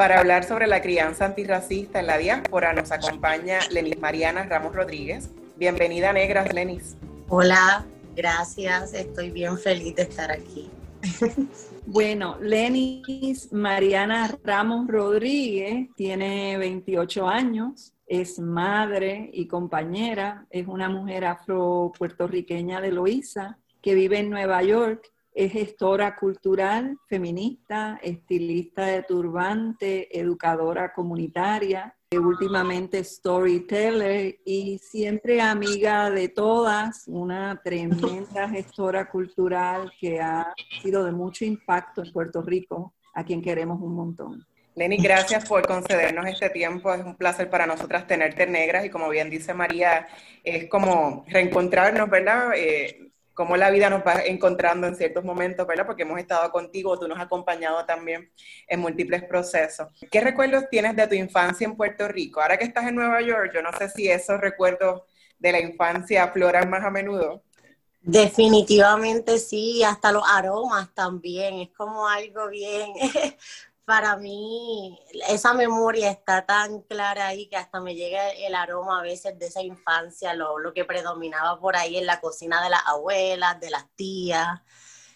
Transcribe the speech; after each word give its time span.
Para 0.00 0.18
hablar 0.18 0.44
sobre 0.44 0.66
la 0.66 0.80
crianza 0.80 1.26
antirracista 1.26 2.00
en 2.00 2.06
la 2.06 2.16
diáspora 2.16 2.72
nos 2.72 2.90
acompaña 2.90 3.58
Lenis 3.70 4.00
Mariana 4.00 4.44
Ramos 4.44 4.74
Rodríguez. 4.74 5.28
Bienvenida 5.58 6.10
Negras, 6.14 6.54
Lenis. 6.54 6.96
Hola, 7.28 7.84
gracias. 8.16 8.94
Estoy 8.94 9.30
bien 9.30 9.58
feliz 9.58 9.94
de 9.96 10.02
estar 10.04 10.32
aquí. 10.32 10.70
Bueno, 11.86 12.38
Lenis 12.40 13.52
Mariana 13.52 14.38
Ramos 14.42 14.86
Rodríguez 14.88 15.88
tiene 15.96 16.56
28 16.56 17.28
años, 17.28 17.92
es 18.06 18.38
madre 18.38 19.28
y 19.34 19.48
compañera, 19.48 20.46
es 20.48 20.66
una 20.66 20.88
mujer 20.88 21.26
afro-puertorriqueña 21.26 22.80
de 22.80 22.92
Loíza 22.92 23.58
que 23.82 23.94
vive 23.94 24.20
en 24.20 24.30
Nueva 24.30 24.62
York 24.62 25.10
es 25.32 25.52
gestora 25.52 26.16
cultural, 26.16 26.98
feminista, 27.06 27.98
estilista 28.02 28.86
de 28.86 29.02
turbante, 29.02 30.18
educadora 30.18 30.92
comunitaria, 30.92 31.94
últimamente 32.18 33.04
storyteller 33.04 34.40
y 34.44 34.78
siempre 34.78 35.40
amiga 35.40 36.10
de 36.10 36.28
todas, 36.28 37.04
una 37.06 37.60
tremenda 37.62 38.48
gestora 38.48 39.08
cultural 39.08 39.92
que 40.00 40.20
ha 40.20 40.52
sido 40.82 41.04
de 41.04 41.12
mucho 41.12 41.44
impacto 41.44 42.02
en 42.02 42.12
Puerto 42.12 42.42
Rico, 42.42 42.94
a 43.14 43.24
quien 43.24 43.40
queremos 43.40 43.80
un 43.80 43.94
montón. 43.94 44.46
Lenny, 44.74 44.96
gracias 44.96 45.48
por 45.48 45.66
concedernos 45.66 46.26
este 46.26 46.48
tiempo. 46.50 46.92
Es 46.92 47.04
un 47.04 47.16
placer 47.16 47.50
para 47.50 47.66
nosotras 47.66 48.06
tenerte 48.06 48.46
negras 48.46 48.84
y 48.84 48.90
como 48.90 49.08
bien 49.08 49.28
dice 49.28 49.52
María, 49.52 50.08
es 50.42 50.68
como 50.68 51.24
reencontrarnos, 51.28 52.08
¿verdad? 52.08 52.52
Eh, 52.56 53.09
cómo 53.40 53.56
la 53.56 53.70
vida 53.70 53.88
nos 53.88 54.02
va 54.02 54.20
encontrando 54.26 54.86
en 54.86 54.94
ciertos 54.94 55.24
momentos, 55.24 55.66
¿verdad? 55.66 55.86
Porque 55.86 56.02
hemos 56.02 56.20
estado 56.20 56.52
contigo, 56.52 56.98
tú 56.98 57.08
nos 57.08 57.16
has 57.16 57.24
acompañado 57.24 57.86
también 57.86 58.30
en 58.68 58.80
múltiples 58.80 59.24
procesos. 59.24 59.88
¿Qué 60.10 60.20
recuerdos 60.20 60.64
tienes 60.70 60.94
de 60.94 61.06
tu 61.06 61.14
infancia 61.14 61.64
en 61.64 61.74
Puerto 61.74 62.06
Rico? 62.06 62.42
Ahora 62.42 62.58
que 62.58 62.66
estás 62.66 62.86
en 62.86 62.96
Nueva 62.96 63.22
York, 63.22 63.52
yo 63.54 63.62
no 63.62 63.72
sé 63.72 63.88
si 63.88 64.10
esos 64.10 64.38
recuerdos 64.42 65.04
de 65.38 65.52
la 65.52 65.60
infancia 65.60 66.24
afloran 66.24 66.68
más 66.68 66.84
a 66.84 66.90
menudo. 66.90 67.42
Definitivamente 68.02 69.38
sí, 69.38 69.82
hasta 69.84 70.12
los 70.12 70.22
aromas 70.30 70.92
también, 70.92 71.60
es 71.60 71.70
como 71.70 72.06
algo 72.06 72.46
bien 72.50 72.92
para 73.90 74.16
mí 74.16 75.00
esa 75.28 75.52
memoria 75.52 76.12
está 76.12 76.46
tan 76.46 76.82
clara 76.82 77.26
ahí 77.26 77.48
que 77.48 77.56
hasta 77.56 77.80
me 77.80 77.96
llega 77.96 78.30
el 78.30 78.54
aroma 78.54 79.00
a 79.00 79.02
veces 79.02 79.36
de 79.36 79.46
esa 79.46 79.62
infancia, 79.62 80.32
lo, 80.34 80.60
lo 80.60 80.72
que 80.72 80.84
predominaba 80.84 81.58
por 81.58 81.74
ahí 81.74 81.96
en 81.96 82.06
la 82.06 82.20
cocina 82.20 82.62
de 82.62 82.70
las 82.70 82.82
abuelas, 82.86 83.58
de 83.58 83.70
las 83.70 83.86
tías. 83.96 84.60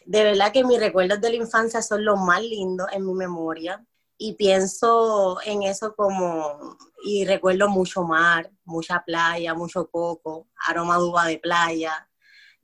De 0.06 0.24
verdad 0.24 0.50
que 0.50 0.64
mis 0.64 0.80
recuerdos 0.80 1.20
de 1.20 1.30
la 1.30 1.36
infancia 1.36 1.82
son 1.82 2.04
los 2.04 2.18
más 2.18 2.42
lindos 2.42 2.88
en 2.92 3.06
mi 3.06 3.14
memoria 3.14 3.86
y 4.18 4.32
pienso 4.32 5.38
en 5.44 5.62
eso 5.62 5.94
como, 5.94 6.76
y 7.04 7.24
recuerdo 7.26 7.68
mucho 7.68 8.02
mar, 8.02 8.50
mucha 8.64 9.04
playa, 9.04 9.54
mucho 9.54 9.88
coco, 9.88 10.48
aroma 10.66 10.96
de 10.98 11.04
uva 11.04 11.26
de 11.26 11.38
playa. 11.38 12.08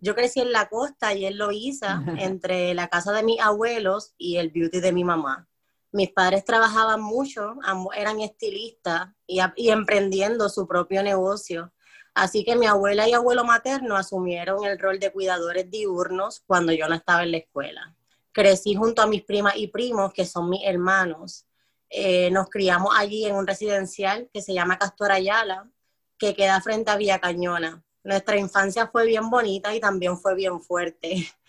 Yo 0.00 0.16
crecí 0.16 0.40
en 0.40 0.50
la 0.50 0.68
costa 0.68 1.14
y 1.14 1.24
en 1.26 1.38
Loíza, 1.38 2.02
entre 2.18 2.74
la 2.74 2.88
casa 2.88 3.12
de 3.12 3.22
mis 3.22 3.40
abuelos 3.40 4.12
y 4.18 4.38
el 4.38 4.50
beauty 4.50 4.80
de 4.80 4.90
mi 4.90 5.04
mamá 5.04 5.46
mis 5.92 6.10
padres 6.12 6.44
trabajaban 6.44 7.00
mucho, 7.00 7.56
ambos 7.62 7.96
eran 7.96 8.20
estilistas 8.20 9.08
y, 9.26 9.40
emprendiendo 9.70 10.48
su 10.48 10.66
propio 10.66 11.02
negocio. 11.02 11.72
Así 12.14 12.44
que 12.44 12.56
mi 12.56 12.66
abuela 12.66 13.08
y 13.08 13.12
abuelo 13.12 13.44
materno 13.44 13.96
asumieron 13.96 14.64
el 14.64 14.78
rol 14.78 14.98
de 14.98 15.12
cuidadores 15.12 15.70
diurnos 15.70 16.42
cuando 16.46 16.72
yo 16.72 16.88
no 16.88 16.94
estaba 16.94 17.22
en 17.22 17.32
la 17.32 17.38
escuela. 17.38 17.94
Crecí 18.32 18.74
junto 18.74 19.02
a 19.02 19.06
mis 19.06 19.22
primas 19.22 19.56
y 19.56 19.68
primos, 19.68 20.12
que 20.12 20.24
son 20.24 20.48
mis 20.48 20.62
hermanos. 20.64 21.46
Eh, 21.88 22.30
nos 22.30 22.48
criamos 22.48 22.94
allí 22.96 23.24
en 23.24 23.34
un 23.34 23.46
residencial 23.46 24.28
que 24.32 24.42
se 24.42 24.54
llama 24.54 24.78
Castor 24.78 25.10
Ayala, 25.10 25.68
que 26.18 26.34
queda 26.34 26.60
frente 26.60 26.90
a 26.90 26.96
Villa 26.96 27.18
Cañona. 27.18 27.82
Nuestra 28.04 28.36
infancia 28.36 28.86
fue 28.86 29.06
bien 29.06 29.28
bonita 29.28 29.74
y 29.74 29.80
también 29.80 30.16
fue 30.16 30.34
bien 30.34 30.60
fuerte. 30.60 31.28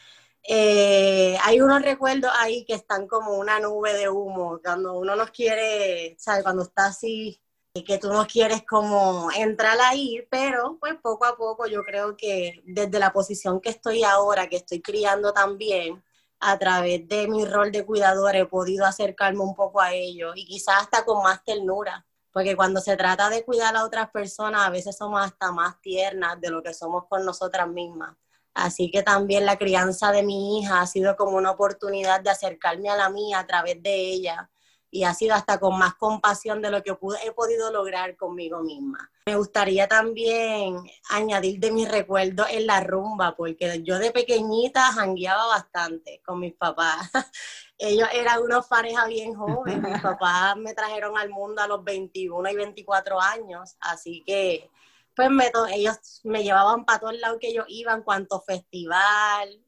Eh, 0.43 1.37
hay 1.43 1.61
unos 1.61 1.81
recuerdos 1.81 2.31
ahí 2.39 2.65
que 2.65 2.73
están 2.73 3.07
como 3.07 3.35
una 3.35 3.59
nube 3.59 3.93
de 3.93 4.09
humo, 4.09 4.59
cuando 4.63 4.93
uno 4.93 5.15
nos 5.15 5.31
quiere, 5.31 6.15
¿sabes? 6.19 6.43
Cuando 6.43 6.63
está 6.63 6.87
así, 6.87 7.41
que 7.85 7.97
tú 7.97 8.11
no 8.11 8.27
quieres 8.27 8.63
como 8.65 9.29
entrar 9.31 9.77
ahí, 9.81 10.27
pero 10.29 10.77
pues 10.79 10.95
poco 11.01 11.25
a 11.25 11.37
poco 11.37 11.67
yo 11.67 11.83
creo 11.83 12.17
que 12.17 12.61
desde 12.65 12.99
la 12.99 13.13
posición 13.13 13.61
que 13.61 13.69
estoy 13.69 14.03
ahora, 14.03 14.49
que 14.49 14.57
estoy 14.57 14.81
criando 14.81 15.31
también, 15.33 16.03
a 16.41 16.57
través 16.57 17.07
de 17.07 17.27
mi 17.27 17.45
rol 17.45 17.71
de 17.71 17.85
cuidador 17.85 18.35
he 18.35 18.45
podido 18.45 18.85
acercarme 18.85 19.41
un 19.41 19.55
poco 19.55 19.79
a 19.79 19.93
ellos 19.93 20.33
y 20.35 20.45
quizás 20.45 20.81
hasta 20.81 21.05
con 21.05 21.23
más 21.23 21.43
ternura, 21.43 22.05
porque 22.33 22.55
cuando 22.55 22.81
se 22.81 22.97
trata 22.97 23.29
de 23.29 23.45
cuidar 23.45 23.75
a 23.75 23.85
otras 23.85 24.09
personas, 24.11 24.63
a 24.67 24.69
veces 24.71 24.97
somos 24.97 25.21
hasta 25.21 25.51
más 25.51 25.79
tiernas 25.81 26.41
de 26.41 26.49
lo 26.49 26.63
que 26.63 26.73
somos 26.73 27.05
con 27.07 27.23
nosotras 27.25 27.67
mismas. 27.67 28.15
Así 28.53 28.91
que 28.91 29.03
también 29.03 29.45
la 29.45 29.57
crianza 29.57 30.11
de 30.11 30.23
mi 30.23 30.59
hija 30.59 30.81
ha 30.81 30.87
sido 30.87 31.15
como 31.15 31.37
una 31.37 31.51
oportunidad 31.51 32.21
de 32.21 32.29
acercarme 32.29 32.89
a 32.89 32.97
la 32.97 33.09
mía 33.09 33.39
a 33.39 33.47
través 33.47 33.81
de 33.81 33.95
ella 33.95 34.49
y 34.91 35.05
ha 35.05 35.13
sido 35.13 35.33
hasta 35.33 35.57
con 35.57 35.79
más 35.79 35.95
compasión 35.95 36.61
de 36.61 36.69
lo 36.69 36.83
que 36.83 36.91
he 37.23 37.31
podido 37.31 37.71
lograr 37.71 38.17
conmigo 38.17 38.61
misma. 38.61 39.09
Me 39.25 39.37
gustaría 39.37 39.87
también 39.87 40.75
añadir 41.09 41.59
de 41.59 41.71
mis 41.71 41.89
recuerdos 41.89 42.47
en 42.49 42.67
la 42.67 42.81
rumba, 42.81 43.33
porque 43.37 43.81
yo 43.83 43.99
de 43.99 44.11
pequeñita 44.11 44.81
jangueaba 44.91 45.47
bastante 45.47 46.21
con 46.25 46.41
mis 46.41 46.53
papás. 46.53 47.09
Ellos 47.77 48.09
eran 48.13 48.41
unos 48.41 48.67
parejas 48.67 49.07
bien 49.07 49.33
jóvenes. 49.33 49.81
Mis 49.81 50.01
papás 50.01 50.57
me 50.57 50.73
trajeron 50.73 51.17
al 51.17 51.29
mundo 51.29 51.61
a 51.61 51.67
los 51.67 51.83
21 51.85 52.49
y 52.49 52.55
24 52.55 53.21
años, 53.21 53.77
así 53.79 54.23
que 54.25 54.69
pues 55.15 55.29
me, 55.29 55.51
ellos 55.73 56.21
me 56.23 56.43
llevaban 56.43 56.85
para 56.85 56.99
todos 56.99 57.19
lados 57.19 57.37
que 57.39 57.49
ellos 57.49 57.65
iban, 57.67 58.03
cuanto 58.03 58.41
festival 58.41 59.61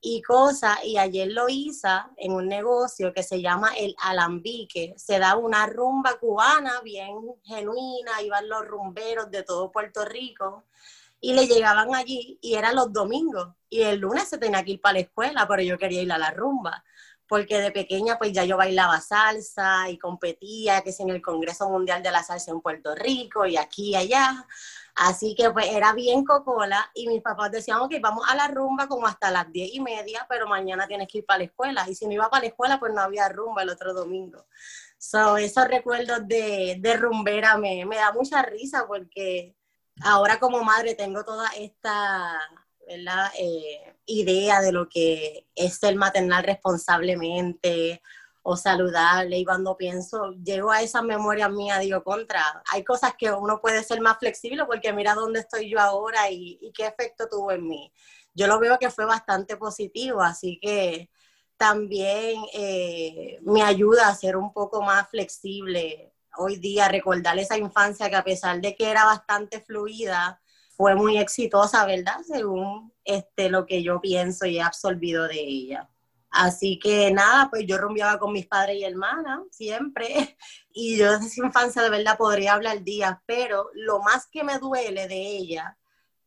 y 0.00 0.22
cosas, 0.22 0.78
y 0.84 0.96
ayer 0.96 1.30
lo 1.30 1.48
hice 1.48 1.88
en 2.16 2.32
un 2.32 2.48
negocio 2.48 3.12
que 3.12 3.22
se 3.22 3.42
llama 3.42 3.72
El 3.76 3.94
Alambique, 3.98 4.94
se 4.96 5.18
da 5.18 5.36
una 5.36 5.66
rumba 5.66 6.18
cubana 6.18 6.80
bien 6.80 7.16
genuina, 7.44 8.22
iban 8.22 8.48
los 8.48 8.66
rumberos 8.66 9.30
de 9.30 9.42
todo 9.42 9.70
Puerto 9.70 10.04
Rico, 10.06 10.64
y 11.20 11.34
le 11.34 11.46
llegaban 11.46 11.94
allí, 11.94 12.38
y 12.40 12.54
eran 12.54 12.76
los 12.76 12.92
domingos, 12.92 13.54
y 13.68 13.82
el 13.82 14.00
lunes 14.00 14.26
se 14.28 14.38
tenía 14.38 14.64
que 14.64 14.72
ir 14.72 14.80
para 14.80 14.94
la 14.94 15.00
escuela, 15.00 15.46
pero 15.46 15.62
yo 15.62 15.76
quería 15.76 16.02
ir 16.02 16.12
a 16.12 16.18
la 16.18 16.30
rumba 16.30 16.82
porque 17.30 17.60
de 17.60 17.70
pequeña 17.70 18.18
pues 18.18 18.32
ya 18.32 18.44
yo 18.44 18.56
bailaba 18.56 19.00
salsa 19.00 19.88
y 19.88 19.96
competía, 19.98 20.82
que 20.82 20.90
es 20.90 20.98
en 20.98 21.10
el 21.10 21.22
Congreso 21.22 21.70
Mundial 21.70 22.02
de 22.02 22.10
la 22.10 22.24
Salsa 22.24 22.50
en 22.50 22.60
Puerto 22.60 22.92
Rico 22.96 23.46
y 23.46 23.56
aquí 23.56 23.90
y 23.90 23.94
allá. 23.94 24.48
Así 24.94 25.34
que 25.34 25.50
pues 25.50 25.66
era 25.66 25.92
bien 25.92 26.24
cocola 26.24 26.90
y 26.94 27.08
mis 27.08 27.22
papás 27.22 27.50
decían, 27.50 27.78
ok, 27.78 27.94
vamos 28.00 28.24
a 28.28 28.34
la 28.34 28.48
rumba 28.48 28.88
como 28.88 29.06
hasta 29.06 29.30
las 29.30 29.50
diez 29.52 29.74
y 29.74 29.80
media, 29.80 30.26
pero 30.28 30.46
mañana 30.46 30.86
tienes 30.86 31.08
que 31.08 31.18
ir 31.18 31.26
para 31.26 31.38
la 31.38 31.44
escuela. 31.44 31.88
Y 31.88 31.94
si 31.94 32.06
no 32.06 32.12
iba 32.12 32.30
para 32.30 32.42
la 32.42 32.48
escuela, 32.48 32.78
pues 32.78 32.92
no 32.92 33.00
había 33.00 33.28
rumba 33.28 33.62
el 33.62 33.70
otro 33.70 33.94
domingo. 33.94 34.46
So, 34.98 35.36
esos 35.36 35.66
recuerdos 35.68 36.26
de, 36.28 36.76
de 36.78 36.96
rumbera 36.96 37.56
me, 37.56 37.86
me 37.86 37.96
da 37.96 38.12
mucha 38.12 38.42
risa 38.42 38.86
porque 38.86 39.56
ahora 40.02 40.38
como 40.38 40.62
madre 40.62 40.94
tengo 40.94 41.24
toda 41.24 41.48
esta 41.56 42.40
¿verdad? 42.90 43.30
Eh, 43.38 43.94
idea 44.06 44.60
de 44.60 44.72
lo 44.72 44.88
que 44.88 45.46
es 45.54 45.78
ser 45.78 45.94
maternal 45.94 46.42
responsablemente 46.42 48.02
o 48.42 48.56
saludable. 48.56 49.38
Y 49.38 49.44
cuando 49.44 49.76
pienso, 49.76 50.32
llego 50.44 50.70
a 50.70 50.82
esa 50.82 51.02
memoria 51.02 51.48
mía, 51.48 51.78
digo, 51.78 52.02
contra, 52.02 52.62
hay 52.70 52.84
cosas 52.84 53.14
que 53.18 53.30
uno 53.30 53.60
puede 53.60 53.82
ser 53.84 54.00
más 54.00 54.18
flexible 54.18 54.64
porque 54.66 54.92
mira 54.92 55.14
dónde 55.14 55.40
estoy 55.40 55.70
yo 55.70 55.80
ahora 55.80 56.30
y, 56.30 56.70
qué 56.74 56.86
efecto 56.86 57.28
tuvo 57.28 57.52
en 57.52 57.66
mí. 57.66 57.92
Yo 58.34 58.46
lo 58.46 58.58
veo 58.60 58.78
que 58.78 58.90
fue 58.90 59.04
bastante 59.04 59.56
positivo, 59.56 60.22
así 60.22 60.58
que 60.60 61.10
también 61.56 62.42
eh, 62.54 63.38
me 63.42 63.62
ayuda 63.62 64.08
a 64.08 64.14
ser 64.14 64.36
un 64.36 64.52
poco 64.52 64.82
más 64.82 65.08
flexible 65.10 66.14
hoy 66.36 66.56
día, 66.56 66.88
recordar 66.88 67.38
esa 67.38 67.58
infancia 67.58 68.08
que 68.08 68.16
a 68.16 68.24
pesar 68.24 68.60
de 68.60 68.74
que 68.74 68.90
era 68.90 69.04
bastante 69.04 69.60
fluida, 69.60 70.40
fue 70.80 70.94
muy 70.94 71.18
exitosa, 71.18 71.84
¿verdad? 71.84 72.20
Según 72.26 72.90
este, 73.04 73.50
lo 73.50 73.66
que 73.66 73.82
yo 73.82 74.00
pienso 74.00 74.46
y 74.46 74.56
he 74.56 74.62
absorbido 74.62 75.28
de 75.28 75.38
ella. 75.38 75.90
Así 76.30 76.78
que 76.78 77.10
nada, 77.10 77.48
pues 77.50 77.66
yo 77.66 77.76
rumbeaba 77.76 78.18
con 78.18 78.32
mis 78.32 78.46
padres 78.46 78.76
y 78.78 78.84
hermanas 78.84 79.40
siempre. 79.50 80.36
Y 80.72 80.96
yo 80.96 81.18
desde 81.18 81.44
infancia 81.44 81.82
de 81.82 81.90
verdad 81.90 82.16
podría 82.16 82.52
hablar 82.52 82.84
días, 82.84 83.18
pero 83.26 83.70
lo 83.74 84.00
más 84.00 84.28
que 84.28 84.44
me 84.44 84.58
duele 84.60 85.08
de 85.08 85.20
ella 85.20 85.76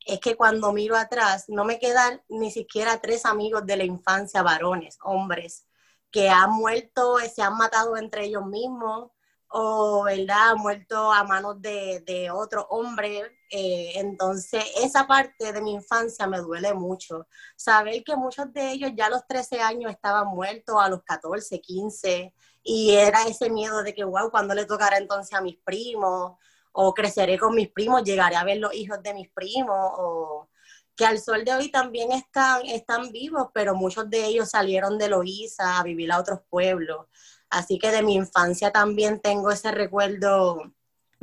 es 0.05 0.19
que 0.19 0.35
cuando 0.35 0.73
miro 0.73 0.97
atrás 0.97 1.45
no 1.47 1.63
me 1.63 1.79
quedan 1.79 2.21
ni 2.27 2.51
siquiera 2.51 2.99
tres 2.99 3.25
amigos 3.25 3.65
de 3.65 3.77
la 3.77 3.85
infancia, 3.85 4.43
varones, 4.43 4.97
hombres, 5.01 5.65
que 6.11 6.29
han 6.29 6.51
muerto, 6.51 7.19
se 7.33 7.41
han 7.41 7.55
matado 7.55 7.95
entre 7.95 8.25
ellos 8.25 8.45
mismos 8.45 9.11
o, 9.47 10.03
¿verdad?, 10.03 10.51
han 10.51 10.57
muerto 10.57 11.11
a 11.11 11.23
manos 11.23 11.61
de, 11.61 12.01
de 12.05 12.29
otro 12.29 12.67
hombre 12.69 13.23
eh, 13.55 13.99
entonces, 13.99 14.63
esa 14.81 15.05
parte 15.05 15.53
de 15.53 15.61
mi 15.61 15.73
infancia 15.73 16.25
me 16.25 16.39
duele 16.39 16.73
mucho. 16.73 17.27
Saber 17.55 18.03
que 18.03 18.15
muchos 18.15 18.51
de 18.51 18.71
ellos 18.71 18.91
ya 18.95 19.05
a 19.05 19.09
los 19.11 19.27
13 19.27 19.61
años 19.61 19.91
estaban 19.91 20.27
muertos, 20.29 20.75
a 20.79 20.89
los 20.89 21.03
14, 21.03 21.61
15, 21.61 22.33
y 22.63 22.95
era 22.95 23.27
ese 23.27 23.51
miedo 23.51 23.83
de 23.83 23.93
que, 23.93 24.03
wow, 24.03 24.31
cuando 24.31 24.55
le 24.55 24.65
tocará 24.65 24.97
entonces 24.97 25.37
a 25.37 25.41
mis 25.41 25.57
primos, 25.63 26.33
o 26.71 26.93
creceré 26.95 27.37
con 27.37 27.53
mis 27.53 27.69
primos, 27.69 28.03
llegaré 28.03 28.37
a 28.37 28.43
ver 28.43 28.57
los 28.57 28.73
hijos 28.73 29.03
de 29.03 29.13
mis 29.13 29.29
primos, 29.29 29.77
o 29.99 30.49
que 30.95 31.05
al 31.05 31.19
sol 31.19 31.45
de 31.45 31.53
hoy 31.53 31.69
también 31.69 32.11
están, 32.11 32.65
están 32.65 33.11
vivos, 33.11 33.49
pero 33.53 33.75
muchos 33.75 34.09
de 34.09 34.25
ellos 34.25 34.49
salieron 34.49 34.97
de 34.97 35.09
Loíza 35.09 35.77
a 35.79 35.83
vivir 35.83 36.11
a 36.11 36.19
otros 36.19 36.39
pueblos. 36.49 37.05
Así 37.51 37.77
que 37.77 37.91
de 37.91 38.01
mi 38.01 38.15
infancia 38.15 38.71
también 38.71 39.19
tengo 39.19 39.51
ese 39.51 39.71
recuerdo 39.71 40.73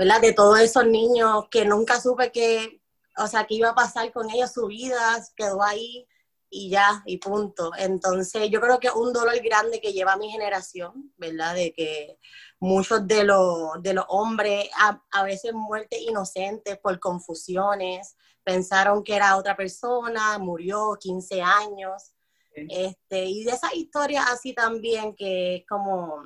¿verdad? 0.00 0.22
De 0.22 0.32
todos 0.32 0.58
esos 0.60 0.86
niños 0.86 1.44
que 1.50 1.66
nunca 1.66 2.00
supe 2.00 2.32
que, 2.32 2.80
o 3.18 3.26
sea, 3.26 3.44
que 3.44 3.56
iba 3.56 3.68
a 3.68 3.74
pasar 3.74 4.10
con 4.12 4.30
ellos, 4.30 4.50
su 4.50 4.66
vida 4.66 5.22
quedó 5.36 5.62
ahí 5.62 6.08
y 6.48 6.70
ya, 6.70 7.02
y 7.04 7.18
punto. 7.18 7.70
Entonces, 7.76 8.48
yo 8.48 8.62
creo 8.62 8.80
que 8.80 8.86
es 8.86 8.94
un 8.94 9.12
dolor 9.12 9.38
grande 9.42 9.78
que 9.78 9.92
lleva 9.92 10.16
mi 10.16 10.30
generación, 10.30 11.12
¿verdad? 11.18 11.54
De 11.54 11.74
que 11.74 12.16
muchos 12.58 13.06
de 13.06 13.24
los, 13.24 13.82
de 13.82 13.92
los 13.92 14.06
hombres, 14.08 14.70
a, 14.78 15.22
veces 15.22 15.52
muertes 15.52 16.00
inocentes 16.00 16.78
por 16.78 16.98
confusiones, 16.98 18.16
pensaron 18.42 19.04
que 19.04 19.16
era 19.16 19.36
otra 19.36 19.54
persona, 19.54 20.38
murió 20.38 20.96
15 20.98 21.42
años. 21.42 22.14
Este, 22.54 23.26
y 23.26 23.44
de 23.44 23.50
esas 23.50 23.74
historias 23.74 24.24
así 24.30 24.54
también, 24.54 25.14
que 25.14 25.56
es 25.56 25.66
como 25.66 26.24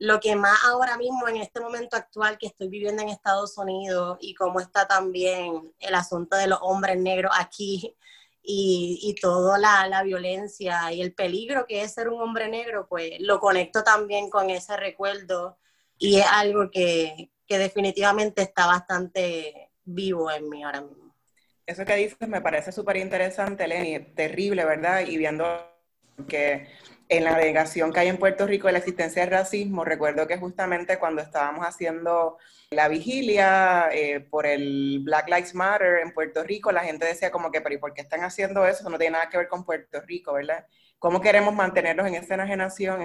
lo 0.00 0.18
que 0.18 0.34
más 0.34 0.58
ahora 0.64 0.96
mismo 0.96 1.28
en 1.28 1.36
este 1.36 1.60
momento 1.60 1.94
actual 1.94 2.38
que 2.38 2.46
estoy 2.46 2.68
viviendo 2.68 3.02
en 3.02 3.10
Estados 3.10 3.56
Unidos 3.58 4.16
y 4.22 4.34
cómo 4.34 4.58
está 4.58 4.88
también 4.88 5.74
el 5.78 5.94
asunto 5.94 6.38
de 6.38 6.46
los 6.46 6.58
hombres 6.62 6.98
negros 6.98 7.32
aquí 7.38 7.94
y, 8.42 8.98
y 9.02 9.14
toda 9.20 9.58
la, 9.58 9.86
la, 9.88 10.02
violencia 10.02 10.90
y 10.90 11.02
el 11.02 11.12
peligro 11.12 11.66
que 11.66 11.82
es 11.82 11.92
ser 11.92 12.08
un 12.08 12.18
hombre 12.22 12.48
negro, 12.48 12.86
pues 12.88 13.20
lo 13.20 13.38
conecto 13.40 13.84
también 13.84 14.30
con 14.30 14.48
ese 14.48 14.74
recuerdo 14.78 15.58
y 15.98 16.16
es 16.16 16.26
algo 16.26 16.70
que, 16.70 17.30
que 17.46 17.58
definitivamente 17.58 18.40
está 18.40 18.66
bastante 18.66 19.70
vivo 19.84 20.30
en 20.30 20.48
mí 20.48 20.64
ahora 20.64 20.80
mismo. 20.80 21.14
Eso 21.66 21.84
que 21.84 21.96
dices 21.96 22.26
me 22.26 22.40
parece 22.40 22.72
súper 22.72 22.96
interesante, 22.96 23.68
Lenny, 23.68 24.00
terrible, 24.14 24.64
¿verdad? 24.64 25.02
Y 25.06 25.18
viendo 25.18 25.44
que 26.26 26.68
en 27.10 27.24
la 27.24 27.36
delegación 27.36 27.92
que 27.92 28.00
hay 28.00 28.08
en 28.08 28.18
Puerto 28.18 28.46
Rico 28.46 28.68
de 28.68 28.72
la 28.72 28.78
existencia 28.78 29.22
del 29.22 29.32
racismo, 29.32 29.84
recuerdo 29.84 30.28
que 30.28 30.38
justamente 30.38 30.96
cuando 30.98 31.20
estábamos 31.20 31.66
haciendo 31.66 32.38
la 32.70 32.86
vigilia 32.86 33.88
eh, 33.92 34.20
por 34.20 34.46
el 34.46 35.00
Black 35.02 35.28
Lives 35.28 35.54
Matter 35.54 35.98
en 36.04 36.14
Puerto 36.14 36.44
Rico, 36.44 36.70
la 36.70 36.84
gente 36.84 37.04
decía 37.04 37.32
como 37.32 37.50
que, 37.50 37.60
pero 37.60 37.74
¿y 37.74 37.78
por 37.78 37.92
qué 37.92 38.02
están 38.02 38.22
haciendo 38.22 38.64
eso? 38.64 38.80
Eso 38.82 38.90
no 38.90 38.98
tiene 38.98 39.14
nada 39.14 39.28
que 39.28 39.38
ver 39.38 39.48
con 39.48 39.64
Puerto 39.64 40.00
Rico, 40.02 40.34
¿verdad? 40.34 40.64
¿Cómo 41.00 41.20
queremos 41.20 41.52
mantenerlos 41.52 42.06
en 42.06 42.14
esa 42.14 42.34
enajenación? 42.34 43.02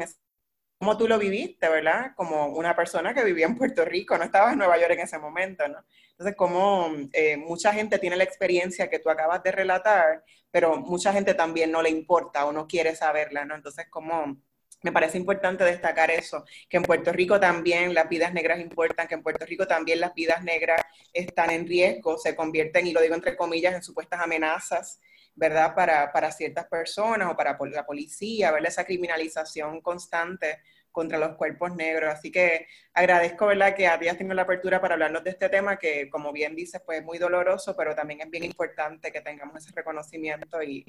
¿Cómo 0.77 0.98
tú 0.98 1.07
lo 1.07 1.18
viviste, 1.18 1.69
verdad? 1.69 2.12
Como 2.16 2.48
una 2.48 2.75
persona 2.75 3.13
que 3.13 3.24
vivía 3.24 3.45
en 3.45 3.57
Puerto 3.57 3.86
Rico, 3.86 4.18
no 4.18 4.25
estabas 4.25 4.54
en 4.54 4.60
Nueva 4.60 4.77
York 4.77 4.92
en 4.92 5.00
ese 5.00 5.18
momento, 5.18 5.68
¿no? 5.68 5.80
Entonces, 6.12 6.36
como 6.36 6.92
eh, 7.13 7.38
mucha 7.38 7.74
gente 7.74 7.98
tiene 7.98 8.16
la 8.18 8.24
experiencia 8.24 8.89
que 8.89 9.00
tú 9.00 9.10
acabas 9.10 9.42
de 9.44 9.51
relatar, 9.51 10.24
pero 10.51 10.77
mucha 10.77 11.13
gente 11.13 11.33
también 11.33 11.72
no 11.72 11.81
le 11.81 11.89
importa 11.89 12.45
o 12.45 12.51
no 12.51 12.68
quiere 12.68 12.95
saberla, 12.95 13.45
¿no? 13.45 13.56
Entonces, 13.56 13.88
como 13.89 14.38
me 14.86 14.92
parece 14.92 15.18
importante 15.18 15.63
destacar 15.63 16.12
eso, 16.12 16.45
que 16.69 16.77
en 16.77 16.83
Puerto 16.83 17.12
Rico 17.12 17.39
también 17.39 17.94
las 17.94 18.07
vidas 18.07 18.33
negras 18.33 18.60
importan, 18.60 19.07
que 19.07 19.16
en 19.16 19.24
Puerto 19.24 19.45
Rico 19.45 19.66
también 19.68 20.00
las 20.00 20.13
vidas 20.13 20.44
negras 20.44 20.81
están 21.12 21.50
en 21.50 21.68
riesgo, 21.68 22.18
se 22.18 22.36
convierten, 22.36 22.86
y 22.86 22.94
lo 22.94 23.01
digo 23.01 23.16
entre 23.16 23.36
comillas, 23.36 23.74
en 23.74 23.81
supuestas 23.81 24.22
amenazas, 24.22 25.00
¿verdad? 25.36 25.76
Para, 25.76 26.12
para 26.12 26.32
ciertas 26.32 26.66
personas 26.68 27.32
o 27.32 27.36
para 27.36 27.58
la 27.72 27.86
policía, 27.86 28.52
ver 28.52 28.66
esa 28.66 28.86
criminalización 28.86 29.82
constante 29.82 30.60
contra 30.92 31.18
los 31.18 31.36
cuerpos 31.36 31.76
negros. 31.76 32.14
Así 32.14 32.32
que 32.32 32.68
agradezco, 32.94 33.46
¿verdad?, 33.48 33.76
que 33.76 33.88
habías 33.88 34.18
tenido 34.18 34.34
la 34.34 34.44
apertura 34.44 34.80
para 34.80 34.94
hablarnos 34.94 35.24
de 35.24 35.32
este 35.32 35.50
tema 35.50 35.78
que, 35.78 36.10
como 36.10 36.32
bien 36.32 36.56
dices, 36.56 36.82
pues 36.86 37.00
es 37.00 37.06
muy 37.06 37.18
doloroso, 37.18 37.76
pero 37.76 37.94
también 37.94 38.22
es 38.22 38.30
bien 38.32 38.46
importante 38.46 39.12
que 39.12 39.22
tengamos 39.22 39.58
ese 39.58 39.76
reconocimiento 39.76 40.64
y 40.64 40.86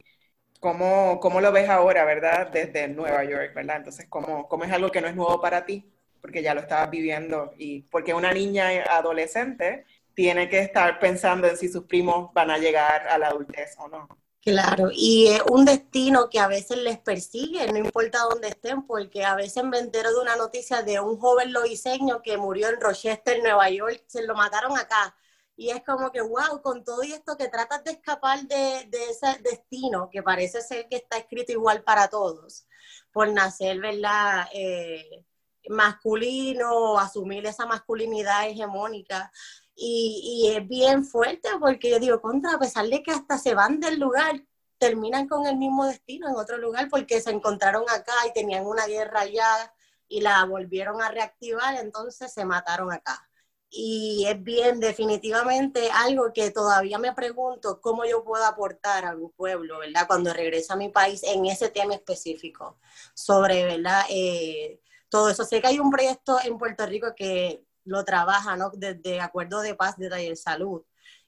cómo, 0.61 1.19
cómo 1.21 1.41
lo 1.41 1.51
ves 1.53 1.69
ahora, 1.69 2.05
¿verdad?, 2.05 2.49
desde 2.53 2.89
Nueva 2.89 3.25
York, 3.25 3.53
¿verdad? 3.55 3.79
Entonces, 3.79 4.07
¿cómo, 4.09 4.49
¿cómo 4.49 4.65
es 4.65 4.73
algo 4.73 4.91
que 4.91 5.01
no 5.01 5.09
es 5.09 5.17
nuevo 5.17 5.41
para 5.41 5.67
ti? 5.67 5.85
Porque 6.21 6.43
ya 6.43 6.55
lo 6.55 6.61
estabas 6.61 6.91
viviendo 6.91 7.53
y 7.59 7.83
porque 7.83 8.15
una 8.15 8.33
niña 8.33 8.69
adolescente 8.91 9.85
tiene 10.15 10.49
que 10.49 10.61
estar 10.61 10.99
pensando 10.99 11.49
en 11.49 11.57
si 11.57 11.69
sus 11.69 11.85
primos 11.85 12.33
van 12.33 12.51
a 12.51 12.59
llegar 12.59 13.07
a 13.09 13.19
la 13.19 13.29
adultez 13.29 13.77
o 13.79 13.89
no. 13.89 14.09
Claro, 14.47 14.91
y 14.93 15.27
es 15.27 15.43
un 15.51 15.65
destino 15.65 16.31
que 16.31 16.39
a 16.39 16.47
veces 16.47 16.79
les 16.79 17.01
persigue, 17.01 17.67
no 17.73 17.79
importa 17.79 18.21
dónde 18.31 18.47
estén, 18.47 18.87
porque 18.87 19.25
a 19.25 19.35
veces 19.35 19.65
me 19.65 19.81
entero 19.81 20.13
de 20.13 20.21
una 20.21 20.37
noticia 20.37 20.83
de 20.83 21.01
un 21.01 21.19
joven 21.19 21.53
loiseño 21.53 22.23
que 22.23 22.39
murió 22.39 22.69
en 22.69 22.81
Rochester, 22.81 23.43
Nueva 23.43 23.69
York, 23.71 24.05
se 24.07 24.25
lo 24.25 24.37
mataron 24.37 24.79
acá. 24.79 25.17
Y 25.57 25.71
es 25.71 25.83
como 25.83 26.13
que, 26.13 26.21
wow, 26.21 26.63
con 26.63 26.85
todo 26.85 27.03
esto 27.03 27.37
que 27.37 27.49
tratas 27.49 27.83
de 27.83 27.91
escapar 27.91 28.43
de, 28.47 28.89
ese 29.11 29.37
destino, 29.43 30.09
que 30.11 30.23
parece 30.23 30.63
ser 30.63 30.87
que 30.89 30.95
está 30.99 31.19
escrito 31.19 31.51
igual 31.51 31.83
para 31.83 32.07
todos, 32.07 32.69
por 33.11 33.29
nacer, 33.33 33.81
¿verdad? 33.81 34.47
Eh, 34.53 35.25
masculino, 35.69 37.01
asumir 37.01 37.45
esa 37.47 37.67
masculinidad 37.67 38.49
hegemónica. 38.49 39.33
Y, 39.79 40.53
es 40.57 40.67
bien 40.67 41.05
fuerte 41.05 41.51
porque 41.61 41.91
yo 41.91 41.99
digo, 41.99 42.21
contra, 42.21 42.55
a 42.55 42.59
pesar 42.59 42.87
de 42.89 43.03
que 43.03 43.13
hasta 43.13 43.39
se 43.39 43.55
van 43.55 43.79
del 43.79 44.01
lugar, 44.01 44.43
terminan 44.79 45.29
con 45.29 45.47
el 45.47 45.57
mismo 45.57 45.87
destino 45.87 46.29
en 46.29 46.37
otro 46.37 46.59
lugar 46.59 46.89
porque 46.91 47.21
se 47.21 47.31
encontraron 47.31 47.85
acá 47.89 48.15
y 48.29 48.33
tenían 48.33 48.67
una 48.67 48.87
guerra 48.87 49.21
allá 49.21 49.75
y 50.09 50.21
la 50.21 50.45
volvieron 50.45 51.03
a 51.03 51.11
reactivar, 51.11 51.77
entonces 51.77 52.33
se 52.33 52.45
mataron 52.45 52.93
acá. 52.93 53.29
Y 53.69 54.25
es 54.29 54.43
bien 54.43 54.81
definitivamente 54.81 55.91
algo 55.91 56.33
que 56.33 56.51
todavía 56.51 56.99
me 56.99 57.13
pregunto 57.13 57.81
cómo 57.81 58.05
yo 58.05 58.25
puedo 58.25 58.45
aportar 58.45 59.05
a 59.05 59.15
mi 59.15 59.29
pueblo, 59.29 59.81
¿verdad? 59.81 60.07
Cuando 60.07 60.33
regrese 60.33 60.73
a 60.73 60.77
mi 60.77 60.89
país 60.89 61.23
en 61.25 61.47
ese 61.47 61.69
tema 61.69 61.95
específico, 61.95 62.79
sobre, 63.15 63.65
¿verdad? 63.65 64.05
Eh, 64.09 64.81
todo 65.09 65.29
eso. 65.31 65.45
Sé 65.45 65.61
que 65.61 65.67
hay 65.69 65.79
un 65.79 65.91
proyecto 65.91 66.39
en 66.45 66.59
Puerto 66.59 66.87
Rico 66.87 67.09
que 67.17 67.66
lo 67.87 68.05
trabaja, 68.05 68.57
¿no? 68.57 68.71
Desde 68.75 69.21
Acuerdo 69.21 69.61
de 69.61 69.75
Paz 69.75 69.97
de 69.97 70.11
Taller 70.11 70.37
Salud. 70.37 70.83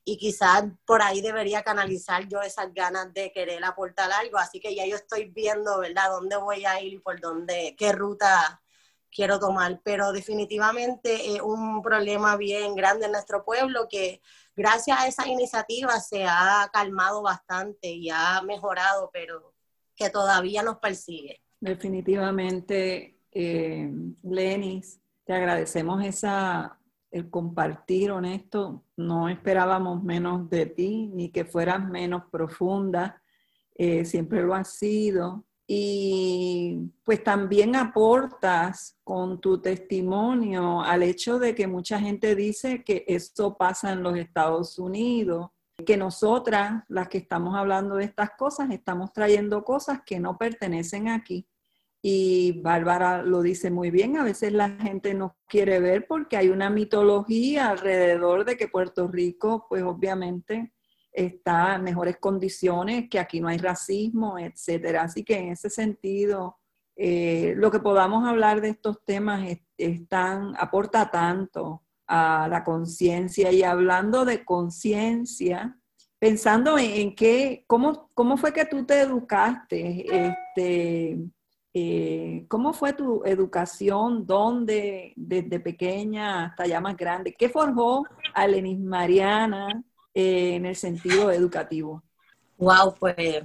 Y 0.04 0.16
quizás 0.16 0.64
por 0.86 1.02
ahí 1.02 1.20
debería 1.20 1.62
canalizar 1.62 2.26
yo 2.28 2.40
esas 2.42 2.72
ganas 2.72 3.12
de 3.12 3.30
querer 3.32 3.64
aportar 3.64 4.10
algo. 4.12 4.38
Así 4.38 4.60
que 4.60 4.74
ya 4.74 4.86
yo 4.86 4.96
estoy 4.96 5.26
viendo, 5.26 5.78
¿verdad?, 5.78 6.10
dónde 6.10 6.36
voy 6.36 6.64
a 6.64 6.80
ir 6.80 6.94
y 6.94 6.98
por 6.98 7.20
dónde, 7.20 7.74
qué 7.78 7.92
ruta 7.92 8.62
quiero 9.10 9.38
tomar. 9.38 9.80
Pero 9.84 10.12
definitivamente 10.12 11.34
es 11.34 11.40
un 11.40 11.82
problema 11.82 12.36
bien 12.36 12.74
grande 12.74 13.06
en 13.06 13.12
nuestro 13.12 13.44
pueblo 13.44 13.86
que 13.88 14.20
gracias 14.56 14.98
a 14.98 15.06
esa 15.06 15.28
iniciativa 15.28 16.00
se 16.00 16.24
ha 16.24 16.68
calmado 16.72 17.22
bastante 17.22 17.88
y 17.88 18.10
ha 18.10 18.42
mejorado, 18.42 19.10
pero 19.12 19.54
que 19.94 20.10
todavía 20.10 20.62
nos 20.62 20.78
persigue. 20.78 21.42
Definitivamente, 21.60 23.18
eh, 23.30 23.90
Lenis, 24.22 25.00
te 25.28 25.34
agradecemos 25.34 26.02
esa, 26.06 26.78
el 27.10 27.28
compartir 27.28 28.12
honesto. 28.12 28.82
No 28.96 29.28
esperábamos 29.28 30.02
menos 30.02 30.48
de 30.48 30.64
ti, 30.64 31.10
ni 31.12 31.28
que 31.28 31.44
fueras 31.44 31.86
menos 31.86 32.22
profunda. 32.32 33.20
Eh, 33.74 34.06
siempre 34.06 34.42
lo 34.42 34.54
has 34.54 34.72
sido. 34.72 35.44
y 35.70 36.90
pues 37.04 37.22
también 37.22 37.76
aportas 37.76 38.96
con 39.04 39.38
tu 39.38 39.60
testimonio 39.60 40.80
al 40.80 41.02
hecho 41.02 41.38
de 41.38 41.54
que 41.54 41.66
mucha 41.66 42.00
gente 42.00 42.34
dice 42.34 42.82
que 42.82 43.04
esto 43.06 43.54
pasa 43.54 43.92
en 43.92 44.02
los 44.02 44.16
Estados 44.16 44.78
Unidos, 44.78 45.50
que 45.84 45.98
nosotras, 45.98 46.84
las 46.88 47.08
que 47.08 47.18
estamos 47.18 47.54
hablando 47.54 47.96
de 47.96 48.04
estas 48.04 48.30
cosas, 48.38 48.70
estamos 48.70 49.12
trayendo 49.12 49.62
cosas 49.62 50.00
que 50.06 50.18
no 50.18 50.38
pertenecen 50.38 51.08
aquí. 51.08 51.46
Y 52.00 52.60
Bárbara 52.62 53.22
lo 53.22 53.42
dice 53.42 53.70
muy 53.70 53.90
bien, 53.90 54.16
a 54.16 54.24
veces 54.24 54.52
la 54.52 54.70
gente 54.70 55.14
no 55.14 55.36
quiere 55.46 55.80
ver 55.80 56.06
porque 56.06 56.36
hay 56.36 56.48
una 56.48 56.70
mitología 56.70 57.70
alrededor 57.70 58.44
de 58.44 58.56
que 58.56 58.68
Puerto 58.68 59.08
Rico, 59.08 59.66
pues 59.68 59.82
obviamente, 59.82 60.72
está 61.12 61.74
en 61.74 61.82
mejores 61.82 62.18
condiciones, 62.18 63.08
que 63.10 63.18
aquí 63.18 63.40
no 63.40 63.48
hay 63.48 63.58
racismo, 63.58 64.38
etcétera. 64.38 65.02
Así 65.02 65.24
que 65.24 65.36
en 65.38 65.48
ese 65.50 65.70
sentido, 65.70 66.58
eh, 66.94 67.54
lo 67.56 67.70
que 67.70 67.80
podamos 67.80 68.26
hablar 68.26 68.60
de 68.60 68.70
estos 68.70 69.04
temas 69.04 69.48
aporta 70.56 71.10
tanto 71.10 71.84
a 72.06 72.48
la 72.48 72.64
conciencia 72.64 73.52
y 73.52 73.62
hablando 73.62 74.24
de 74.24 74.44
conciencia, 74.44 75.78
pensando 76.18 76.78
en, 76.78 77.14
qué, 77.14 77.64
cómo, 77.66 78.10
cómo 78.14 78.36
fue 78.36 78.52
que 78.52 78.64
tú 78.64 78.84
te 78.84 79.00
educaste, 79.00 80.06
este, 80.26 81.18
eh, 81.74 82.46
cómo 82.48 82.72
fue 82.72 82.92
tu 82.92 83.22
educación, 83.24 84.26
dónde, 84.26 85.12
desde 85.16 85.60
pequeña 85.60 86.46
hasta 86.46 86.66
ya 86.66 86.80
más 86.80 86.96
grande, 86.96 87.34
qué 87.38 87.48
forjó 87.48 88.04
a 88.34 88.46
Lenis 88.46 88.78
Mariana 88.78 89.84
eh, 90.14 90.54
en 90.56 90.66
el 90.66 90.76
sentido 90.76 91.30
educativo? 91.30 92.02
Wow, 92.56 92.94
pues 92.98 93.44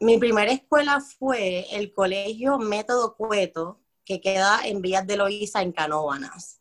mi 0.00 0.18
primera 0.18 0.52
escuela 0.52 1.00
fue 1.00 1.66
el 1.72 1.92
Colegio 1.92 2.58
Método 2.58 3.14
Cueto, 3.16 3.80
que 4.04 4.20
queda 4.20 4.60
en 4.64 4.80
Villas 4.80 5.06
de 5.06 5.16
Loíza, 5.16 5.62
en 5.62 5.72
Canóvanas. 5.72 6.60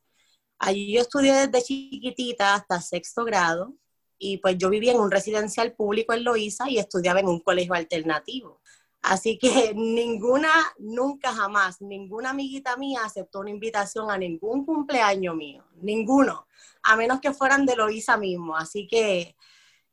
Allí 0.60 0.94
yo 0.94 1.02
estudié 1.02 1.34
desde 1.34 1.64
chiquitita 1.64 2.56
hasta 2.56 2.80
sexto 2.80 3.26
grado 3.26 3.74
y 4.18 4.38
pues 4.38 4.58
yo 4.58 4.70
vivía 4.70 4.94
en 4.94 5.00
un 5.00 5.12
residencial 5.12 5.74
público 5.74 6.14
en 6.14 6.24
Loíza 6.24 6.70
y 6.70 6.78
estudiaba 6.78 7.20
en 7.20 7.28
un 7.28 7.42
colegio 7.42 7.74
alternativo. 7.74 8.62
Así 9.04 9.38
que 9.38 9.74
ninguna, 9.76 10.52
nunca 10.80 11.34
jamás, 11.34 11.82
ninguna 11.82 12.32
amiguita 12.32 12.78
mía 12.78 13.02
aceptó 13.04 13.42
una 13.42 13.52
invitación 13.52 14.10
a 14.10 14.18
ningún 14.18 14.66
cumpleaños 14.66 15.36
mío, 15.36 15.64
ninguno, 15.82 16.48
a 16.82 16.96
menos 16.96 17.20
que 17.20 17.34
fueran 17.34 17.66
de 17.66 17.76
Loíza 17.76 18.18
mismo. 18.18 18.56
Así 18.56 18.88
que 18.88 19.36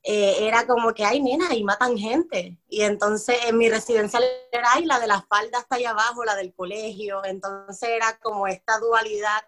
eh, 0.02 0.46
era 0.46 0.66
como 0.66 0.94
que, 0.94 1.04
ay, 1.04 1.20
nena, 1.20 1.52
y 1.54 1.64
matan 1.64 1.98
gente. 1.98 2.56
Y 2.68 2.82
entonces 2.82 3.36
en 3.46 3.58
mi 3.58 3.68
residencia 3.68 4.20
era, 4.52 4.80
la 4.84 5.00
de 5.00 5.08
la 5.08 5.22
falda 5.22 5.58
hasta 5.58 5.76
allá 5.76 5.90
abajo, 5.90 6.24
la 6.24 6.36
del 6.36 6.54
colegio. 6.54 7.24
Entonces 7.24 7.88
era 7.88 8.18
como 8.22 8.46
esta 8.46 8.78
dualidad. 8.78 9.42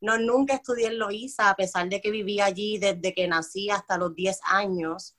No, 0.00 0.18
nunca 0.18 0.54
estudié 0.54 0.88
en 0.88 0.98
Loíza, 0.98 1.48
a 1.48 1.56
pesar 1.56 1.88
de 1.88 2.02
que 2.02 2.10
vivía 2.10 2.44
allí 2.44 2.78
desde 2.78 3.14
que 3.14 3.26
nací 3.26 3.70
hasta 3.70 3.96
los 3.96 4.14
10 4.14 4.40
años. 4.44 5.15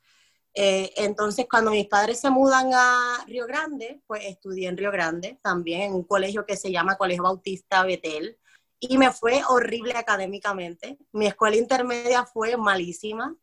Eh, 0.53 0.91
entonces, 0.97 1.45
cuando 1.49 1.71
mis 1.71 1.87
padres 1.87 2.19
se 2.19 2.29
mudan 2.29 2.71
a 2.73 3.23
Río 3.27 3.45
Grande, 3.45 4.01
pues 4.07 4.25
estudié 4.25 4.69
en 4.69 4.77
Río 4.77 4.91
Grande, 4.91 5.39
también 5.43 5.81
en 5.81 5.93
un 5.93 6.03
colegio 6.03 6.45
que 6.45 6.57
se 6.57 6.71
llama 6.71 6.97
Colegio 6.97 7.23
Bautista 7.23 7.83
Betel. 7.83 8.37
Y 8.79 8.97
me 8.97 9.11
fue 9.11 9.41
horrible 9.47 9.93
académicamente. 9.93 10.97
Mi 11.11 11.27
escuela 11.27 11.57
intermedia 11.57 12.25
fue 12.25 12.57
malísima 12.57 13.35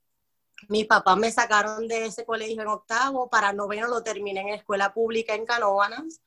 mis 0.68 0.86
papás 0.86 1.16
me 1.16 1.30
sacaron 1.30 1.88
de 1.88 2.06
ese 2.06 2.24
colegio 2.24 2.62
en 2.62 2.68
octavo, 2.68 3.28
para 3.28 3.52
noveno 3.52 3.88
lo 3.88 4.02
terminé 4.02 4.40
en 4.40 4.48
escuela 4.48 4.92
pública 4.92 5.34
en 5.34 5.44
Canóvanas 5.44 6.20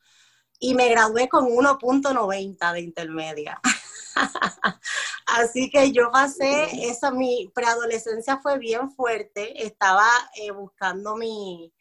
y 0.60 0.74
me 0.74 0.89
gradué 0.89 1.29
con 1.29 1.46
1.90 1.46 2.74
de 2.74 2.81
intermedia. 2.81 3.62
Así 5.25 5.69
que 5.69 5.91
yo 5.91 6.12
pasé, 6.12 6.88
esa 6.89 7.12
mi 7.12 7.51
preadolescencia 7.53 8.38
fue 8.38 8.57
bien 8.57 8.91
fuerte, 8.91 9.65
estaba 9.65 10.07
eh, 10.36 10.51
buscando 10.51 11.15
mi, 11.15 11.74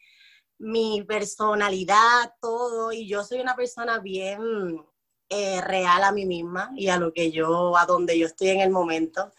mi 0.59 1.03
personalidad, 1.03 2.33
todo, 2.41 2.91
y 2.91 3.07
yo 3.07 3.23
soy 3.23 3.39
una 3.39 3.55
persona 3.55 3.99
bien 3.99 4.83
eh, 5.29 5.61
real 5.61 6.03
a 6.03 6.11
mí 6.11 6.25
misma 6.25 6.71
y 6.75 6.89
a 6.89 6.97
lo 6.97 7.13
que 7.13 7.31
yo, 7.31 7.77
a 7.77 7.85
donde 7.85 8.17
yo 8.17 8.27
estoy 8.27 8.49
en 8.49 8.61
el 8.61 8.69
momento. 8.69 9.31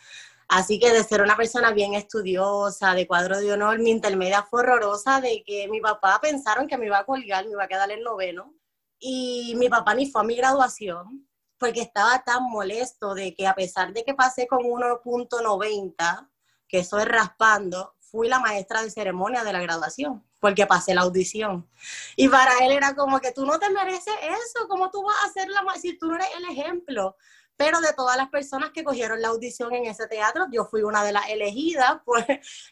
Así 0.48 0.78
que 0.78 0.92
de 0.92 1.04
ser 1.04 1.20
una 1.20 1.36
persona 1.36 1.72
bien 1.72 1.94
estudiosa, 1.94 2.94
de 2.94 3.06
cuadro 3.06 3.38
de 3.38 3.52
honor, 3.52 3.78
mi 3.78 3.90
intermedia 3.90 4.42
fue 4.42 4.60
horrorosa 4.60 5.20
de 5.20 5.42
que 5.44 5.68
mi 5.68 5.80
papá 5.80 6.18
pensaron 6.22 6.66
que 6.66 6.78
me 6.78 6.86
iba 6.86 6.98
a 6.98 7.04
colgar, 7.04 7.44
me 7.44 7.52
iba 7.52 7.64
a 7.64 7.68
quedar 7.68 7.90
el 7.90 8.02
noveno. 8.02 8.54
Y 8.98 9.54
mi 9.58 9.68
papá 9.68 9.94
ni 9.94 10.10
fue 10.10 10.22
a 10.22 10.24
mi 10.24 10.36
graduación 10.36 11.27
porque 11.58 11.80
estaba 11.80 12.22
tan 12.24 12.44
molesto 12.44 13.14
de 13.14 13.34
que 13.34 13.46
a 13.46 13.54
pesar 13.54 13.92
de 13.92 14.04
que 14.04 14.14
pasé 14.14 14.46
con 14.46 14.60
1.90, 14.60 16.30
que 16.68 16.78
eso 16.78 16.98
es 16.98 17.06
raspando, 17.06 17.94
fui 17.98 18.28
la 18.28 18.40
maestra 18.40 18.82
de 18.82 18.90
ceremonia 18.90 19.44
de 19.44 19.52
la 19.52 19.60
graduación 19.60 20.24
porque 20.40 20.66
pasé 20.66 20.94
la 20.94 21.02
audición. 21.02 21.68
Y 22.14 22.28
para 22.28 22.58
él 22.64 22.70
era 22.70 22.94
como 22.94 23.18
que 23.20 23.32
tú 23.32 23.44
no 23.44 23.58
te 23.58 23.70
mereces 23.70 24.14
eso, 24.22 24.68
¿cómo 24.68 24.88
tú 24.90 25.02
vas 25.02 25.16
a 25.22 25.26
hacer 25.26 25.48
la 25.48 25.62
si 25.74 25.98
tú 25.98 26.06
no 26.06 26.14
eres 26.14 26.28
el 26.36 26.56
ejemplo? 26.56 27.16
pero 27.58 27.80
de 27.80 27.92
todas 27.92 28.16
las 28.16 28.30
personas 28.30 28.70
que 28.70 28.84
cogieron 28.84 29.20
la 29.20 29.28
audición 29.28 29.74
en 29.74 29.84
ese 29.86 30.06
teatro, 30.06 30.46
yo 30.50 30.64
fui 30.64 30.82
una 30.82 31.02
de 31.02 31.12
las 31.12 31.28
elegidas, 31.28 31.98
pues 32.06 32.24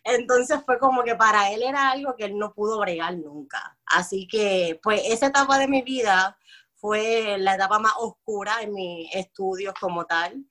entonces 0.05 0.61
fue 0.64 0.78
como 0.78 1.02
que 1.02 1.16
para 1.16 1.50
él 1.50 1.62
era 1.62 1.90
algo 1.90 2.14
que 2.14 2.25
él 2.25 2.38
no 2.38 2.55
pudo 2.55 2.78
bregar 2.78 3.19
nunca. 3.19 3.76
Así 3.85 4.28
que, 4.28 4.78
pues 4.83 5.02
esa 5.07 5.26
etapa 5.26 5.59
de 5.59 5.66
mi 5.66 5.83
vida 5.83 6.38
fue 6.87 7.37
la 7.38 7.57
etapa 7.57 7.81
más 7.81 7.95
oscura 7.99 8.62
en 8.62 8.73
mis 8.73 9.12
estudios 9.12 9.75
como 9.81 10.05
tal. 10.05 10.47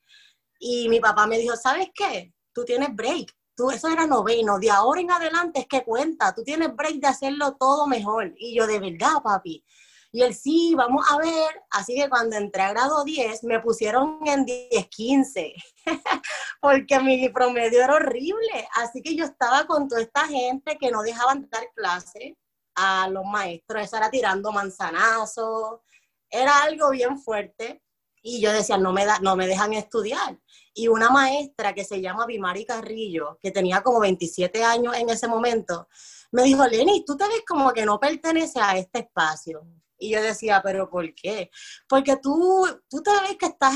Y 0.60 0.90
mi 0.90 1.00
papá 1.00 1.28
me 1.28 1.38
dijo, 1.38 1.56
¿sabes 1.56 1.88
qué? 1.96 2.34
Tú 2.54 2.66
tienes 2.66 2.94
break. 2.94 3.32
Tú, 3.56 3.72
eso 3.72 3.88
era 3.88 4.06
noveno, 4.06 4.60
de 4.60 4.70
ahora 4.70 5.00
en 5.00 5.12
adelante 5.12 5.62
es 5.62 5.66
que 5.66 5.86
cuenta, 5.86 6.36
tú 6.36 6.44
tienes 6.44 6.76
break 6.76 6.96
de 6.96 7.08
hacerlo 7.08 7.56
todo 7.58 7.88
mejor. 7.88 8.34
Y 8.38 8.54
yo, 8.54 8.68
de 8.68 8.80
verdad, 8.82 9.22
papi. 9.24 9.64
Y 10.12 10.24
él, 10.24 10.36
sí, 10.36 10.76
vamos 10.76 11.06
a 11.10 11.18
ver. 11.20 11.64
Así 11.70 11.96
que 11.96 12.10
cuando 12.10 12.36
entré 12.36 12.64
a 12.64 12.74
grado 12.74 13.06
10, 13.06 13.46
me 13.46 13.62
pusieron 13.62 14.20
en 14.26 14.44
10, 14.44 14.88
15, 14.90 15.54
porque 16.62 17.00
mi 17.00 17.30
promedio 17.30 17.82
era 17.82 17.96
horrible. 17.96 18.68
Así 18.74 19.02
que 19.02 19.16
yo 19.16 19.24
estaba 19.24 19.66
con 19.68 19.88
toda 19.88 20.02
esta 20.02 20.28
gente 20.28 20.78
que 20.78 20.92
no 20.92 21.02
dejaban 21.02 21.48
dar 21.50 21.64
clase 21.74 22.38
a 22.76 23.08
los 23.08 23.24
maestros. 23.24 23.84
Eso 23.84 23.96
era 23.96 24.10
tirando 24.10 24.52
manzanazos. 24.52 25.80
Era 26.30 26.64
algo 26.64 26.92
bien 26.92 27.18
fuerte. 27.20 27.82
Y 28.22 28.42
yo 28.42 28.52
decía, 28.52 28.78
no 28.78 28.92
me, 28.92 29.06
da, 29.06 29.20
no 29.20 29.36
me 29.36 29.46
dejan 29.46 29.74
estudiar. 29.74 30.40
Y 30.74 30.88
una 30.88 31.10
maestra 31.12 31.74
que 31.74 31.84
se 31.84 32.02
llama 32.02 32.26
Bimari 32.26 32.66
Carrillo, 32.66 33.38
que 33.40 33.52
tenía 33.52 33.84
como 33.84 34.00
27 34.00 34.64
años 34.64 34.96
en 34.96 35.10
ese 35.10 35.28
momento, 35.28 35.88
me 36.32 36.44
dijo, 36.44 36.66
Lenny, 36.66 37.06
tú 37.06 37.16
te 37.16 37.28
ves 37.28 37.44
como 37.48 37.72
que 37.72 37.86
no 37.86 38.00
perteneces 38.00 38.62
a 38.62 38.78
este 38.78 39.00
espacio. 39.00 39.66
Y 39.98 40.10
yo 40.10 40.22
decía, 40.22 40.62
¿pero 40.64 40.90
por 40.90 41.14
qué? 41.16 41.50
Porque 41.88 42.18
tú, 42.18 42.68
tú 42.90 43.02
te 43.02 43.12
ves 43.22 43.38
que 43.38 43.46
estás 43.46 43.76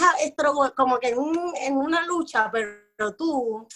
como 0.75 1.00
que 1.00 1.10
en, 1.10 1.77
una 1.77 2.06
lucha, 2.06 2.50
pero 2.51 3.15
tú, 3.15 3.68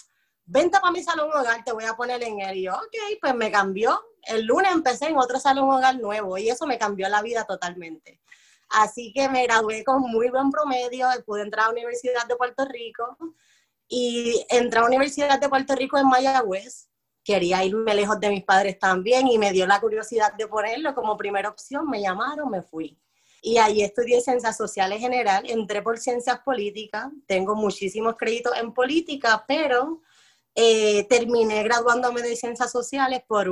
vente 0.44 0.78
para 0.78 0.92
mi 0.92 1.02
salón 1.02 1.30
hogar, 1.30 1.64
te 1.64 1.72
voy 1.72 1.84
a 1.84 1.94
poner 1.94 2.22
en 2.22 2.40
él. 2.40 2.58
Y 2.58 2.62
yo, 2.64 2.74
ok, 2.74 3.18
pues 3.20 3.34
me 3.34 3.50
cambió. 3.50 4.00
El 4.22 4.44
lunes 4.44 4.72
empecé 4.72 5.06
en 5.06 5.16
otro 5.16 5.38
salón 5.38 5.70
hogar 5.70 5.98
nuevo 5.98 6.36
y 6.38 6.48
eso 6.48 6.66
me 6.66 6.78
cambió 6.78 7.08
la 7.08 7.22
vida 7.22 7.44
totalmente. 7.44 8.20
Así 8.74 9.12
que 9.12 9.28
me 9.28 9.44
gradué 9.44 9.84
con 9.84 10.02
muy 10.02 10.30
buen 10.30 10.50
promedio, 10.50 11.06
pude 11.24 11.42
entrar 11.42 11.64
a 11.64 11.68
la 11.68 11.72
Universidad 11.72 12.26
de 12.26 12.36
Puerto 12.36 12.64
Rico. 12.64 13.16
Y 13.88 14.44
entré 14.48 14.78
a 14.78 14.82
la 14.82 14.88
Universidad 14.88 15.38
de 15.38 15.48
Puerto 15.48 15.74
Rico 15.76 15.96
en 15.98 16.08
Mayagüez. 16.08 16.88
Quería 17.22 17.64
irme 17.64 17.94
lejos 17.94 18.18
de 18.20 18.28
mis 18.30 18.44
padres 18.44 18.78
también 18.78 19.28
y 19.28 19.38
me 19.38 19.52
dio 19.52 19.66
la 19.66 19.80
curiosidad 19.80 20.34
de 20.34 20.46
ponerlo 20.46 20.94
como 20.94 21.16
primera 21.16 21.48
opción, 21.48 21.88
me 21.88 22.00
llamaron, 22.00 22.50
me 22.50 22.62
fui. 22.62 22.98
Y 23.40 23.58
ahí 23.58 23.82
estudié 23.82 24.20
ciencias 24.20 24.56
sociales 24.56 25.00
general, 25.00 25.44
entré 25.48 25.82
por 25.82 25.98
ciencias 25.98 26.40
políticas, 26.40 27.08
tengo 27.26 27.54
muchísimos 27.54 28.16
créditos 28.16 28.56
en 28.56 28.72
política, 28.72 29.44
pero 29.46 30.00
eh, 30.54 31.04
terminé 31.08 31.62
graduándome 31.62 32.22
de 32.22 32.36
ciencias 32.36 32.72
sociales 32.72 33.22
por 33.26 33.48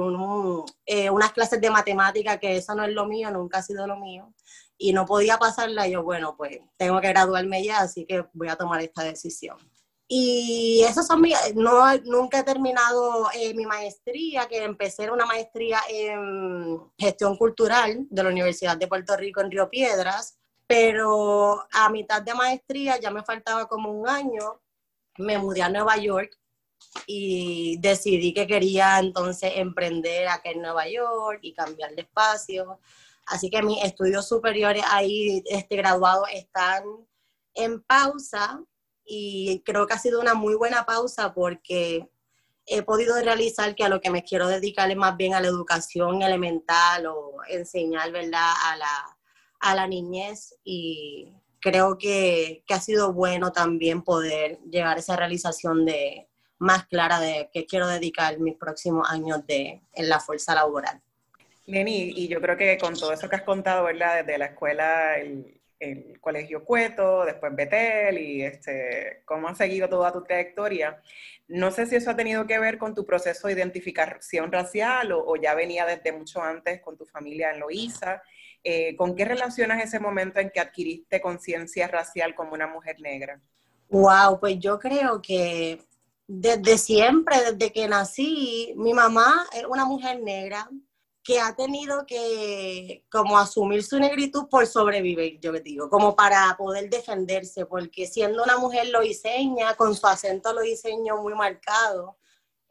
eh, 0.86 1.10
unas 1.10 1.32
clases 1.32 1.60
de 1.60 1.70
matemática, 1.70 2.38
que 2.38 2.56
eso 2.56 2.74
no 2.74 2.84
es 2.84 2.92
lo 2.92 3.06
mío, 3.06 3.30
nunca 3.30 3.58
ha 3.58 3.62
sido 3.62 3.86
lo 3.86 3.96
mío, 3.96 4.32
y 4.82 4.92
no 4.92 5.06
podía 5.06 5.38
pasarla. 5.38 5.86
Yo, 5.86 6.02
bueno, 6.02 6.34
pues 6.36 6.58
tengo 6.76 7.00
que 7.00 7.08
graduarme 7.08 7.62
ya, 7.62 7.78
así 7.78 8.04
que 8.04 8.26
voy 8.32 8.48
a 8.48 8.56
tomar 8.56 8.80
esta 8.82 9.04
decisión. 9.04 9.56
Y 10.08 10.82
eso 10.86 11.02
son 11.04 11.22
mi, 11.22 11.32
no, 11.54 11.96
nunca 12.04 12.40
he 12.40 12.42
terminado 12.42 13.28
eh, 13.32 13.54
mi 13.54 13.64
maestría, 13.64 14.46
que 14.48 14.64
empecé 14.64 15.08
una 15.08 15.24
maestría 15.24 15.78
en 15.88 16.80
gestión 16.98 17.36
cultural 17.36 18.06
de 18.10 18.22
la 18.22 18.28
Universidad 18.28 18.76
de 18.76 18.88
Puerto 18.88 19.16
Rico 19.16 19.40
en 19.40 19.52
Río 19.52 19.70
Piedras, 19.70 20.36
pero 20.66 21.64
a 21.72 21.88
mitad 21.88 22.20
de 22.20 22.34
maestría 22.34 22.98
ya 22.98 23.10
me 23.10 23.22
faltaba 23.22 23.66
como 23.68 23.92
un 23.92 24.08
año, 24.08 24.60
me 25.16 25.38
mudé 25.38 25.62
a 25.62 25.68
Nueva 25.68 25.96
York 25.96 26.36
y 27.06 27.78
decidí 27.78 28.34
que 28.34 28.48
quería 28.48 28.98
entonces 28.98 29.52
emprender 29.54 30.26
acá 30.26 30.50
en 30.50 30.60
Nueva 30.60 30.88
York 30.88 31.38
y 31.42 31.54
cambiar 31.54 31.94
de 31.94 32.02
espacio. 32.02 32.80
Así 33.26 33.50
que 33.50 33.62
mis 33.62 33.82
estudios 33.84 34.28
superiores 34.28 34.84
ahí, 34.90 35.42
este, 35.46 35.76
graduados, 35.76 36.28
están 36.32 36.84
en 37.54 37.82
pausa 37.82 38.62
y 39.04 39.62
creo 39.64 39.86
que 39.86 39.94
ha 39.94 39.98
sido 39.98 40.20
una 40.20 40.34
muy 40.34 40.54
buena 40.54 40.84
pausa 40.84 41.32
porque 41.34 42.08
he 42.66 42.82
podido 42.82 43.20
realizar 43.20 43.74
que 43.74 43.84
a 43.84 43.88
lo 43.88 44.00
que 44.00 44.10
me 44.10 44.22
quiero 44.22 44.46
dedicar 44.48 44.90
es 44.90 44.96
más 44.96 45.16
bien 45.16 45.34
a 45.34 45.40
la 45.40 45.48
educación 45.48 46.22
elemental 46.22 47.06
o 47.06 47.36
enseñar, 47.48 48.12
¿verdad?, 48.12 48.52
a 48.64 48.76
la, 48.76 49.18
a 49.60 49.74
la 49.74 49.86
niñez 49.86 50.54
y 50.64 51.32
creo 51.60 51.98
que, 51.98 52.64
que, 52.66 52.74
ha 52.74 52.80
sido 52.80 53.12
bueno 53.12 53.52
también 53.52 54.02
poder 54.02 54.58
llegar 54.70 54.96
a 54.96 55.00
esa 55.00 55.16
realización 55.16 55.84
de 55.84 56.28
más 56.58 56.86
clara 56.86 57.18
de 57.18 57.50
qué 57.52 57.66
quiero 57.66 57.88
dedicar 57.88 58.38
mis 58.38 58.56
próximos 58.56 59.08
años 59.10 59.44
de, 59.46 59.82
en 59.92 60.08
la 60.08 60.20
fuerza 60.20 60.54
laboral. 60.54 61.02
Lenny, 61.72 62.12
y 62.14 62.28
yo 62.28 62.38
creo 62.42 62.54
que 62.58 62.76
con 62.76 62.92
todo 62.94 63.14
eso 63.14 63.30
que 63.30 63.36
has 63.36 63.42
contado, 63.42 63.84
¿verdad? 63.84 64.24
Desde 64.24 64.36
la 64.36 64.44
escuela, 64.44 65.16
el, 65.16 65.58
el 65.80 66.20
colegio 66.20 66.66
Cueto, 66.66 67.24
después 67.24 67.56
Betel 67.56 68.18
y 68.18 68.42
este, 68.42 69.22
cómo 69.24 69.48
has 69.48 69.56
seguido 69.56 69.88
toda 69.88 70.12
tu 70.12 70.22
trayectoria. 70.22 71.00
No 71.48 71.70
sé 71.70 71.86
si 71.86 71.96
eso 71.96 72.10
ha 72.10 72.16
tenido 72.16 72.46
que 72.46 72.58
ver 72.58 72.76
con 72.76 72.94
tu 72.94 73.06
proceso 73.06 73.48
de 73.48 73.54
identificación 73.54 74.52
racial 74.52 75.12
o, 75.12 75.34
ya 75.36 75.54
venía 75.54 75.86
desde 75.86 76.12
mucho 76.12 76.42
antes 76.42 76.82
con 76.82 76.98
tu 76.98 77.06
familia 77.06 77.52
en 77.52 77.60
Loíza. 77.60 78.22
Eh, 78.62 78.94
¿Con 78.94 79.16
qué 79.16 79.24
relacionas 79.24 79.82
ese 79.82 79.98
momento 79.98 80.40
en 80.40 80.50
que 80.50 80.60
adquiriste 80.60 81.22
conciencia 81.22 81.88
racial 81.88 82.34
como 82.34 82.52
una 82.52 82.66
mujer 82.66 83.00
negra? 83.00 83.40
Wow, 83.88 84.38
pues 84.38 84.58
yo 84.58 84.78
creo 84.78 85.22
que 85.22 85.80
desde 86.26 86.76
siempre, 86.76 87.36
desde 87.50 87.72
que 87.72 87.88
nací, 87.88 88.74
mi 88.76 88.92
mamá 88.92 89.46
es 89.54 89.64
una 89.64 89.86
mujer 89.86 90.20
negra, 90.20 90.68
que 91.24 91.40
ha 91.40 91.54
tenido 91.54 92.04
que 92.06 93.04
como 93.10 93.38
asumir 93.38 93.84
su 93.84 93.98
negritud 93.98 94.48
por 94.48 94.66
sobrevivir, 94.66 95.38
yo 95.40 95.52
digo, 95.52 95.88
como 95.88 96.16
para 96.16 96.56
poder 96.58 96.90
defenderse, 96.90 97.66
porque 97.66 98.06
siendo 98.06 98.42
una 98.42 98.58
mujer 98.58 98.88
lo 98.88 99.00
diseña, 99.00 99.74
con 99.76 99.94
su 99.94 100.06
acento 100.06 100.52
lo 100.52 100.62
diseño 100.62 101.18
muy 101.18 101.34
marcado, 101.34 102.18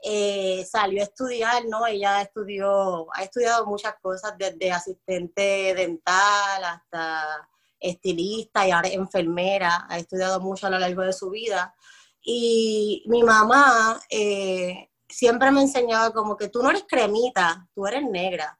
eh, 0.03 0.65
salió 0.69 1.01
a 1.01 1.05
estudiar, 1.05 1.65
¿no? 1.65 1.85
Ella 1.85 2.21
estudió, 2.21 3.07
ha 3.13 3.23
estudiado 3.23 3.65
muchas 3.65 3.95
cosas, 4.01 4.33
desde 4.37 4.71
asistente 4.71 5.73
dental 5.75 6.63
hasta 6.63 7.47
estilista 7.79 8.67
y 8.67 8.71
ahora 8.71 8.89
enfermera, 8.89 9.85
ha 9.89 9.97
estudiado 9.97 10.39
mucho 10.39 10.67
a 10.67 10.71
lo 10.71 10.79
largo 10.79 11.03
de 11.03 11.13
su 11.13 11.29
vida. 11.29 11.73
Y 12.21 13.03
mi 13.07 13.23
mamá, 13.23 13.99
eh, 14.09 14.90
siempre 15.11 15.51
me 15.51 15.61
enseñaba 15.61 16.11
como 16.11 16.37
que 16.37 16.49
tú 16.49 16.61
no 16.63 16.69
eres 16.69 16.85
cremita, 16.87 17.67
tú 17.73 17.85
eres 17.87 18.03
negra. 18.03 18.57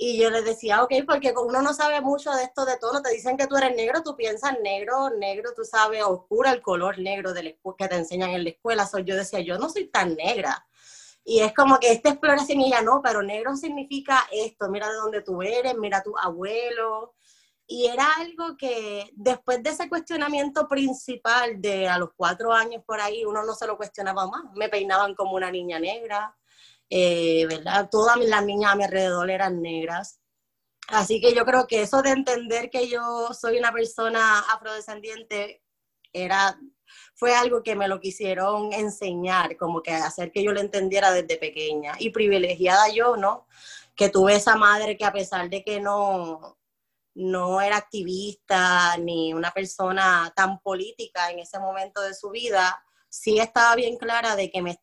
Y 0.00 0.16
yo 0.16 0.30
les 0.30 0.44
decía, 0.44 0.84
ok, 0.84 0.92
porque 1.06 1.34
uno 1.36 1.60
no 1.60 1.74
sabe 1.74 2.00
mucho 2.00 2.30
de 2.30 2.44
esto 2.44 2.64
de 2.64 2.76
tono, 2.78 3.02
te 3.02 3.10
dicen 3.10 3.36
que 3.36 3.48
tú 3.48 3.56
eres 3.56 3.74
negro, 3.74 4.02
tú 4.04 4.14
piensas 4.14 4.56
negro, 4.62 5.10
negro, 5.10 5.50
tú 5.56 5.64
sabes, 5.64 6.04
oscura 6.04 6.52
el 6.52 6.62
color 6.62 7.00
negro 7.00 7.32
de 7.32 7.58
que 7.76 7.88
te 7.88 7.96
enseñan 7.96 8.30
en 8.30 8.44
la 8.44 8.50
escuela. 8.50 8.86
So, 8.86 9.00
yo 9.00 9.16
decía, 9.16 9.40
yo 9.40 9.58
no 9.58 9.68
soy 9.68 9.88
tan 9.88 10.14
negra. 10.14 10.64
Y 11.24 11.40
es 11.40 11.52
como 11.52 11.80
que 11.80 11.90
esta 11.90 12.10
exploración 12.10 12.60
y 12.60 12.68
ella 12.68 12.80
no, 12.80 13.02
pero 13.02 13.22
negro 13.22 13.56
significa 13.56 14.24
esto, 14.30 14.70
mira 14.70 14.88
de 14.88 14.94
dónde 14.94 15.20
tú 15.20 15.42
eres, 15.42 15.76
mira 15.76 16.02
tu 16.02 16.16
abuelo, 16.16 17.14
y 17.70 17.86
era 17.86 18.14
algo 18.16 18.56
que 18.56 19.10
después 19.14 19.62
de 19.62 19.70
ese 19.70 19.90
cuestionamiento 19.90 20.66
principal 20.66 21.60
de 21.60 21.86
a 21.86 21.98
los 21.98 22.08
cuatro 22.16 22.50
años 22.50 22.82
por 22.86 22.98
ahí, 22.98 23.26
uno 23.26 23.44
no 23.44 23.54
se 23.54 23.66
lo 23.66 23.76
cuestionaba 23.76 24.26
más. 24.26 24.44
Me 24.54 24.70
peinaban 24.70 25.14
como 25.14 25.32
una 25.32 25.50
niña 25.50 25.78
negra, 25.78 26.34
eh, 26.88 27.44
¿verdad? 27.46 27.90
Todas 27.90 28.16
las 28.20 28.42
niñas 28.46 28.72
a 28.72 28.74
mi 28.74 28.84
alrededor 28.84 29.30
eran 29.30 29.60
negras. 29.60 30.18
Así 30.88 31.20
que 31.20 31.34
yo 31.34 31.44
creo 31.44 31.66
que 31.66 31.82
eso 31.82 32.00
de 32.00 32.10
entender 32.10 32.70
que 32.70 32.88
yo 32.88 33.34
soy 33.34 33.58
una 33.58 33.70
persona 33.70 34.38
afrodescendiente 34.50 35.62
era, 36.14 36.58
fue 37.16 37.34
algo 37.34 37.62
que 37.62 37.76
me 37.76 37.86
lo 37.86 38.00
quisieron 38.00 38.72
enseñar, 38.72 39.58
como 39.58 39.82
que 39.82 39.92
hacer 39.92 40.32
que 40.32 40.42
yo 40.42 40.52
lo 40.52 40.60
entendiera 40.60 41.10
desde 41.10 41.36
pequeña. 41.36 41.96
Y 41.98 42.10
privilegiada 42.10 42.88
yo, 42.88 43.18
¿no? 43.18 43.46
Que 43.94 44.08
tuve 44.08 44.36
esa 44.36 44.56
madre 44.56 44.96
que 44.96 45.04
a 45.04 45.12
pesar 45.12 45.50
de 45.50 45.62
que 45.62 45.80
no, 45.80 46.57
no 47.18 47.60
era 47.60 47.76
activista 47.76 48.96
ni 48.96 49.34
una 49.34 49.50
persona 49.50 50.32
tan 50.36 50.60
política 50.60 51.32
en 51.32 51.40
ese 51.40 51.58
momento 51.58 52.00
de 52.00 52.14
su 52.14 52.30
vida, 52.30 52.80
sí 53.08 53.40
estaba 53.40 53.74
bien 53.74 53.96
clara 53.96 54.36
de 54.36 54.50
que 54.52 54.62
me, 54.62 54.78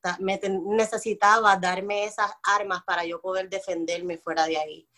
necesitaba 0.65 1.56
darme 1.56 2.04
esas 2.04 2.32
armas 2.43 2.84
para 2.86 3.06
yo 3.06 3.21
poder 3.21 3.50
defenderme 3.50 4.17
fuera 4.17 4.48
de 4.48 4.58
ahí 4.58 4.89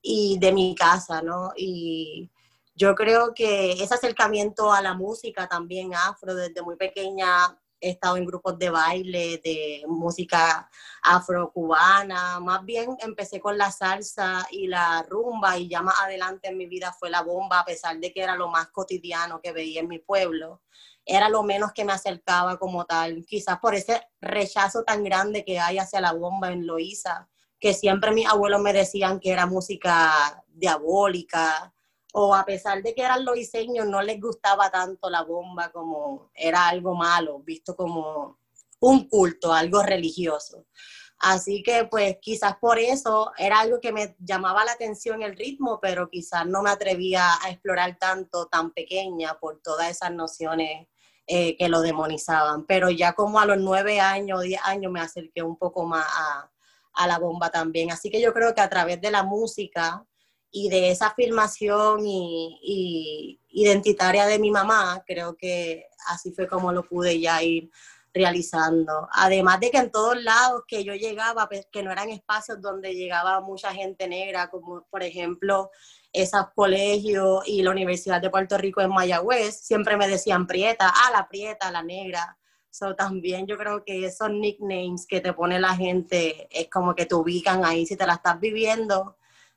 y 0.00 0.38
de 0.38 0.52
mi 0.52 0.76
casa, 0.76 1.22
¿no? 1.22 1.50
Y 1.56 2.30
yo 2.76 2.94
creo 2.94 3.34
que 3.34 3.72
ese 3.72 3.94
acercamiento 3.94 4.72
a 4.72 4.80
la 4.80 4.94
música 4.94 5.48
también 5.48 5.92
afro 5.92 6.36
desde 6.36 6.62
muy 6.62 6.76
pequeña 6.76 7.58
he 7.80 7.90
estado 7.90 8.16
en 8.16 8.24
grupos 8.24 8.58
de 8.58 8.70
baile, 8.70 9.40
de 9.44 9.82
música 9.86 10.68
afro-cubana, 11.02 12.40
más 12.40 12.64
bien 12.64 12.96
empecé 13.00 13.40
con 13.40 13.58
la 13.58 13.70
salsa 13.70 14.46
y 14.50 14.66
la 14.66 15.02
rumba 15.08 15.58
y 15.58 15.68
ya 15.68 15.82
más 15.82 16.00
adelante 16.00 16.48
en 16.48 16.56
mi 16.56 16.66
vida 16.66 16.92
fue 16.98 17.10
la 17.10 17.22
bomba, 17.22 17.60
a 17.60 17.64
pesar 17.64 17.98
de 17.98 18.12
que 18.12 18.22
era 18.22 18.36
lo 18.36 18.48
más 18.48 18.68
cotidiano 18.68 19.40
que 19.40 19.52
veía 19.52 19.80
en 19.80 19.88
mi 19.88 19.98
pueblo, 19.98 20.62
era 21.04 21.28
lo 21.28 21.42
menos 21.42 21.72
que 21.72 21.84
me 21.84 21.92
acercaba 21.92 22.58
como 22.58 22.84
tal, 22.84 23.24
quizás 23.26 23.58
por 23.60 23.74
ese 23.74 24.02
rechazo 24.20 24.82
tan 24.82 25.04
grande 25.04 25.44
que 25.44 25.60
hay 25.60 25.78
hacia 25.78 26.00
la 26.00 26.12
bomba 26.12 26.50
en 26.50 26.66
Loíza, 26.66 27.28
que 27.60 27.72
siempre 27.74 28.10
mis 28.10 28.26
abuelos 28.26 28.60
me 28.60 28.72
decían 28.72 29.20
que 29.20 29.30
era 29.30 29.46
música 29.46 30.44
diabólica, 30.48 31.72
o 32.18 32.34
a 32.34 32.46
pesar 32.46 32.82
de 32.82 32.94
que 32.94 33.02
eran 33.02 33.26
los 33.26 33.34
diseños, 33.34 33.86
no 33.86 34.00
les 34.00 34.18
gustaba 34.18 34.70
tanto 34.70 35.10
la 35.10 35.22
bomba 35.22 35.70
como 35.70 36.30
era 36.34 36.66
algo 36.66 36.94
malo, 36.94 37.40
visto 37.40 37.76
como 37.76 38.38
un 38.80 39.06
culto, 39.06 39.52
algo 39.52 39.82
religioso. 39.82 40.64
Así 41.18 41.62
que 41.62 41.84
pues 41.84 42.16
quizás 42.22 42.56
por 42.56 42.78
eso 42.78 43.32
era 43.36 43.60
algo 43.60 43.80
que 43.80 43.92
me 43.92 44.16
llamaba 44.18 44.64
la 44.64 44.72
atención 44.72 45.22
el 45.22 45.36
ritmo, 45.36 45.78
pero 45.78 46.08
quizás 46.08 46.46
no 46.46 46.62
me 46.62 46.70
atrevía 46.70 47.34
a 47.44 47.50
explorar 47.50 47.98
tanto 47.98 48.46
tan 48.46 48.70
pequeña 48.70 49.38
por 49.38 49.60
todas 49.60 49.90
esas 49.90 50.10
nociones 50.10 50.88
eh, 51.26 51.54
que 51.58 51.68
lo 51.68 51.82
demonizaban. 51.82 52.64
Pero 52.64 52.88
ya 52.88 53.12
como 53.12 53.40
a 53.40 53.44
los 53.44 53.58
nueve 53.58 54.00
años, 54.00 54.40
diez 54.40 54.60
años 54.64 54.90
me 54.90 55.00
acerqué 55.00 55.42
un 55.42 55.58
poco 55.58 55.84
más 55.84 56.06
a, 56.08 56.50
a 56.94 57.06
la 57.06 57.18
bomba 57.18 57.50
también. 57.50 57.92
Así 57.92 58.08
que 58.08 58.22
yo 58.22 58.32
creo 58.32 58.54
que 58.54 58.62
a 58.62 58.70
través 58.70 59.02
de 59.02 59.10
la 59.10 59.22
música, 59.22 60.06
y 60.50 60.68
de 60.68 60.90
esa 60.90 61.08
afirmación 61.08 62.06
y, 62.06 63.40
identitaria 63.48 64.26
de 64.26 64.38
mi 64.38 64.50
mamá, 64.50 65.02
creo 65.06 65.36
que 65.36 65.86
así 66.08 66.32
fue 66.32 66.46
como 66.46 66.72
lo 66.72 66.82
pude 66.82 67.18
ya 67.18 67.42
ir 67.42 67.70
realizando. 68.12 69.08
Además 69.12 69.60
de 69.60 69.70
que 69.70 69.78
en 69.78 69.90
todos 69.90 70.22
lados 70.22 70.62
que 70.66 70.84
yo 70.84 70.94
llegaba, 70.94 71.48
pues, 71.48 71.66
que 71.70 71.82
no 71.82 71.90
eran 71.90 72.10
espacios 72.10 72.60
donde 72.60 72.94
llegaba 72.94 73.40
mucha 73.40 73.72
gente 73.72 74.08
negra, 74.08 74.48
como 74.48 74.86
por 74.90 75.02
ejemplo 75.02 75.70
esos 76.12 76.46
colegios 76.54 77.46
y 77.46 77.62
la 77.62 77.70
Universidad 77.70 78.20
de 78.20 78.30
Puerto 78.30 78.56
Rico 78.58 78.80
en 78.80 78.90
Mayagüez, 78.90 79.60
siempre 79.60 79.96
me 79.96 80.08
decían 80.08 80.46
prieta, 80.46 80.92
ah, 80.94 81.10
la 81.12 81.28
prieta, 81.28 81.70
la 81.70 81.82
negra. 81.82 82.38
So, 82.70 82.94
también 82.94 83.46
yo 83.46 83.56
creo 83.56 83.84
que 83.84 84.04
esos 84.04 84.30
nicknames 84.30 85.06
que 85.06 85.20
te 85.20 85.32
pone 85.32 85.58
la 85.58 85.74
gente 85.74 86.48
es 86.50 86.68
como 86.68 86.94
que 86.94 87.06
te 87.06 87.14
ubican 87.14 87.64
ahí 87.64 87.86
si 87.86 87.96
te 87.96 88.06
la 88.06 88.14
estás 88.14 88.38
viviendo 88.38 89.16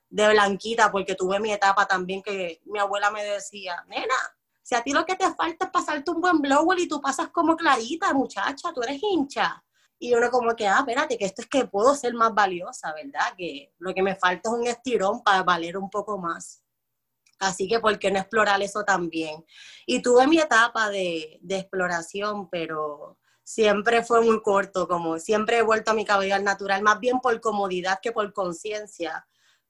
de 0.09 0.29
blanquita, 0.29 0.91
porque 0.91 1.15
tuve 1.15 1.39
mi 1.39 1.51
etapa 1.51 1.85
también 1.85 2.21
que 2.21 2.61
mi 2.65 2.79
abuela 2.79 3.11
me 3.11 3.23
decía, 3.23 3.83
nena, 3.87 4.15
si 4.63 4.75
a 4.75 4.81
ti 4.81 4.91
lo 4.91 5.05
que 5.05 5.15
te 5.15 5.33
falta 5.33 5.65
es 5.65 5.71
pasarte 5.71 6.11
un 6.11 6.21
buen 6.21 6.39
blower 6.39 6.79
y 6.79 6.87
tú 6.87 6.99
pasas 7.01 7.29
como 7.29 7.55
clarita, 7.55 8.13
muchacha, 8.13 8.73
tú 8.73 8.81
eres 8.81 9.01
hincha. 9.01 9.63
Y 9.97 10.13
uno 10.13 10.31
como 10.31 10.55
que, 10.55 10.67
ah, 10.67 10.77
espérate, 10.79 11.17
que 11.17 11.25
esto 11.25 11.41
es 11.41 11.47
que 11.47 11.65
puedo 11.65 11.93
ser 11.95 12.13
más 12.13 12.33
valiosa, 12.33 12.93
¿verdad? 12.93 13.33
Que 13.37 13.73
lo 13.79 13.93
que 13.93 14.01
me 14.01 14.15
falta 14.15 14.49
es 14.49 14.55
un 14.55 14.65
estirón 14.65 15.23
para 15.23 15.43
valer 15.43 15.77
un 15.77 15.89
poco 15.89 16.17
más. 16.17 16.63
Así 17.39 17.67
que, 17.67 17.79
¿por 17.79 17.97
qué 17.99 18.11
no 18.11 18.19
explorar 18.19 18.61
eso 18.61 18.83
también? 18.83 19.45
Y 19.85 20.01
tuve 20.01 20.27
mi 20.27 20.39
etapa 20.39 20.89
de, 20.89 21.39
de 21.41 21.57
exploración, 21.57 22.49
pero 22.49 23.17
siempre 23.43 24.03
fue 24.03 24.21
muy 24.21 24.41
corto, 24.41 24.87
como 24.87 25.19
siempre 25.19 25.57
he 25.57 25.61
vuelto 25.61 25.91
a 25.91 25.95
mi 25.95 26.05
cabello 26.05 26.35
al 26.35 26.43
natural, 26.43 26.81
más 26.81 26.99
bien 26.99 27.19
por 27.19 27.39
comodidad 27.41 27.99
que 28.01 28.11
por 28.11 28.31
conciencia 28.33 29.25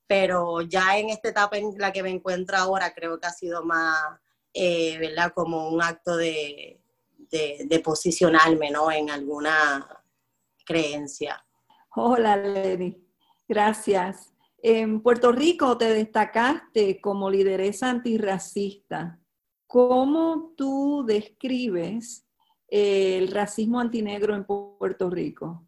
pero 0.10 0.62
ya 0.62 0.98
en 0.98 1.10
esta 1.10 1.30
etapa 1.30 1.56
en 1.60 1.76
la 1.78 1.93
que 1.93 2.02
me 2.02 2.10
encuentro 2.10 2.58
ahora 2.58 2.95
creo 2.95 3.19
que 3.19 3.28
ha 3.28 3.32
sido 3.32 3.63
más, 3.63 3.95
eh, 4.52 4.98
¿verdad? 4.98 5.32
Como 5.36 5.69
un 5.69 5.84
acto 5.84 6.17
de, 6.17 6.82
de, 7.30 7.80
posicionarme, 7.84 8.72
¿no? 8.72 8.91
En 8.91 9.12
alguna 9.12 9.88
creencia. 10.65 11.45
Hola, 11.95 12.38
Lenny. 12.38 12.98
Gracias. 13.48 14.34
En 14.63 15.04
Puerto 15.04 15.32
Rico 15.32 15.78
te 15.78 15.93
destacaste 15.93 17.00
como 17.00 17.30
lideresa 17.30 17.91
antirracista. 17.91 19.19
¿Cómo 19.67 20.56
tú 20.58 21.06
describes 21.06 22.26
el 22.67 23.28
racismo 23.28 23.80
antinegro 23.80 24.34
en 24.34 24.43
Puerto 24.43 25.12
Rico? 25.12 25.67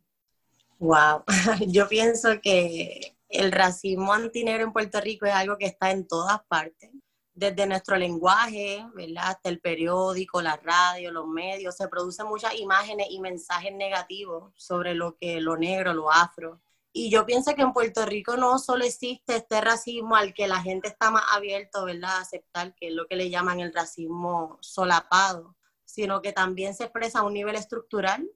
Wow, 0.79 1.25
yo 1.67 1.87
pienso 1.87 2.41
que 2.41 3.15
el 3.31 3.51
racismo 3.51 4.13
antinegro 4.13 4.63
en 4.63 4.73
Puerto 4.73 4.99
Rico 4.99 5.25
es 5.25 5.33
algo 5.33 5.57
que 5.57 5.65
está 5.65 5.91
en 5.91 6.07
todas 6.07 6.41
partes, 6.47 6.91
desde 7.33 7.65
nuestro 7.65 7.97
lenguaje, 7.97 8.85
¿verdad? 8.93 9.29
hasta 9.29 9.49
el 9.49 9.61
periódico, 9.61 10.41
la 10.41 10.57
radio, 10.57 11.11
los 11.11 11.27
medios, 11.27 11.75
se 11.77 11.87
producen 11.87 12.27
muchas 12.27 12.53
imágenes 12.59 13.07
y 13.09 13.19
mensajes 13.19 13.73
negativos 13.73 14.51
sobre 14.55 14.93
lo 14.93 15.17
que 15.17 15.39
lo 15.39 15.57
negro, 15.57 15.93
lo 15.93 16.11
afro. 16.11 16.61
Y 16.93 17.09
yo 17.09 17.25
pienso 17.25 17.55
que 17.55 17.61
en 17.61 17.71
Puerto 17.71 18.05
Rico 18.05 18.35
no 18.35 18.59
solo 18.59 18.83
existe 18.83 19.37
este 19.37 19.61
racismo 19.61 20.17
al 20.17 20.33
que 20.33 20.47
la 20.47 20.61
gente 20.61 20.89
está 20.89 21.09
más 21.09 21.23
abierto, 21.31 21.85
¿verdad? 21.85 22.17
A 22.17 22.21
aceptar, 22.21 22.75
que 22.75 22.89
es 22.89 22.93
lo 22.93 23.07
que 23.07 23.15
le 23.15 23.29
llaman 23.29 23.61
el 23.61 23.73
racismo 23.73 24.57
solapado, 24.59 25.55
sino 25.85 26.21
que 26.21 26.33
también 26.33 26.75
se 26.75 26.83
expresa 26.83 27.19
a 27.19 27.23
un 27.23 27.33
nivel 27.33 27.55
estructural. 27.55 28.29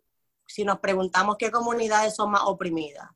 Si 0.48 0.64
nos 0.64 0.80
preguntamos 0.80 1.36
qué 1.38 1.52
comunidades 1.52 2.16
son 2.16 2.32
más 2.32 2.44
oprimidas, 2.46 3.10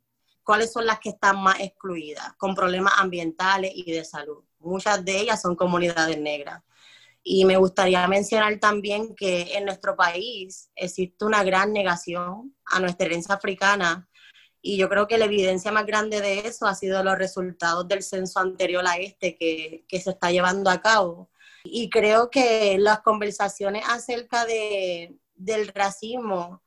cuáles 0.49 0.71
son 0.71 0.87
las 0.87 0.99
que 0.99 1.09
están 1.09 1.39
más 1.43 1.59
excluidas, 1.59 2.33
con 2.35 2.55
problemas 2.55 2.93
ambientales 2.97 3.71
y 3.75 3.91
de 3.91 4.03
salud. 4.03 4.43
Muchas 4.57 5.05
de 5.05 5.19
ellas 5.19 5.39
son 5.39 5.55
comunidades 5.55 6.17
negras. 6.17 6.63
Y 7.21 7.45
me 7.45 7.55
gustaría 7.57 8.07
mencionar 8.07 8.57
también 8.57 9.13
que 9.15 9.55
en 9.55 9.65
nuestro 9.65 9.95
país 9.95 10.71
existe 10.75 11.23
una 11.23 11.43
gran 11.43 11.71
negación 11.71 12.55
a 12.65 12.79
nuestra 12.79 13.05
herencia 13.05 13.35
africana 13.35 14.09
y 14.59 14.77
yo 14.77 14.89
creo 14.89 15.05
que 15.07 15.19
la 15.19 15.25
evidencia 15.25 15.71
más 15.71 15.85
grande 15.85 16.19
de 16.19 16.39
eso 16.39 16.65
ha 16.65 16.73
sido 16.73 17.03
los 17.03 17.19
resultados 17.19 17.87
del 17.87 18.01
censo 18.01 18.39
anterior 18.39 18.83
a 18.87 18.97
este 18.97 19.37
que, 19.37 19.85
que 19.87 20.01
se 20.01 20.09
está 20.09 20.31
llevando 20.31 20.71
a 20.71 20.81
cabo. 20.81 21.29
Y 21.63 21.91
creo 21.91 22.31
que 22.31 22.75
las 22.79 23.01
conversaciones 23.01 23.83
acerca 23.87 24.47
de, 24.47 25.15
del 25.35 25.67
racismo 25.67 26.63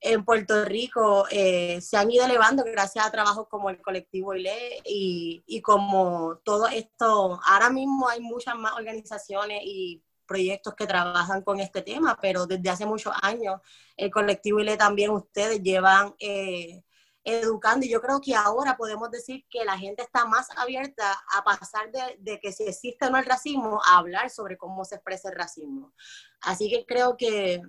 en 0.00 0.24
Puerto 0.24 0.64
Rico 0.64 1.26
eh, 1.30 1.80
se 1.80 1.96
han 1.96 2.10
ido 2.10 2.24
elevando 2.24 2.64
gracias 2.64 3.04
a 3.04 3.10
trabajos 3.10 3.48
como 3.48 3.70
el 3.70 3.80
colectivo 3.82 4.34
ILE 4.34 4.80
y, 4.84 5.42
y 5.46 5.60
como 5.60 6.36
todo 6.44 6.68
esto, 6.68 7.40
ahora 7.44 7.70
mismo 7.70 8.08
hay 8.08 8.20
muchas 8.20 8.56
más 8.56 8.74
organizaciones 8.74 9.60
y 9.64 10.02
proyectos 10.26 10.74
que 10.74 10.86
trabajan 10.86 11.42
con 11.42 11.58
este 11.58 11.82
tema, 11.82 12.16
pero 12.20 12.46
desde 12.46 12.70
hace 12.70 12.86
muchos 12.86 13.12
años 13.22 13.60
el 13.96 14.10
colectivo 14.10 14.60
ILE 14.60 14.76
también 14.76 15.10
ustedes 15.10 15.60
llevan 15.62 16.14
eh, 16.20 16.84
educando 17.24 17.84
y 17.84 17.90
yo 17.90 18.00
creo 18.00 18.20
que 18.20 18.34
ahora 18.34 18.76
podemos 18.76 19.10
decir 19.10 19.44
que 19.50 19.64
la 19.64 19.76
gente 19.76 20.02
está 20.02 20.26
más 20.26 20.48
abierta 20.56 21.12
a 21.34 21.42
pasar 21.42 21.90
de, 21.90 22.16
de, 22.20 22.38
que 22.40 22.52
si 22.52 22.64
existe 22.64 23.06
o 23.06 23.10
no 23.10 23.18
el 23.18 23.26
racismo 23.26 23.80
a 23.84 23.98
hablar 23.98 24.30
sobre 24.30 24.56
cómo 24.56 24.84
se 24.84 24.94
expresa 24.94 25.28
el 25.28 25.34
racismo. 25.36 25.92
Así 26.40 26.70
que 26.70 26.86
creo 26.86 27.16
que, 27.16 27.60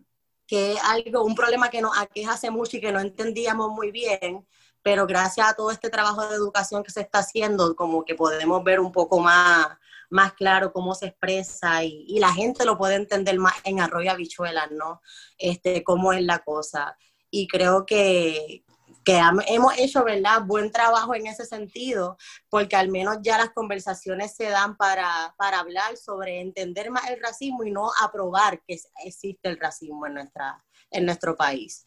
que 0.49 0.73
es 0.73 0.79
algo, 0.83 1.23
un 1.23 1.35
problema 1.35 1.69
que 1.69 1.79
nos 1.79 1.95
aqueja 1.95 2.33
hace 2.33 2.49
mucho 2.49 2.77
y 2.77 2.81
que 2.81 2.91
no 2.91 2.99
entendíamos 2.99 3.69
muy 3.69 3.91
bien, 3.91 4.47
pero 4.81 5.05
gracias 5.05 5.47
a 5.47 5.53
todo 5.53 5.69
este 5.69 5.91
trabajo 5.91 6.27
de 6.27 6.35
educación 6.35 6.81
que 6.81 6.89
se 6.89 7.01
está 7.01 7.19
haciendo, 7.19 7.75
como 7.75 8.03
que 8.03 8.15
podemos 8.15 8.63
ver 8.63 8.79
un 8.79 8.91
poco 8.91 9.19
más, 9.19 9.67
más 10.09 10.33
claro 10.33 10.73
cómo 10.73 10.95
se 10.95 11.05
expresa 11.05 11.83
y, 11.83 12.03
y 12.07 12.19
la 12.19 12.33
gente 12.33 12.65
lo 12.65 12.79
puede 12.79 12.95
entender 12.95 13.37
más 13.37 13.53
en 13.63 13.79
arroyo 13.79 14.09
habichuelas, 14.09 14.71
¿no? 14.71 15.01
Este, 15.37 15.83
cómo 15.83 16.13
es 16.13 16.23
la 16.23 16.39
cosa. 16.39 16.97
Y 17.29 17.47
creo 17.47 17.85
que, 17.85 18.63
que 19.03 19.19
hemos 19.47 19.77
hecho, 19.77 20.03
¿verdad? 20.03 20.41
Buen 20.45 20.71
trabajo 20.71 21.15
en 21.15 21.27
ese 21.27 21.45
sentido, 21.45 22.17
porque 22.49 22.75
al 22.75 22.89
menos 22.89 23.17
ya 23.21 23.37
las 23.37 23.51
conversaciones 23.51 24.35
se 24.35 24.45
dan 24.45 24.77
para, 24.77 25.33
para 25.37 25.59
hablar 25.59 25.97
sobre 25.97 26.41
entender 26.41 26.91
más 26.91 27.09
el 27.09 27.19
racismo 27.21 27.63
y 27.63 27.71
no 27.71 27.91
aprobar 28.01 28.61
que 28.67 28.79
existe 29.05 29.49
el 29.49 29.59
racismo 29.59 30.05
en, 30.07 30.15
nuestra, 30.15 30.63
en 30.91 31.05
nuestro 31.05 31.35
país. 31.35 31.85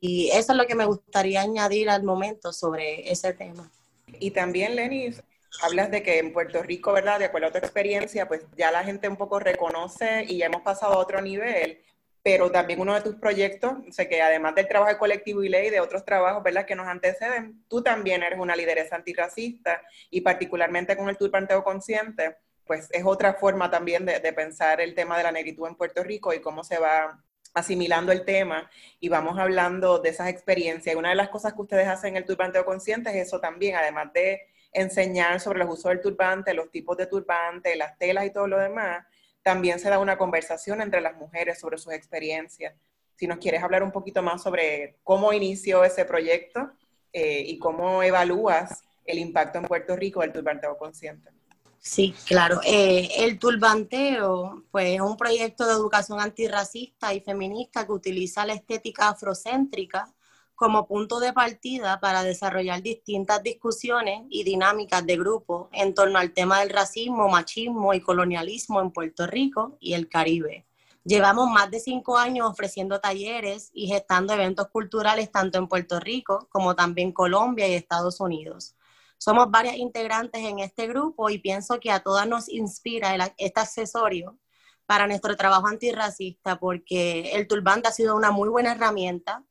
Y 0.00 0.28
eso 0.30 0.52
es 0.52 0.58
lo 0.58 0.66
que 0.66 0.74
me 0.74 0.84
gustaría 0.84 1.40
añadir 1.40 1.88
al 1.88 2.02
momento 2.02 2.52
sobre 2.52 3.10
ese 3.10 3.32
tema. 3.32 3.70
Y 4.18 4.32
también, 4.32 4.76
Lenny, 4.76 5.14
hablas 5.62 5.90
de 5.90 6.02
que 6.02 6.18
en 6.18 6.32
Puerto 6.32 6.62
Rico, 6.62 6.92
¿verdad? 6.92 7.18
De 7.18 7.26
acuerdo 7.26 7.48
a 7.48 7.52
tu 7.52 7.58
experiencia, 7.58 8.28
pues 8.28 8.44
ya 8.56 8.70
la 8.70 8.84
gente 8.84 9.08
un 9.08 9.16
poco 9.16 9.38
reconoce 9.38 10.24
y 10.28 10.38
ya 10.38 10.46
hemos 10.46 10.62
pasado 10.62 10.94
a 10.94 10.98
otro 10.98 11.20
nivel 11.22 11.80
pero 12.22 12.50
también 12.50 12.80
uno 12.80 12.94
de 12.94 13.00
tus 13.00 13.16
proyectos, 13.16 13.72
sé 13.90 14.08
que 14.08 14.20
además 14.20 14.54
del 14.54 14.68
trabajo 14.68 14.98
colectivo 14.98 15.42
y 15.42 15.48
ley, 15.48 15.70
de 15.70 15.80
otros 15.80 16.04
trabajos, 16.04 16.42
¿verdad?, 16.42 16.66
que 16.66 16.74
nos 16.74 16.86
anteceden, 16.86 17.64
tú 17.68 17.82
también 17.82 18.22
eres 18.22 18.38
una 18.38 18.56
lideresa 18.56 18.96
antirracista 18.96 19.80
y 20.10 20.20
particularmente 20.20 20.96
con 20.96 21.08
el 21.08 21.16
turbanteo 21.16 21.64
consciente, 21.64 22.36
pues 22.66 22.88
es 22.92 23.04
otra 23.04 23.34
forma 23.34 23.70
también 23.70 24.06
de, 24.06 24.20
pensar 24.32 24.80
el 24.80 24.94
tema 24.94 25.16
de 25.16 25.24
la 25.24 25.32
negritud 25.32 25.66
en 25.66 25.74
Puerto 25.74 26.04
Rico 26.04 26.32
y 26.32 26.40
cómo 26.40 26.62
se 26.62 26.78
va 26.78 27.20
asimilando 27.52 28.12
el 28.12 28.24
tema 28.24 28.70
y 29.00 29.08
vamos 29.08 29.40
hablando 29.40 29.98
de 29.98 30.10
esas 30.10 30.28
experiencias. 30.28 30.94
Y 30.94 30.98
una 30.98 31.08
de 31.08 31.16
las 31.16 31.30
cosas 31.30 31.54
que 31.54 31.62
ustedes 31.62 31.88
hacen 31.88 32.10
en 32.10 32.18
el 32.18 32.24
turbanteo 32.24 32.64
consciente 32.64 33.10
es 33.10 33.26
eso 33.26 33.40
también, 33.40 33.74
además 33.74 34.12
de 34.12 34.42
enseñar 34.72 35.40
sobre 35.40 35.58
los 35.58 35.68
usos 35.68 35.90
del 35.90 36.00
turbante, 36.00 36.54
los 36.54 36.70
tipos 36.70 36.96
de 36.96 37.06
turbante, 37.06 37.74
las 37.74 37.98
telas 37.98 38.26
y 38.26 38.30
todo 38.30 38.46
lo 38.46 38.58
demás, 38.58 39.04
también 39.42 39.78
se 39.78 39.90
da 39.90 39.98
una 39.98 40.18
conversación 40.18 40.80
entre 40.80 41.00
las 41.00 41.16
mujeres 41.16 41.58
sobre 41.58 41.78
sus 41.78 41.92
experiencias. 41.92 42.74
Si 43.16 43.26
nos 43.26 43.38
quieres 43.38 43.62
hablar 43.62 43.82
un 43.82 43.92
poquito 43.92 44.22
más 44.22 44.42
sobre 44.42 44.96
cómo 45.04 45.32
inició 45.32 45.84
ese 45.84 46.04
proyecto 46.04 46.70
eh, 47.12 47.42
y 47.46 47.58
cómo 47.58 48.02
evalúas 48.02 48.82
el 49.04 49.18
impacto 49.18 49.58
en 49.58 49.64
Puerto 49.64 49.96
Rico 49.96 50.20
del 50.20 50.32
turbanteo 50.32 50.76
consciente. 50.78 51.30
Sí, 51.78 52.14
claro. 52.26 52.60
Eh, 52.64 53.08
el 53.18 53.38
turbanteo 53.38 54.64
pues, 54.70 54.94
es 54.94 55.00
un 55.00 55.16
proyecto 55.16 55.66
de 55.66 55.72
educación 55.72 56.20
antirracista 56.20 57.14
y 57.14 57.20
feminista 57.20 57.86
que 57.86 57.92
utiliza 57.92 58.44
la 58.44 58.52
estética 58.52 59.08
afrocéntrica 59.08 60.12
como 60.60 60.86
punto 60.86 61.20
de 61.20 61.32
partida 61.32 62.00
para 62.00 62.22
desarrollar 62.22 62.82
distintas 62.82 63.42
discusiones 63.42 64.24
y 64.28 64.44
dinámicas 64.44 65.06
de 65.06 65.16
grupo 65.16 65.70
en 65.72 65.94
torno 65.94 66.18
al 66.18 66.34
tema 66.34 66.60
del 66.60 66.68
racismo, 66.68 67.30
machismo 67.30 67.94
y 67.94 68.02
colonialismo 68.02 68.82
en 68.82 68.90
Puerto 68.90 69.26
Rico 69.26 69.78
y 69.80 69.94
el 69.94 70.06
Caribe. 70.10 70.66
Llevamos 71.02 71.48
más 71.48 71.70
de 71.70 71.80
cinco 71.80 72.18
años 72.18 72.46
ofreciendo 72.46 73.00
talleres 73.00 73.70
y 73.72 73.86
gestando 73.86 74.34
eventos 74.34 74.68
culturales 74.68 75.32
tanto 75.32 75.56
en 75.56 75.66
Puerto 75.66 75.98
Rico 75.98 76.46
como 76.50 76.76
también 76.76 77.12
Colombia 77.12 77.66
y 77.66 77.72
Estados 77.72 78.20
Unidos. 78.20 78.76
Somos 79.16 79.50
varias 79.50 79.76
integrantes 79.76 80.42
en 80.44 80.58
este 80.58 80.86
grupo 80.86 81.30
y 81.30 81.38
pienso 81.38 81.80
que 81.80 81.90
a 81.90 82.00
todas 82.00 82.28
nos 82.28 82.50
inspira 82.50 83.16
este 83.38 83.60
accesorio 83.60 84.36
para 84.84 85.06
nuestro 85.06 85.34
trabajo 85.38 85.68
antirracista 85.68 86.60
porque 86.60 87.30
el 87.32 87.48
turbante 87.48 87.88
ha 87.88 87.92
sido 87.92 88.14
una 88.14 88.30
muy 88.30 88.50
buena 88.50 88.72
herramienta 88.72 89.42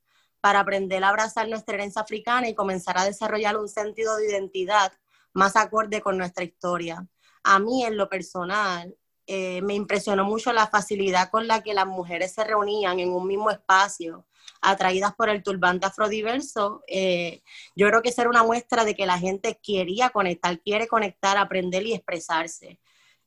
para 0.41 0.61
aprender 0.61 1.03
a 1.03 1.09
abrazar 1.09 1.47
nuestra 1.47 1.75
herencia 1.75 2.01
africana 2.01 2.47
y 2.47 2.55
comenzar 2.55 2.97
a 2.97 3.05
desarrollar 3.05 3.57
un 3.57 3.67
sentido 3.67 4.15
de 4.17 4.29
identidad 4.29 4.91
más 5.33 5.55
acorde 5.55 6.01
con 6.01 6.17
nuestra 6.17 6.43
historia. 6.43 7.07
A 7.43 7.59
mí, 7.59 7.83
en 7.83 7.97
lo 7.97 8.09
personal, 8.09 8.95
eh, 9.31 9.61
me 9.61 9.75
impresionó 9.75 10.25
mucho 10.25 10.51
la 10.53 10.67
facilidad 10.67 11.29
con 11.29 11.47
la 11.47 11.61
que 11.61 11.75
las 11.75 11.85
mujeres 11.85 12.33
se 12.33 12.43
reunían 12.43 12.99
en 12.99 13.09
un 13.09 13.27
mismo 13.27 13.51
espacio, 13.51 14.25
atraídas 14.59 15.13
por 15.13 15.29
el 15.29 15.43
turbante 15.43 15.85
afrodiverso. 15.85 16.83
Eh, 16.87 17.43
yo 17.75 17.87
creo 17.87 18.01
que 18.01 18.09
esa 18.09 18.27
una 18.27 18.43
muestra 18.43 18.85
de 18.85 18.95
que 18.95 19.05
la 19.05 19.19
gente 19.19 19.59
quería 19.61 20.09
conectar, 20.09 20.59
quiere 20.61 20.87
conectar, 20.87 21.37
aprender 21.37 21.85
y 21.85 21.93
expresarse. 21.93 22.79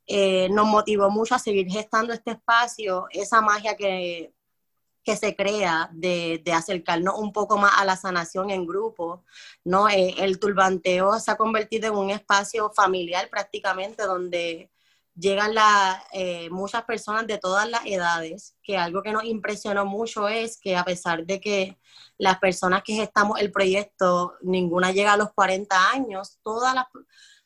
Eh, 0.09 0.49
nos 0.51 0.67
motivó 0.67 1.09
mucho 1.09 1.37
a 1.37 1.39
seguir 1.39 1.69
gestando 1.71 2.13
este 2.13 2.33
espacio, 2.33 3.07
esa 3.11 3.41
magia 3.41 3.77
que 3.77 4.35
que 5.05 5.17
se 5.17 5.35
crea 5.35 5.91
de, 5.93 6.41
de, 6.45 6.53
acercarnos 6.53 7.19
un 7.19 7.33
poco 7.33 7.59
más 7.59 7.73
a 7.77 7.85
la 7.85 7.97
sanación 7.97 8.51
en 8.51 8.67
grupo, 8.67 9.25
¿no? 9.65 9.89
Eh, 9.89 10.15
el 10.19 10.39
turbanteo 10.39 11.19
se 11.19 11.31
ha 11.31 11.37
convertido 11.37 11.89
en 11.89 11.95
un 11.97 12.11
espacio 12.11 12.71
familiar 12.71 13.29
prácticamente 13.29 14.05
donde 14.05 14.71
llegan 15.15 15.55
la, 15.55 16.03
eh, 16.13 16.49
muchas 16.51 16.85
personas 16.85 17.27
de 17.27 17.39
todas 17.39 17.69
las 17.69 17.85
edades, 17.85 18.57
que 18.63 18.77
algo 18.77 19.03
que 19.03 19.13
nos 19.13 19.25
impresionó 19.25 19.85
mucho 19.85 20.29
es 20.29 20.59
que 20.59 20.77
a 20.77 20.85
pesar 20.85 21.27
de 21.27 21.41
que 21.41 21.79
las 22.19 22.39
personas 22.39 22.83
que 22.83 22.95
gestamos 22.95 23.41
el 23.41 23.53
proyecto, 23.53 24.35
ninguna 24.43 24.93
llega 24.93 25.13
a 25.13 25.17
los 25.17 25.33
40 25.33 25.91
años, 25.91 26.39
todas 26.43 26.75
las 26.75 26.87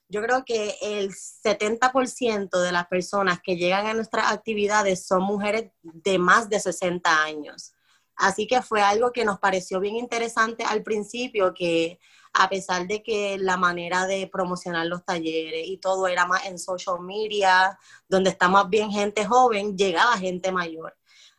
yo 0.09 0.23
creo 0.23 0.45
que 0.45 0.77
el 0.81 1.11
70% 1.11 2.61
de 2.61 2.73
las 2.73 2.87
personas 2.87 3.41
que 3.43 3.57
llegan 3.57 3.87
a 3.87 3.95
nuestras 3.95 4.33
actividades 4.33 5.07
son 5.07 5.23
mujeres 5.23 5.71
de 5.83 6.19
más 6.19 6.49
de 6.49 6.61
60 6.61 7.23
años. 7.23 7.73
Así 8.17 8.47
que 8.47 8.63
fue 8.63 8.81
algo 8.81 9.13
que 9.13 9.25
nos 9.25 9.39
pareció 9.39 9.79
bien 9.79 9.97
interesante 9.97 10.65
al 10.65 10.83
principio, 10.83 11.53
que 11.53 11.99
a 12.33 12.49
pesar 12.49 12.87
de 12.87 13.03
que 13.03 13.37
la 13.39 13.57
manera 13.57 14.07
de 14.07 14.27
promocionar 14.27 14.87
los 14.87 15.05
talleres 15.05 15.67
y 15.67 15.79
todo 15.79 16.07
era 16.07 16.27
más 16.27 16.47
en 16.47 16.59
social 16.59 17.01
media, 17.01 17.79
donde 18.09 18.31
está 18.31 18.49
más 18.49 18.69
bien 18.71 18.91
gente 18.91 19.27
joven, 19.27 19.77
llegaba 19.77 20.17
gente 20.17 20.51
mayor. 20.51 20.97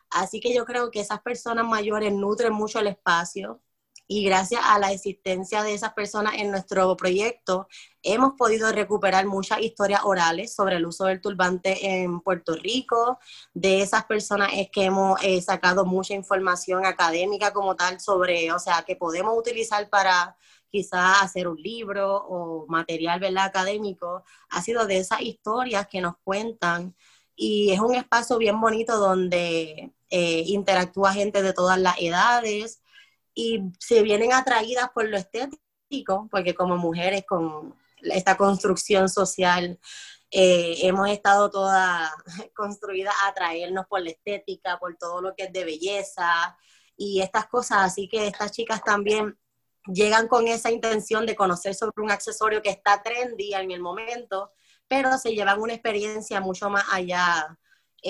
Así 0.10 0.40
que 0.40 0.54
yo 0.54 0.66
creo 0.66 0.92
que 0.92 1.00
esas 1.00 1.22
personas 1.22 1.66
mayores 1.66 2.14
nutren 2.14 2.54
mucho 2.54 2.80
el 2.80 2.88
espacio, 2.88 3.62
y 4.08 4.24
gracias 4.24 4.62
a 4.64 4.80
la 4.80 4.92
existencia 4.92 5.64
de 5.64 5.74
esas 5.74 5.94
personas 5.94 6.36
en 6.36 6.50
nuestro 6.50 6.96
proyecto, 6.96 7.68
hemos 8.02 8.34
podido 8.34 8.72
recuperar 8.72 9.26
muchas 9.26 9.60
historias 9.60 10.02
orales 10.06 10.56
sobre 10.56 10.78
el 10.78 10.86
uso 10.86 11.06
del 11.06 11.20
turbante 11.20 12.02
en 12.02 12.22
Puerto 12.22 12.56
Rico. 12.56 13.20
De 13.54 13.82
esas 13.82 14.06
personas 14.06 14.52
es 14.54 14.70
que 14.72 14.86
hemos 14.86 15.22
eh, 15.24 15.42
sacado 15.42 15.86
mucha 15.86 16.14
información 16.14 16.86
académica 16.86 17.52
como 17.52 17.76
tal 17.76 18.00
sobre, 18.00 18.52
o 18.54 18.60
sea, 18.60 18.84
que 18.84 18.96
podemos 18.96 19.38
utilizar 19.38 19.90
para 19.90 20.38
quizás 20.70 21.22
hacer 21.22 21.50
un 21.50 21.58
libro 21.62 22.16
o 22.16 22.66
material 22.68 23.20
¿verdad? 23.20 23.46
académico. 23.46 24.24
Ha 24.50 24.62
sido 24.62 24.86
de 24.88 25.00
esas 25.00 25.22
historias 25.22 25.88
que 25.88 26.00
nos 26.00 26.16
cuentan 26.24 26.96
y 27.36 27.72
es 27.72 27.80
un 27.82 27.94
espacio 27.94 28.38
bien 28.38 28.60
bonito 28.62 28.98
donde 28.98 29.94
eh, 30.10 30.44
interactúa 30.48 31.14
gente 31.14 31.42
de 31.42 31.54
todas 31.54 31.78
las 31.78 31.96
edades 32.00 32.82
y 33.38 33.62
se 33.78 34.02
vienen 34.02 34.34
atraídas 34.34 34.90
por 34.90 35.08
lo 35.08 35.16
estético, 35.16 36.28
porque 36.32 36.56
como 36.56 36.76
mujeres 36.76 37.24
con 37.28 37.76
esta 38.02 38.36
construcción 38.36 39.10
social 39.10 39.80
eh, 40.32 40.80
hemos 40.82 41.08
estado 41.10 41.52
todas 41.52 42.12
construidas 42.56 43.14
a 43.22 43.28
atraernos 43.28 43.86
por 43.86 44.02
la 44.02 44.10
estética, 44.10 44.80
por 44.80 44.98
todo 44.98 45.22
lo 45.22 45.36
que 45.36 45.44
es 45.44 45.54
de 45.54 45.66
belleza 45.66 46.58
y 46.98 47.22
estas 47.22 47.46
cosas, 47.46 47.78
así 47.84 48.10
que 48.10 48.26
estas 48.26 48.52
chicas 48.52 48.84
también 48.84 49.38
llegan 49.86 50.28
con 50.28 50.48
esa 50.48 50.72
intención 50.72 51.28
de 51.28 51.36
conocer 51.36 51.76
sobre 51.76 52.02
un 52.02 52.10
accesorio 52.10 52.64
que 52.64 52.72
está 52.72 53.04
trendy 53.04 53.54
en 53.54 53.70
el 53.70 53.82
momento, 53.82 54.52
pero 54.88 55.16
se 55.20 55.36
llevan 55.36 55.62
una 55.62 55.74
experiencia 55.74 56.42
mucho 56.42 56.72
más 56.72 56.86
allá 56.92 57.56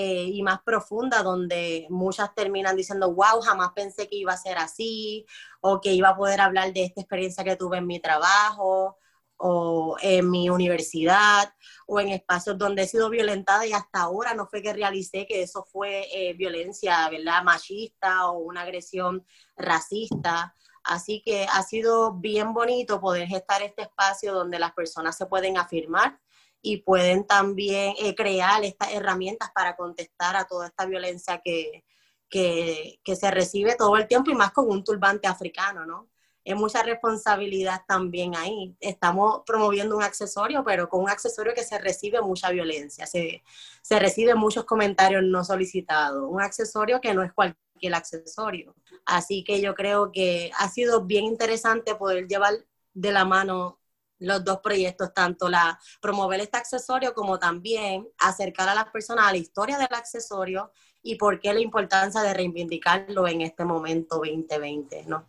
eh, 0.00 0.30
y 0.32 0.44
más 0.44 0.60
profunda, 0.62 1.24
donde 1.24 1.88
muchas 1.90 2.32
terminan 2.32 2.76
diciendo, 2.76 3.12
wow, 3.12 3.40
jamás 3.42 3.72
pensé 3.74 4.08
que 4.08 4.14
iba 4.14 4.32
a 4.32 4.36
ser 4.36 4.56
así, 4.56 5.26
o 5.60 5.80
que 5.80 5.92
iba 5.92 6.10
a 6.10 6.16
poder 6.16 6.40
hablar 6.40 6.72
de 6.72 6.84
esta 6.84 7.00
experiencia 7.00 7.42
que 7.42 7.56
tuve 7.56 7.78
en 7.78 7.86
mi 7.88 7.98
trabajo, 7.98 8.96
o 9.38 9.96
en 10.00 10.30
mi 10.30 10.50
universidad, 10.50 11.52
o 11.88 11.98
en 11.98 12.10
espacios 12.10 12.56
donde 12.56 12.82
he 12.82 12.86
sido 12.86 13.10
violentada 13.10 13.66
y 13.66 13.72
hasta 13.72 14.02
ahora 14.02 14.34
no 14.34 14.46
fue 14.46 14.62
que 14.62 14.72
realicé 14.72 15.26
que 15.26 15.42
eso 15.42 15.64
fue 15.64 16.06
eh, 16.12 16.34
violencia, 16.34 17.08
¿verdad? 17.10 17.42
Machista 17.42 18.30
o 18.30 18.38
una 18.38 18.62
agresión 18.62 19.26
racista. 19.56 20.54
Así 20.84 21.22
que 21.24 21.44
ha 21.50 21.64
sido 21.64 22.12
bien 22.14 22.54
bonito 22.54 23.00
poder 23.00 23.26
gestar 23.26 23.62
este 23.62 23.82
espacio 23.82 24.32
donde 24.32 24.60
las 24.60 24.74
personas 24.74 25.16
se 25.16 25.26
pueden 25.26 25.58
afirmar 25.58 26.20
y 26.62 26.78
pueden 26.78 27.26
también 27.26 27.94
eh, 27.98 28.14
crear 28.14 28.64
estas 28.64 28.92
herramientas 28.92 29.50
para 29.54 29.76
contestar 29.76 30.36
a 30.36 30.46
toda 30.46 30.66
esta 30.68 30.86
violencia 30.86 31.40
que, 31.44 31.84
que, 32.28 33.00
que, 33.04 33.16
se 33.16 33.30
recibe 33.30 33.76
todo 33.76 33.96
el 33.96 34.06
tiempo 34.06 34.30
y 34.30 34.34
más 34.34 34.52
con 34.52 34.68
un 34.68 34.84
turbante 34.84 35.28
africano, 35.28 35.86
¿no? 35.86 36.08
Es 36.44 36.56
mucha 36.56 36.82
responsabilidad 36.82 37.82
también 37.86 38.34
ahí. 38.34 38.74
Estamos 38.80 39.42
promoviendo 39.46 39.96
un 39.96 40.02
accesorio, 40.02 40.64
pero 40.64 40.88
con 40.88 41.02
un 41.02 41.10
accesorio 41.10 41.52
que 41.54 41.62
se 41.62 41.78
recibe 41.78 42.22
mucha 42.22 42.50
violencia, 42.50 43.06
se, 43.06 43.42
se 43.82 43.98
recibe 43.98 44.34
muchos 44.34 44.64
comentarios 44.64 45.22
no 45.24 45.44
solicitados, 45.44 46.24
un 46.26 46.40
accesorio 46.40 47.00
que 47.00 47.12
no 47.12 47.22
es 47.22 47.32
cualquier 47.32 47.94
accesorio. 47.94 48.74
Así 49.04 49.44
que 49.44 49.60
yo 49.60 49.74
creo 49.74 50.10
que 50.10 50.50
ha 50.58 50.68
sido 50.68 51.04
bien 51.04 51.24
interesante 51.24 51.94
poder 51.94 52.26
llevar 52.26 52.54
de 52.94 53.12
la 53.12 53.24
mano 53.24 53.77
los 54.18 54.44
dos 54.44 54.58
proyectos, 54.58 55.12
tanto 55.14 55.48
la 55.48 55.78
promover 56.00 56.40
este 56.40 56.56
accesorio 56.56 57.14
como 57.14 57.38
también 57.38 58.08
acercar 58.18 58.68
a 58.68 58.74
las 58.74 58.86
personas 58.86 59.26
a 59.28 59.32
la 59.32 59.38
historia 59.38 59.78
del 59.78 59.88
accesorio 59.90 60.72
y 61.02 61.16
por 61.16 61.40
qué 61.40 61.54
la 61.54 61.60
importancia 61.60 62.22
de 62.22 62.34
reivindicarlo 62.34 63.26
en 63.28 63.42
este 63.42 63.64
momento 63.64 64.16
2020, 64.16 65.04
¿no? 65.06 65.26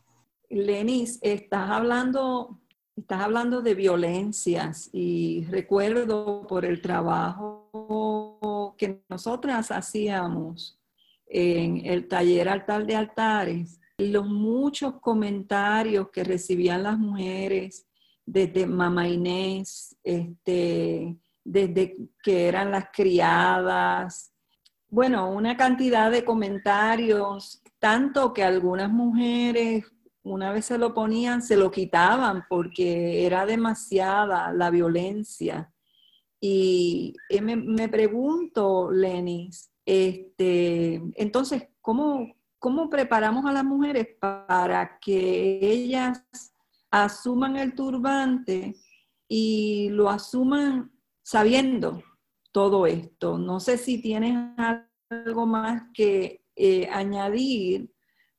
Lenis, 0.49 1.19
estás 1.21 1.69
hablando, 1.69 2.60
estás 2.95 3.21
hablando 3.21 3.62
de 3.62 3.75
violencias 3.75 4.89
y 4.91 5.45
recuerdo 5.45 6.47
por 6.47 6.65
el 6.65 6.82
trabajo 6.82 8.75
que 8.78 9.04
nosotras 9.10 9.71
hacíamos 9.71 10.80
en 11.28 11.86
el 11.86 12.08
taller 12.08 12.49
altar 12.49 12.86
de 12.88 12.95
altares, 12.95 13.80
los 13.99 14.25
muchos 14.25 14.99
comentarios 14.99 16.10
que 16.10 16.23
recibían 16.23 16.84
las 16.84 16.97
mujeres 16.97 17.86
desde 18.32 18.68
Mamá 18.68 19.08
Inés, 19.08 19.96
este, 20.04 21.18
desde 21.44 21.98
que 22.22 22.48
eran 22.48 22.70
las 22.70 22.86
criadas. 22.94 24.32
Bueno, 24.88 25.32
una 25.32 25.58
cantidad 25.58 26.12
de 26.12 26.24
comentarios, 26.24 27.63
tanto 27.80 28.32
que 28.32 28.44
algunas 28.44 28.92
mujeres 28.92 29.86
una 30.22 30.52
vez 30.52 30.65
se 30.65 30.78
lo 30.78 30.94
ponían, 30.94 31.42
se 31.42 31.58
lo 31.58 31.72
quitaban 31.72 32.46
porque 32.48 33.26
era 33.26 33.48
demasiada 33.48 34.54
la 34.54 34.70
violencia. 34.70 35.74
Y 36.39 37.15
me, 37.42 37.56
me 37.56 37.89
pregunto, 37.89 38.92
Lenis, 38.92 39.72
este, 39.86 41.02
entonces, 41.15 41.70
¿cómo, 41.82 42.32
¿cómo 42.60 42.92
preparamos 42.92 43.46
a 43.46 43.52
las 43.52 43.63
mujeres 43.63 44.08
para 44.20 45.00
que 45.00 45.60
ellas 45.62 46.22
asuman 46.91 47.56
el 47.58 47.75
turbante 47.75 48.75
y 49.28 49.89
lo 49.89 50.10
asuman 50.10 50.91
sabiendo 51.21 52.04
todo 52.52 52.88
esto. 52.88 53.38
No 53.38 53.60
sé 53.60 53.78
si 53.78 54.02
tienes 54.02 54.36
algo 55.10 55.45
más 55.45 55.84
que 55.93 56.43
eh, 56.56 56.89
añadir, 56.91 57.91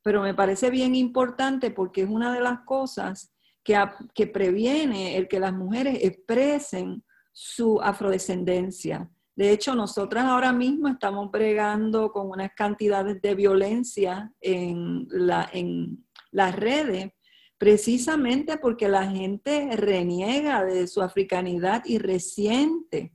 pero 0.02 0.22
me 0.22 0.34
parece 0.34 0.70
bien 0.70 0.94
importante 0.94 1.70
porque 1.70 2.02
es 2.02 2.08
una 2.08 2.32
de 2.32 2.40
las 2.40 2.60
cosas 2.60 3.32
que, 3.62 3.78
que 4.14 4.26
previene 4.26 5.16
el 5.16 5.28
que 5.28 5.40
las 5.40 5.52
mujeres 5.52 5.98
expresen 6.02 7.04
su 7.32 7.80
afrodescendencia. 7.80 9.08
De 9.36 9.52
hecho, 9.52 9.74
nosotras 9.74 10.24
ahora 10.24 10.52
mismo 10.52 10.88
estamos 10.88 11.30
bregando 11.30 12.10
con 12.12 12.28
unas 12.28 12.50
cantidades 12.54 13.22
de 13.22 13.34
violencia 13.34 14.32
en, 14.40 15.06
la, 15.08 15.48
en 15.52 16.04
las 16.30 16.54
redes 16.56 17.12
precisamente 17.61 18.57
porque 18.57 18.88
la 18.88 19.07
gente 19.07 19.68
reniega 19.77 20.64
de 20.64 20.88
su 20.88 21.03
africanidad 21.03 21.83
y 21.85 21.99
resiente 21.99 23.12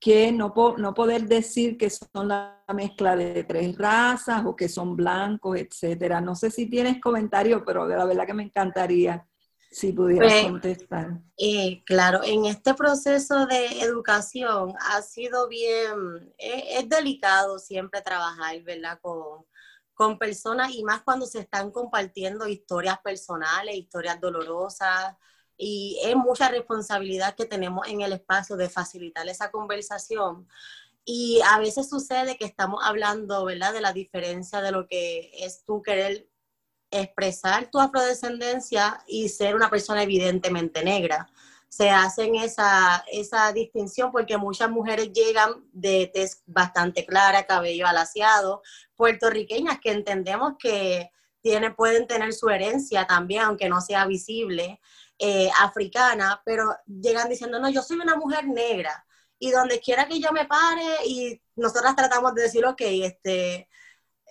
que 0.00 0.32
no, 0.32 0.54
no 0.78 0.94
poder 0.94 1.26
decir 1.26 1.76
que 1.76 1.90
son 1.90 2.28
la 2.28 2.64
mezcla 2.74 3.14
de 3.16 3.44
tres 3.44 3.76
razas 3.76 4.46
o 4.46 4.56
que 4.56 4.70
son 4.70 4.96
blancos, 4.96 5.58
etcétera. 5.58 6.22
No 6.22 6.34
sé 6.34 6.50
si 6.50 6.70
tienes 6.70 7.02
comentario, 7.02 7.66
pero 7.66 7.86
la 7.86 8.06
verdad 8.06 8.26
que 8.26 8.32
me 8.32 8.44
encantaría 8.44 9.28
si 9.70 9.92
pudieras 9.92 10.32
pues, 10.32 10.44
contestar. 10.46 11.20
Eh, 11.36 11.82
claro, 11.84 12.20
en 12.24 12.46
este 12.46 12.72
proceso 12.72 13.44
de 13.44 13.82
educación 13.82 14.72
ha 14.90 15.02
sido 15.02 15.48
bien, 15.48 16.32
es, 16.38 16.80
es 16.82 16.88
delicado 16.88 17.58
siempre 17.58 18.00
trabajar, 18.00 18.58
¿verdad? 18.62 18.98
Con, 19.02 19.44
con 19.94 20.18
personas 20.18 20.72
y 20.72 20.84
más 20.84 21.02
cuando 21.02 21.26
se 21.26 21.40
están 21.40 21.70
compartiendo 21.70 22.48
historias 22.48 22.98
personales, 23.00 23.76
historias 23.76 24.20
dolorosas. 24.20 25.16
Y 25.56 25.98
es 26.04 26.16
mucha 26.16 26.48
responsabilidad 26.48 27.34
que 27.34 27.44
tenemos 27.44 27.86
en 27.88 28.00
el 28.00 28.12
espacio 28.12 28.56
de 28.56 28.68
facilitar 28.68 29.28
esa 29.28 29.50
conversación. 29.50 30.48
Y 31.04 31.40
a 31.44 31.58
veces 31.58 31.88
sucede 31.88 32.36
que 32.36 32.44
estamos 32.44 32.82
hablando, 32.84 33.44
¿verdad?, 33.44 33.72
de 33.72 33.80
la 33.80 33.92
diferencia 33.92 34.60
de 34.60 34.72
lo 34.72 34.86
que 34.86 35.30
es 35.44 35.64
tú 35.64 35.82
querer 35.82 36.28
expresar 36.90 37.70
tu 37.70 37.80
afrodescendencia 37.80 39.02
y 39.06 39.28
ser 39.28 39.56
una 39.56 39.70
persona 39.70 40.02
evidentemente 40.02 40.84
negra 40.84 41.28
se 41.72 41.88
hacen 41.88 42.34
esa, 42.34 43.02
esa 43.10 43.50
distinción 43.54 44.12
porque 44.12 44.36
muchas 44.36 44.68
mujeres 44.68 45.10
llegan 45.10 45.54
de 45.72 46.10
tez 46.12 46.42
bastante 46.44 47.06
clara, 47.06 47.46
cabello 47.46 47.86
alaciado, 47.86 48.60
puertorriqueñas 48.94 49.80
que 49.80 49.90
entendemos 49.90 50.56
que 50.58 51.10
tiene, 51.40 51.70
pueden 51.70 52.06
tener 52.06 52.34
su 52.34 52.50
herencia 52.50 53.06
también, 53.06 53.44
aunque 53.44 53.70
no 53.70 53.80
sea 53.80 54.04
visible, 54.04 54.82
eh, 55.18 55.48
africana, 55.60 56.42
pero 56.44 56.76
llegan 56.86 57.30
diciendo, 57.30 57.58
no, 57.58 57.70
yo 57.70 57.80
soy 57.80 57.96
una 57.96 58.16
mujer 58.16 58.46
negra 58.46 59.06
y 59.38 59.50
donde 59.50 59.80
quiera 59.80 60.06
que 60.06 60.20
yo 60.20 60.30
me 60.30 60.44
pare 60.44 61.06
y 61.06 61.40
nosotras 61.56 61.96
tratamos 61.96 62.34
de 62.34 62.42
decir, 62.42 62.66
ok, 62.66 62.82
este, 62.82 63.66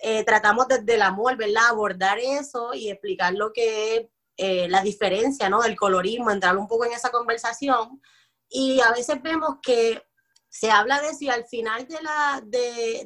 eh, 0.00 0.22
tratamos 0.24 0.68
desde 0.68 0.94
el 0.94 1.02
amor, 1.02 1.36
¿verdad? 1.36 1.70
Abordar 1.70 2.20
eso 2.20 2.72
y 2.72 2.88
explicar 2.88 3.34
lo 3.34 3.52
que 3.52 4.12
eh, 4.44 4.68
la 4.68 4.82
diferencia, 4.82 5.48
¿no? 5.48 5.62
Del 5.62 5.76
colorismo, 5.76 6.32
entrar 6.32 6.56
un 6.56 6.66
poco 6.66 6.84
en 6.84 6.92
esa 6.92 7.10
conversación. 7.10 8.02
Y 8.48 8.80
a 8.80 8.90
veces 8.90 9.22
vemos 9.22 9.58
que 9.62 10.02
se 10.48 10.68
habla 10.68 11.00
de 11.00 11.14
si 11.14 11.28
al 11.28 11.44
final 11.44 11.86
de 11.86 12.02
la, 12.02 12.42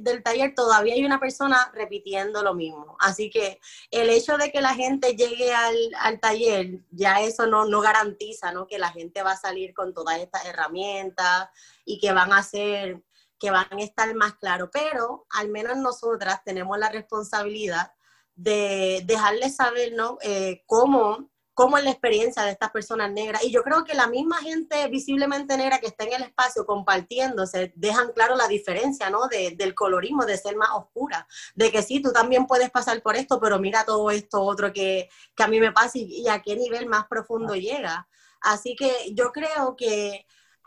del 0.01 0.23
taller 0.23 0.55
todavía 0.55 0.95
hay 0.95 1.05
una 1.05 1.21
persona 1.21 1.71
repitiendo 1.75 2.43
lo 2.43 2.55
mismo. 2.55 2.97
Así 3.01 3.29
que 3.29 3.61
el 3.91 4.09
hecho 4.09 4.39
de 4.39 4.51
que 4.51 4.63
la 4.63 4.75
gente 4.75 5.15
llegue 5.15 5.53
al, 5.53 5.77
al 6.01 6.21
taller, 6.21 6.81
ya 6.91 7.21
eso 7.21 7.47
no, 7.47 7.67
no 7.67 7.83
garantiza 7.83 8.51
¿no? 8.53 8.67
que 8.67 8.79
la 8.79 8.89
gente 8.89 9.23
va 9.23 9.33
a 9.33 9.37
salir 9.37 9.75
con 9.75 9.93
todas 9.93 10.19
estas 10.19 10.47
herramientas 10.47 11.51
y 11.85 12.01
que 12.01 12.13
van 12.13 12.33
a 12.33 12.43
ser 12.43 13.03
que 13.39 13.51
van 13.51 13.69
a 13.71 13.83
estar 13.83 14.15
más 14.15 14.37
claros, 14.37 14.71
pero 14.73 15.27
al 15.29 15.51
menos 15.51 15.77
nosotras 15.77 16.43
tenemos 16.43 16.79
la 16.79 16.89
responsabilidad 16.89 17.93
de 18.37 19.03
dejarles 19.05 19.57
saber, 19.57 19.93
¿no? 19.95 20.19
Eh, 20.23 20.63
cómo 20.67 21.29
cómo 21.57 21.79
es 21.79 21.85
la 21.85 21.91
experiencia 21.91 22.43
de 22.43 22.51
estas 22.51 22.71
personas 22.71 23.11
negras. 23.11 23.43
Y 23.43 23.51
yo 23.51 23.63
creo 23.63 23.83
que 23.83 23.95
la 23.95 24.09
misma 24.09 24.37
gente 24.43 24.87
visiblemente 24.89 25.57
negra 25.57 25.79
que 25.79 25.87
está 25.87 26.05
en 26.05 26.13
el 26.13 26.23
espacio 26.25 26.67
compartiéndose, 26.67 27.73
dejan 27.75 28.13
claro 28.13 28.37
la 28.37 28.47
diferencia, 28.47 29.09
¿no? 29.09 29.21
del 29.27 29.75
colorismo, 29.75 30.27
de 30.27 30.37
ser 30.37 30.55
más 30.57 30.69
oscura, 30.75 31.27
de 31.55 31.73
que 31.73 31.83
sí, 31.83 32.03
tú 32.03 32.13
también 32.13 32.47
puedes 32.47 32.71
pasar 32.71 33.01
por 33.01 33.17
esto, 33.17 33.41
pero 33.41 33.59
mira 33.59 33.87
todo 33.87 34.11
esto 34.11 34.43
otro 34.43 34.71
que, 34.71 35.09
a 35.39 35.49
mí 35.49 35.59
me 35.59 35.73
pasa 35.73 35.93
y, 35.95 36.29
a 36.29 36.43
qué 36.43 36.57
nivel 36.57 36.85
más 36.91 37.07
profundo 37.07 37.55
llega. 37.55 38.07
Así 38.43 38.77
que 38.77 39.15
yo 39.15 39.33
creo 39.33 39.77
que 39.77 40.27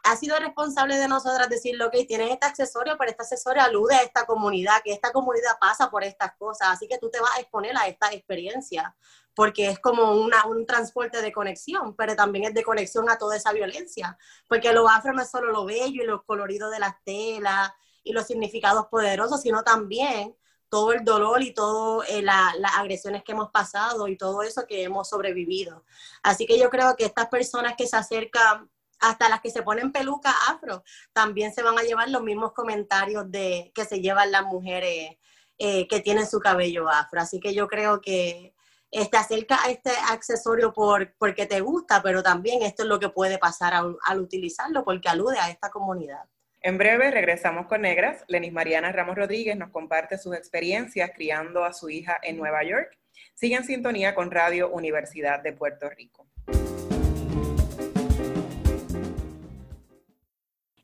ha 0.09 0.15
sido 0.15 0.37
responsable 0.39 0.97
de 0.97 1.07
nosotras 1.07 1.47
decir, 1.49 1.81
ok, 1.81 1.95
tienes 2.07 2.31
este 2.31 2.45
accesorio, 2.45 2.97
pero 2.97 3.11
este 3.11 3.21
accesorio 3.21 3.61
alude 3.61 3.93
a 3.95 4.01
esta 4.01 4.25
comunidad, 4.25 4.81
que 4.83 4.91
esta 4.91 5.11
comunidad 5.11 5.59
pasa 5.61 5.91
por 5.91 6.03
estas 6.03 6.35
cosas, 6.35 6.69
así 6.69 6.87
que 6.87 6.97
tú 6.97 7.11
te 7.11 7.19
vas 7.19 7.29
a 7.37 7.39
exponer 7.39 7.77
a 7.77 7.87
esta 7.87 8.11
experiencia 8.11 8.95
porque 9.35 9.69
es 9.69 9.79
como 9.79 10.15
una, 10.15 10.47
un 10.47 10.65
transporte 10.65 11.21
de 11.21 11.31
conexión, 11.31 11.95
pero 11.95 12.15
también 12.15 12.45
es 12.45 12.53
de 12.53 12.63
conexión 12.63 13.09
a 13.09 13.17
toda 13.17 13.37
esa 13.37 13.53
violencia, 13.53 14.17
porque 14.47 14.73
lo 14.73 14.89
afro 14.89 15.13
no 15.13 15.21
es 15.21 15.29
solo 15.29 15.51
lo 15.51 15.63
bello 15.63 16.03
y 16.03 16.07
lo 16.07 16.25
colorido 16.25 16.69
de 16.69 16.79
las 16.79 16.95
telas 17.03 17.71
y 18.03 18.11
los 18.11 18.25
significados 18.25 18.87
poderosos, 18.87 19.41
sino 19.41 19.63
también 19.63 20.35
todo 20.69 20.91
el 20.91 21.03
dolor 21.03 21.41
y 21.41 21.53
todas 21.53 22.09
eh, 22.09 22.21
las 22.21 22.77
agresiones 22.77 23.23
que 23.23 23.31
hemos 23.31 23.49
pasado 23.49 24.07
y 24.07 24.17
todo 24.17 24.41
eso 24.43 24.65
que 24.67 24.83
hemos 24.83 25.07
sobrevivido. 25.07 25.83
Así 26.21 26.45
que 26.45 26.59
yo 26.59 26.69
creo 26.69 26.95
que 26.95 27.05
estas 27.05 27.27
personas 27.27 27.75
que 27.77 27.87
se 27.87 27.95
acercan, 27.95 28.69
hasta 28.99 29.29
las 29.29 29.41
que 29.41 29.51
se 29.51 29.63
ponen 29.63 29.91
peluca 29.91 30.33
afro, 30.49 30.83
también 31.13 31.53
se 31.53 31.63
van 31.63 31.77
a 31.77 31.83
llevar 31.83 32.09
los 32.09 32.23
mismos 32.23 32.53
comentarios 32.53 33.31
de 33.31 33.71
que 33.73 33.85
se 33.85 34.01
llevan 34.01 34.31
las 34.31 34.43
mujeres 34.43 35.17
eh, 35.57 35.87
que 35.87 35.99
tienen 35.99 36.27
su 36.27 36.39
cabello 36.39 36.87
afro. 36.89 37.21
Así 37.21 37.39
que 37.39 37.53
yo 37.53 37.67
creo 37.67 37.99
que 38.01 38.53
te 38.91 39.17
acerca 39.17 39.63
a 39.63 39.69
este 39.69 39.91
accesorio 40.09 40.73
por, 40.73 41.13
porque 41.17 41.45
te 41.45 41.59
gusta, 41.61 42.01
pero 42.01 42.23
también 42.23 42.63
esto 42.63 42.83
es 42.83 42.89
lo 42.89 42.99
que 42.99 43.09
puede 43.09 43.37
pasar 43.37 43.73
al, 43.73 44.19
utilizarlo 44.19 44.83
porque 44.83 45.09
alude 45.09 45.37
a 45.39 45.49
esta 45.49 45.69
comunidad. 45.69 46.23
En 46.61 46.77
breve 46.77 47.11
regresamos 47.11 47.67
con 47.67 47.81
Negras. 47.81 48.23
Lenis 48.27 48.51
Mariana 48.51 48.91
Ramos 48.91 49.15
Rodríguez 49.15 49.55
nos 49.55 49.71
comparte 49.71 50.17
sus 50.17 50.35
experiencias 50.35 51.11
criando 51.13 51.63
a 51.63 51.71
su 51.71 51.89
hija 51.89 52.17
en 52.21 52.37
Nueva 52.37 52.63
York. 52.63 52.97
Sigue 53.35 53.55
en 53.55 53.63
sintonía 53.63 54.13
con 54.13 54.31
Radio 54.31 54.69
Universidad 54.69 55.41
de 55.41 55.53
Puerto 55.53 55.89
Rico. 55.89 56.28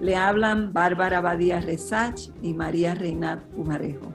Le 0.00 0.16
hablan 0.16 0.72
Bárbara 0.72 1.20
Badía 1.20 1.60
Resach 1.60 2.28
y 2.42 2.52
María 2.52 2.94
Reinat 2.94 3.40
Pumarejo. 3.54 4.12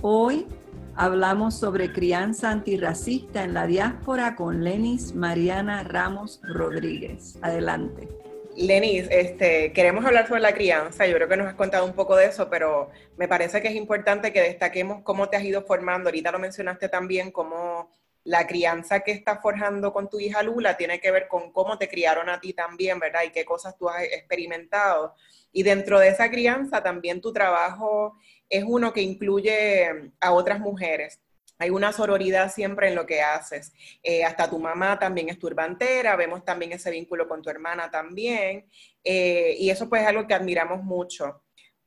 Hoy 0.00 0.46
hablamos 0.94 1.58
sobre 1.58 1.92
crianza 1.92 2.50
antirracista 2.50 3.42
en 3.42 3.52
la 3.54 3.66
diáspora 3.66 4.36
con 4.36 4.62
Lenis 4.62 5.14
Mariana 5.14 5.82
Ramos 5.82 6.40
Rodríguez. 6.42 7.38
Adelante. 7.42 8.08
Lenis, 8.56 9.08
este, 9.10 9.72
queremos 9.72 10.04
hablar 10.04 10.28
sobre 10.28 10.40
la 10.40 10.54
crianza. 10.54 11.06
Yo 11.06 11.16
creo 11.16 11.28
que 11.28 11.36
nos 11.36 11.48
has 11.48 11.54
contado 11.54 11.84
un 11.84 11.92
poco 11.92 12.16
de 12.16 12.26
eso, 12.26 12.48
pero 12.48 12.90
me 13.18 13.28
parece 13.28 13.60
que 13.60 13.68
es 13.68 13.74
importante 13.74 14.32
que 14.32 14.40
destaquemos 14.40 15.02
cómo 15.02 15.28
te 15.28 15.36
has 15.36 15.44
ido 15.44 15.62
formando. 15.62 16.08
Ahorita 16.08 16.32
lo 16.32 16.38
mencionaste 16.38 16.88
también, 16.88 17.30
cómo 17.30 17.90
la 18.26 18.46
crianza 18.46 19.00
que 19.00 19.12
estás 19.12 19.40
forjando 19.40 19.92
con 19.92 20.10
tu 20.10 20.18
hija 20.18 20.42
Lula 20.42 20.76
tiene 20.76 21.00
que 21.00 21.12
ver 21.12 21.28
con 21.28 21.52
cómo 21.52 21.78
te 21.78 21.88
criaron 21.88 22.28
a 22.28 22.40
ti 22.40 22.52
también, 22.52 22.98
¿verdad? 22.98 23.22
Y 23.24 23.30
qué 23.30 23.44
cosas 23.44 23.78
tú 23.78 23.88
has 23.88 24.02
experimentado. 24.02 25.14
Y 25.52 25.62
dentro 25.62 26.00
de 26.00 26.08
esa 26.08 26.28
crianza 26.28 26.82
también 26.82 27.20
tu 27.20 27.32
trabajo 27.32 28.18
es 28.48 28.64
uno 28.66 28.92
que 28.92 29.00
incluye 29.00 30.10
a 30.20 30.32
otras 30.32 30.58
mujeres. 30.58 31.20
Hay 31.58 31.70
una 31.70 31.92
sororidad 31.92 32.52
siempre 32.52 32.88
en 32.88 32.96
lo 32.96 33.06
que 33.06 33.22
haces. 33.22 33.72
Eh, 34.02 34.24
hasta 34.24 34.50
tu 34.50 34.58
mamá 34.58 34.98
también 34.98 35.28
es 35.28 35.38
turbantera, 35.38 36.16
vemos 36.16 36.44
también 36.44 36.72
ese 36.72 36.90
vínculo 36.90 37.28
con 37.28 37.42
tu 37.42 37.48
hermana 37.48 37.92
también. 37.92 38.66
Eh, 39.04 39.54
y 39.56 39.70
eso 39.70 39.88
pues 39.88 40.02
es 40.02 40.08
algo 40.08 40.26
que 40.26 40.34
admiramos 40.34 40.82
mucho. 40.82 41.42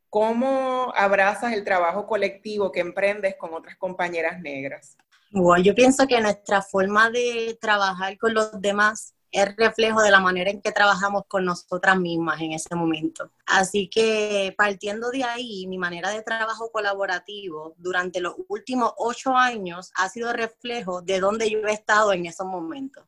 ¿Cómo 0.10 0.94
abrazas 0.96 1.52
el 1.52 1.66
trabajo 1.66 2.08
colectivo 2.08 2.72
que 2.72 2.80
emprendes 2.80 3.36
con 3.36 3.54
otras 3.54 3.76
compañeras 3.76 4.40
negras? 4.40 4.98
Yo 5.32 5.76
pienso 5.76 6.08
que 6.08 6.20
nuestra 6.22 6.62
forma 6.62 7.10
de 7.10 7.58
trabajar 7.62 8.18
con 8.18 8.34
los 8.34 8.60
demás 8.60 9.14
es 9.32 9.56
reflejo 9.56 10.02
de 10.02 10.10
la 10.10 10.20
manera 10.20 10.50
en 10.50 10.62
que 10.62 10.72
trabajamos 10.72 11.24
con 11.28 11.46
nosotras 11.46 12.00
mismas 12.00 12.42
en 12.42 12.54
ese 12.54 12.76
momento. 12.76 13.32
Así 13.46 13.90
que 13.90 14.54
partiendo 14.58 15.12
de 15.12 15.24
ahí, 15.24 15.68
mi 15.68 15.78
manera 15.78 16.10
de 16.10 16.24
trabajo 16.24 16.72
colaborativo 16.72 17.76
durante 17.78 18.22
los 18.22 18.36
últimos 18.48 18.94
ocho 18.98 19.36
años 19.36 19.92
ha 19.96 20.10
sido 20.10 20.34
reflejo 20.34 21.02
de 21.02 21.20
dónde 21.20 21.50
yo 21.50 21.60
he 21.60 21.74
estado 21.74 22.12
en 22.14 22.26
esos 22.26 22.48
momentos. 22.48 23.06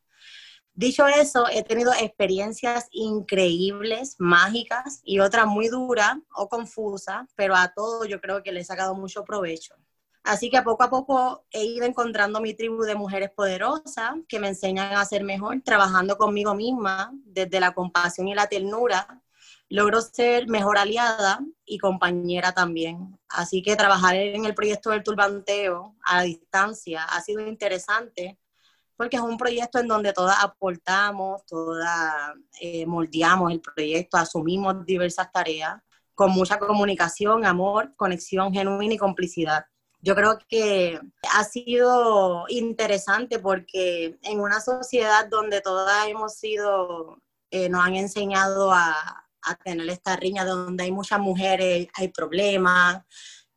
Dicho 0.73 1.05
eso, 1.07 1.47
he 1.49 1.63
tenido 1.63 1.91
experiencias 1.93 2.87
increíbles, 2.91 4.15
mágicas 4.19 5.01
y 5.03 5.19
otras 5.19 5.45
muy 5.45 5.67
duras 5.67 6.17
o 6.33 6.47
confusas, 6.47 7.27
pero 7.35 7.55
a 7.55 7.73
todo 7.73 8.05
yo 8.05 8.21
creo 8.21 8.41
que 8.41 8.51
le 8.51 8.61
he 8.61 8.63
sacado 8.63 8.95
mucho 8.95 9.25
provecho. 9.25 9.75
Así 10.23 10.51
que 10.51 10.61
poco 10.61 10.83
a 10.83 10.89
poco 10.89 11.45
he 11.51 11.65
ido 11.65 11.85
encontrando 11.85 12.41
mi 12.41 12.53
tribu 12.53 12.83
de 12.83 12.95
mujeres 12.95 13.31
poderosas 13.31 14.13
que 14.27 14.39
me 14.39 14.49
enseñan 14.49 14.93
a 14.93 15.05
ser 15.05 15.23
mejor, 15.23 15.61
trabajando 15.63 16.17
conmigo 16.17 16.53
misma 16.53 17.11
desde 17.25 17.59
la 17.59 17.73
compasión 17.73 18.27
y 18.27 18.35
la 18.35 18.47
ternura. 18.47 19.21
Logro 19.69 20.01
ser 20.01 20.47
mejor 20.47 20.77
aliada 20.77 21.39
y 21.65 21.79
compañera 21.79 22.53
también. 22.53 23.17
Así 23.29 23.63
que 23.63 23.75
trabajar 23.75 24.15
en 24.15 24.45
el 24.45 24.53
proyecto 24.53 24.91
del 24.91 25.03
turbanteo 25.03 25.95
a 26.03 26.23
distancia 26.23 27.03
ha 27.05 27.21
sido 27.21 27.41
interesante 27.47 28.37
porque 29.01 29.17
es 29.17 29.23
un 29.23 29.37
proyecto 29.37 29.79
en 29.79 29.87
donde 29.87 30.13
todas 30.13 30.43
aportamos, 30.43 31.43
todas 31.47 32.35
eh, 32.59 32.85
moldeamos 32.85 33.51
el 33.51 33.59
proyecto, 33.59 34.17
asumimos 34.17 34.85
diversas 34.85 35.31
tareas 35.31 35.81
con 36.13 36.29
mucha 36.29 36.59
comunicación, 36.59 37.43
amor, 37.43 37.95
conexión 37.95 38.53
genuina 38.53 38.93
y 38.93 38.97
complicidad. 38.99 39.65
Yo 40.01 40.15
creo 40.15 40.39
que 40.47 40.99
ha 41.33 41.43
sido 41.43 42.45
interesante 42.49 43.39
porque 43.39 44.17
en 44.23 44.39
una 44.39 44.59
sociedad 44.59 45.27
donde 45.27 45.61
todas 45.61 46.07
hemos 46.07 46.35
sido, 46.35 47.21
eh, 47.51 47.69
nos 47.69 47.85
han 47.85 47.95
enseñado 47.95 48.71
a, 48.71 48.95
a, 49.43 49.55
tener 49.63 49.87
esta 49.89 50.15
riña 50.15 50.43
donde 50.45 50.85
hay 50.85 50.91
muchas 50.91 51.19
mujeres, 51.19 51.87
hay 51.93 52.07
problemas, 52.07 53.03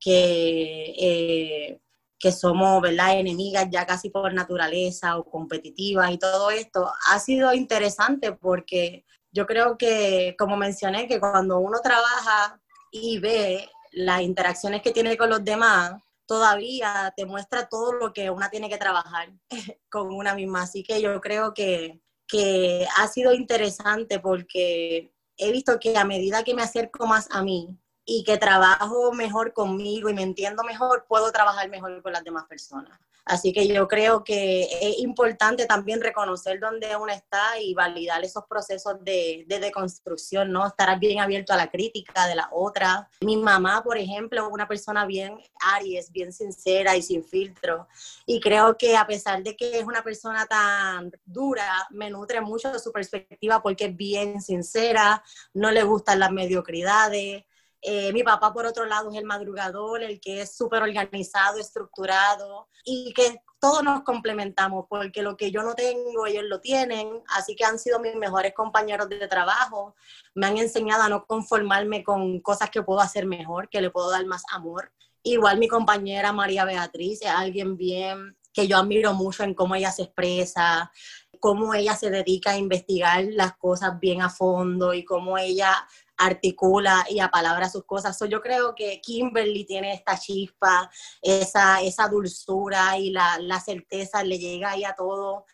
que, 0.05 0.95
eh, 0.99 1.81
que 2.19 2.31
somos 2.31 2.83
¿verdad? 2.83 3.19
enemigas 3.19 3.69
ya 3.71 3.87
casi 3.87 4.11
por 4.11 4.35
naturaleza 4.35 5.17
o 5.17 5.25
competitivas 5.25 6.13
y 6.13 6.19
todo 6.19 6.51
esto, 6.51 6.93
ha 7.09 7.19
sido 7.19 7.55
interesante 7.55 8.33
porque 8.33 9.07
yo 9.33 9.47
creo 9.47 9.79
que, 9.79 10.37
como 10.39 10.57
mencioné, 10.57 11.09
que 11.09 11.19
cuando 11.19 11.59
uno 11.59 11.79
trabaja 11.83 12.61
y 12.93 13.19
ve 13.19 13.69
las 13.93 14.21
interacciones 14.21 14.83
que 14.83 14.93
tiene 14.93 15.17
con 15.17 15.31
los 15.31 15.43
demás, 15.43 15.95
todavía 16.27 17.13
te 17.17 17.27
muestra 17.27 17.69
todo 17.69 17.93
lo 17.93 18.13
que 18.13 18.31
una 18.31 18.51
tiene 18.51 18.69
que 18.69 18.79
trabajar 18.79 19.33
con 19.91 20.13
una 20.13 20.35
misma. 20.35 20.63
Así 20.63 20.83
que 20.83 21.01
yo 21.01 21.21
creo 21.21 21.55
que, 21.55 22.01
que 22.27 22.87
ha 22.97 23.09
sido 23.09 23.33
interesante 23.33 24.21
porque 24.21 25.13
he 25.37 25.53
visto 25.53 25.79
que 25.79 25.97
a 25.97 26.05
medida 26.05 26.45
que 26.45 26.55
me 26.55 26.63
acerco 26.63 27.07
más 27.07 27.29
a 27.31 27.43
mí 27.43 27.77
y 28.05 28.23
que 28.25 28.37
trabajo 28.37 29.13
mejor 29.13 29.53
conmigo 29.53 30.09
y 30.09 30.15
me 30.15 30.23
entiendo 30.23 30.63
mejor, 30.63 31.07
puedo 31.09 31.33
trabajar 31.33 31.69
mejor 31.71 32.03
con 32.03 32.13
las 32.13 32.25
demás 32.25 32.45
personas. 32.47 32.99
Así 33.25 33.53
que 33.53 33.67
yo 33.67 33.89
creo 33.89 34.23
que 34.23 34.65
es 34.83 34.99
importante 34.99 35.65
también 35.67 36.03
reconocer 36.03 36.61
dónde 36.61 36.95
uno 36.97 37.11
está 37.11 37.59
y 37.59 37.73
validar 37.73 38.23
esos 38.23 38.45
procesos 38.45 39.03
de, 39.03 39.45
de 39.47 39.61
deconstrucción, 39.61 40.53
¿no? 40.53 40.67
Estar 40.67 40.99
bien 40.99 41.21
abierto 41.21 41.55
a 41.55 41.57
la 41.57 41.71
crítica 41.71 42.27
de 42.27 42.35
la 42.35 42.49
otra. 42.53 43.09
Mi 43.23 43.37
mamá, 43.37 43.83
por 43.83 43.97
ejemplo, 43.97 44.47
es 44.47 44.53
una 44.53 44.69
persona 44.69 45.07
bien 45.07 45.39
Aries, 45.75 46.13
bien 46.13 46.33
sincera 46.33 46.97
y 46.97 47.03
sin 47.03 47.25
filtro. 47.25 47.89
Y 48.27 48.41
creo 48.41 48.77
que 48.77 48.97
a 48.97 49.07
pesar 49.07 49.43
de 49.43 49.57
que 49.57 49.79
es 49.79 49.85
una 49.85 50.03
persona 50.03 50.45
tan 50.47 51.11
dura, 51.25 51.87
me 51.91 52.11
nutre 52.11 52.43
mucho 52.43 52.71
de 52.73 52.79
su 52.79 52.93
perspectiva 52.93 53.63
porque 53.63 53.87
es 53.87 53.97
bien 53.97 54.43
sincera, 54.43 55.23
no 55.55 55.71
le 55.71 55.83
gustan 55.83 56.19
las 56.19 56.31
mediocridades 56.31 57.45
Eh, 57.87 58.15
mi 58.15 58.23
papá, 58.23 58.51
por 58.51 58.65
otro 58.65 58.87
lado, 58.87 59.11
es 59.11 59.19
el 59.19 59.27
madrugador, 59.27 60.03
el 60.03 60.19
que 60.19 60.41
es 60.41 60.57
súper 60.57 60.83
organizado, 60.83 61.59
estructurado 61.59 62.67
y 62.83 63.13
que 63.13 63.43
todos 63.61 63.83
nos 63.83 64.03
complementamos 64.05 64.87
porque 64.89 65.21
lo 65.21 65.37
que 65.37 65.51
yo 65.51 65.63
no 65.63 65.75
tengo, 65.75 66.27
ellos 66.27 66.45
lo 66.45 66.61
tienen. 66.61 67.23
Así 67.29 67.55
que 67.55 67.67
han 67.67 67.79
sido 67.79 68.01
mis 68.01 68.15
mejores 68.17 68.55
compañeros 68.55 69.11
de 69.11 69.29
trabajo. 69.29 69.95
Me 70.35 70.47
han 70.47 70.57
enseñado 70.57 71.03
a 71.03 71.09
no 71.11 71.27
conformarme 71.27 72.03
con 72.03 72.41
cosas 72.41 72.71
que 72.71 72.83
puedo 72.83 73.01
hacer 73.01 73.27
mejor, 73.27 73.69
que 73.69 73.83
le 73.83 73.91
puedo 73.91 74.11
dar 74.11 74.25
más 74.25 74.45
amor. 74.51 74.91
Igual 75.23 75.59
mi 75.59 75.69
compañera 75.69 76.33
María 76.33 76.65
Beatriz 76.65 77.21
es 77.21 77.29
alguien 77.29 77.77
bien 77.77 78.35
que 78.55 78.67
yo 78.67 78.79
admiro 78.79 79.13
mucho 79.13 79.43
en 79.43 79.53
cómo 79.53 79.75
ella 79.75 79.91
se 79.91 80.05
expresa, 80.05 80.91
cómo 81.39 81.75
ella 81.75 81.95
se 81.95 82.09
dedica 82.09 82.53
a 82.53 82.57
investigar 82.57 83.25
las 83.33 83.55
cosas 83.57 84.01
bien 84.01 84.23
a 84.23 84.31
fondo 84.31 84.95
y 84.95 85.05
cómo 85.05 85.37
ella 85.37 85.87
articula 86.17 87.05
y 87.09 87.21
apalabra 87.21 87.69
sus 87.69 87.85
cosas. 87.85 88.19
yo 88.29 88.41
creo 88.41 88.75
que 88.75 89.01
Kimberly 89.01 89.65
tiene 89.65 89.93
esta 89.95 90.19
chispa, 90.19 90.91
esa, 91.21 91.81
esa 91.83 92.09
dulzura 92.09 92.99
y 92.99 93.11
la, 93.11 93.39
la 93.41 93.61
certeza 93.61 94.23
le 94.23 94.39
llega 94.39 94.71
ahí 94.71 94.85
a 94.85 94.95
todo. 94.95 95.47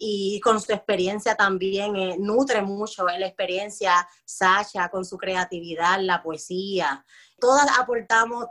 Y 0.00 0.40
con 0.40 0.60
su 0.60 0.72
experiencia 0.72 1.34
también 1.34 1.96
eh, 1.96 2.16
nutre 2.18 2.62
mucho 2.62 3.08
eh, 3.08 3.18
la 3.18 3.26
experiencia 3.26 4.08
Sasha 4.24 4.88
con 4.90 5.04
su 5.04 5.18
creatividad, 5.18 6.00
la 6.00 6.22
poesía. 6.22 7.04
Todas 7.40 7.66
aportamos, 7.78 8.46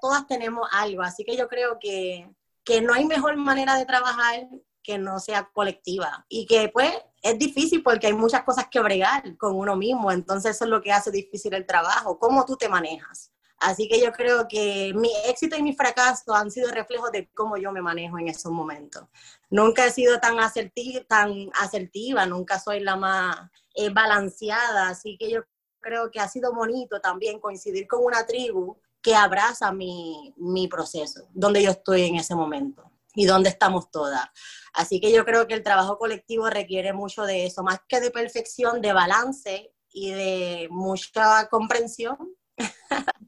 todas 0.00 0.26
tenemos 0.28 0.68
algo, 0.72 1.02
así 1.02 1.24
que 1.24 1.36
yo 1.36 1.48
creo 1.48 1.78
que, 1.80 2.30
que 2.62 2.80
no 2.80 2.94
hay 2.94 3.04
mejor 3.04 3.36
manera 3.36 3.76
de 3.76 3.84
trabajar 3.84 4.48
que 4.86 4.98
no 4.98 5.18
sea 5.18 5.50
colectiva 5.52 6.24
y 6.28 6.46
que 6.46 6.68
pues 6.68 6.92
es 7.30 7.38
difícil 7.38 7.82
porque 7.82 8.06
hay 8.06 8.12
muchas 8.12 8.42
cosas 8.42 8.68
que 8.70 8.80
bregar 8.80 9.36
con 9.36 9.56
uno 9.56 9.76
mismo, 9.76 10.12
entonces 10.12 10.56
eso 10.56 10.64
es 10.64 10.70
lo 10.70 10.80
que 10.80 10.92
hace 10.92 11.10
difícil 11.10 11.54
el 11.54 11.66
trabajo, 11.66 12.18
cómo 12.18 12.44
tú 12.44 12.56
te 12.56 12.68
manejas. 12.68 13.32
Así 13.58 13.88
que 13.88 13.98
yo 14.00 14.12
creo 14.12 14.46
que 14.48 14.92
mi 14.94 15.10
éxito 15.26 15.56
y 15.56 15.62
mi 15.62 15.74
fracaso 15.74 16.34
han 16.34 16.50
sido 16.50 16.70
reflejos 16.70 17.10
de 17.10 17.30
cómo 17.32 17.56
yo 17.56 17.72
me 17.72 17.80
manejo 17.80 18.18
en 18.18 18.28
esos 18.28 18.52
momentos. 18.52 19.04
Nunca 19.48 19.86
he 19.86 19.90
sido 19.90 20.20
tan 20.20 20.38
asertiva, 20.38 21.02
tan 21.08 21.50
asertiva 21.54 22.26
nunca 22.26 22.60
soy 22.60 22.80
la 22.80 22.96
más 22.96 23.50
eh, 23.74 23.88
balanceada, 23.90 24.88
así 24.88 25.16
que 25.18 25.30
yo 25.30 25.40
creo 25.80 26.10
que 26.10 26.20
ha 26.20 26.28
sido 26.28 26.52
bonito 26.52 27.00
también 27.00 27.40
coincidir 27.40 27.86
con 27.86 28.04
una 28.04 28.26
tribu 28.26 28.76
que 29.00 29.14
abraza 29.14 29.72
mi, 29.72 30.34
mi 30.36 30.68
proceso, 30.68 31.28
donde 31.32 31.62
yo 31.62 31.70
estoy 31.70 32.02
en 32.02 32.16
ese 32.16 32.34
momento 32.34 32.90
y 33.16 33.24
donde 33.24 33.48
estamos 33.48 33.90
todas. 33.90 34.28
Así 34.72 35.00
que 35.00 35.10
yo 35.10 35.24
creo 35.24 35.48
que 35.48 35.54
el 35.54 35.62
trabajo 35.62 35.98
colectivo 35.98 36.48
requiere 36.48 36.92
mucho 36.92 37.24
de 37.24 37.46
eso, 37.46 37.64
más 37.64 37.80
que 37.88 37.98
de 38.00 38.10
perfección, 38.10 38.80
de 38.80 38.92
balance 38.92 39.72
y 39.90 40.10
de 40.10 40.68
mucha 40.70 41.48
comprensión. 41.48 42.16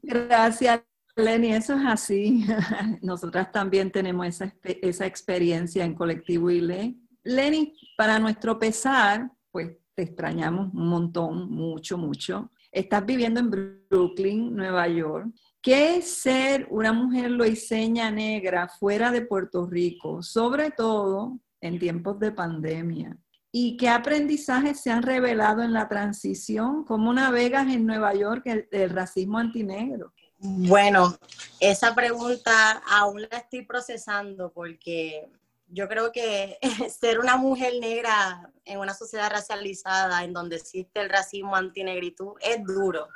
Gracias, 0.01 0.81
Lenny, 1.15 1.53
eso 1.53 1.73
es 1.73 1.85
así. 1.85 2.45
Nosotras 3.01 3.51
también 3.51 3.91
tenemos 3.91 4.27
esa, 4.27 4.53
esa 4.63 5.05
experiencia 5.05 5.83
en 5.83 5.95
colectivo 5.95 6.51
y 6.51 6.61
ley. 6.61 7.01
Lenny, 7.23 7.75
para 7.97 8.19
nuestro 8.19 8.57
pesar, 8.59 9.31
pues 9.51 9.71
te 9.95 10.03
extrañamos 10.03 10.73
un 10.73 10.87
montón, 10.87 11.51
mucho, 11.51 11.97
mucho. 11.97 12.51
Estás 12.71 13.05
viviendo 13.05 13.39
en 13.39 13.49
Brooklyn, 13.89 14.55
Nueva 14.55 14.87
York. 14.87 15.27
¿Qué 15.61 16.01
ser 16.01 16.67
una 16.69 16.93
mujer 16.93 17.31
loiseña 17.31 18.09
negra 18.09 18.69
fuera 18.69 19.11
de 19.11 19.23
Puerto 19.23 19.65
Rico, 19.65 20.23
sobre 20.23 20.71
todo 20.71 21.37
en 21.59 21.77
tiempos 21.79 22.17
de 22.19 22.31
pandemia? 22.31 23.17
¿Y 23.51 23.75
qué 23.75 23.89
aprendizajes 23.89 24.79
se 24.79 24.89
han 24.89 25.03
revelado 25.03 25.61
en 25.61 25.73
la 25.73 25.89
transición? 25.89 26.85
¿Cómo 26.85 27.11
navegas 27.11 27.67
en 27.67 27.85
Nueva 27.85 28.13
York 28.13 28.43
el, 28.45 28.89
racismo 28.89 29.37
antinegro? 29.37 30.13
Bueno, 30.37 31.17
esa 31.59 31.93
pregunta 31.93 32.81
aún 32.87 33.23
la 33.23 33.39
estoy 33.39 33.63
procesando 33.63 34.53
porque 34.53 35.29
yo 35.67 35.89
creo 35.89 36.13
que 36.13 36.57
ser 37.01 37.19
una 37.19 37.35
mujer 37.35 37.73
negra 37.81 38.49
en 38.63 38.79
una 38.79 38.93
sociedad 38.93 39.29
racializada 39.29 40.23
en 40.23 40.31
donde 40.31 40.55
existe 40.55 41.01
el 41.01 41.09
racismo 41.09 41.57
antinegritud 41.57 42.35
es 42.39 42.63
duro 42.63 43.09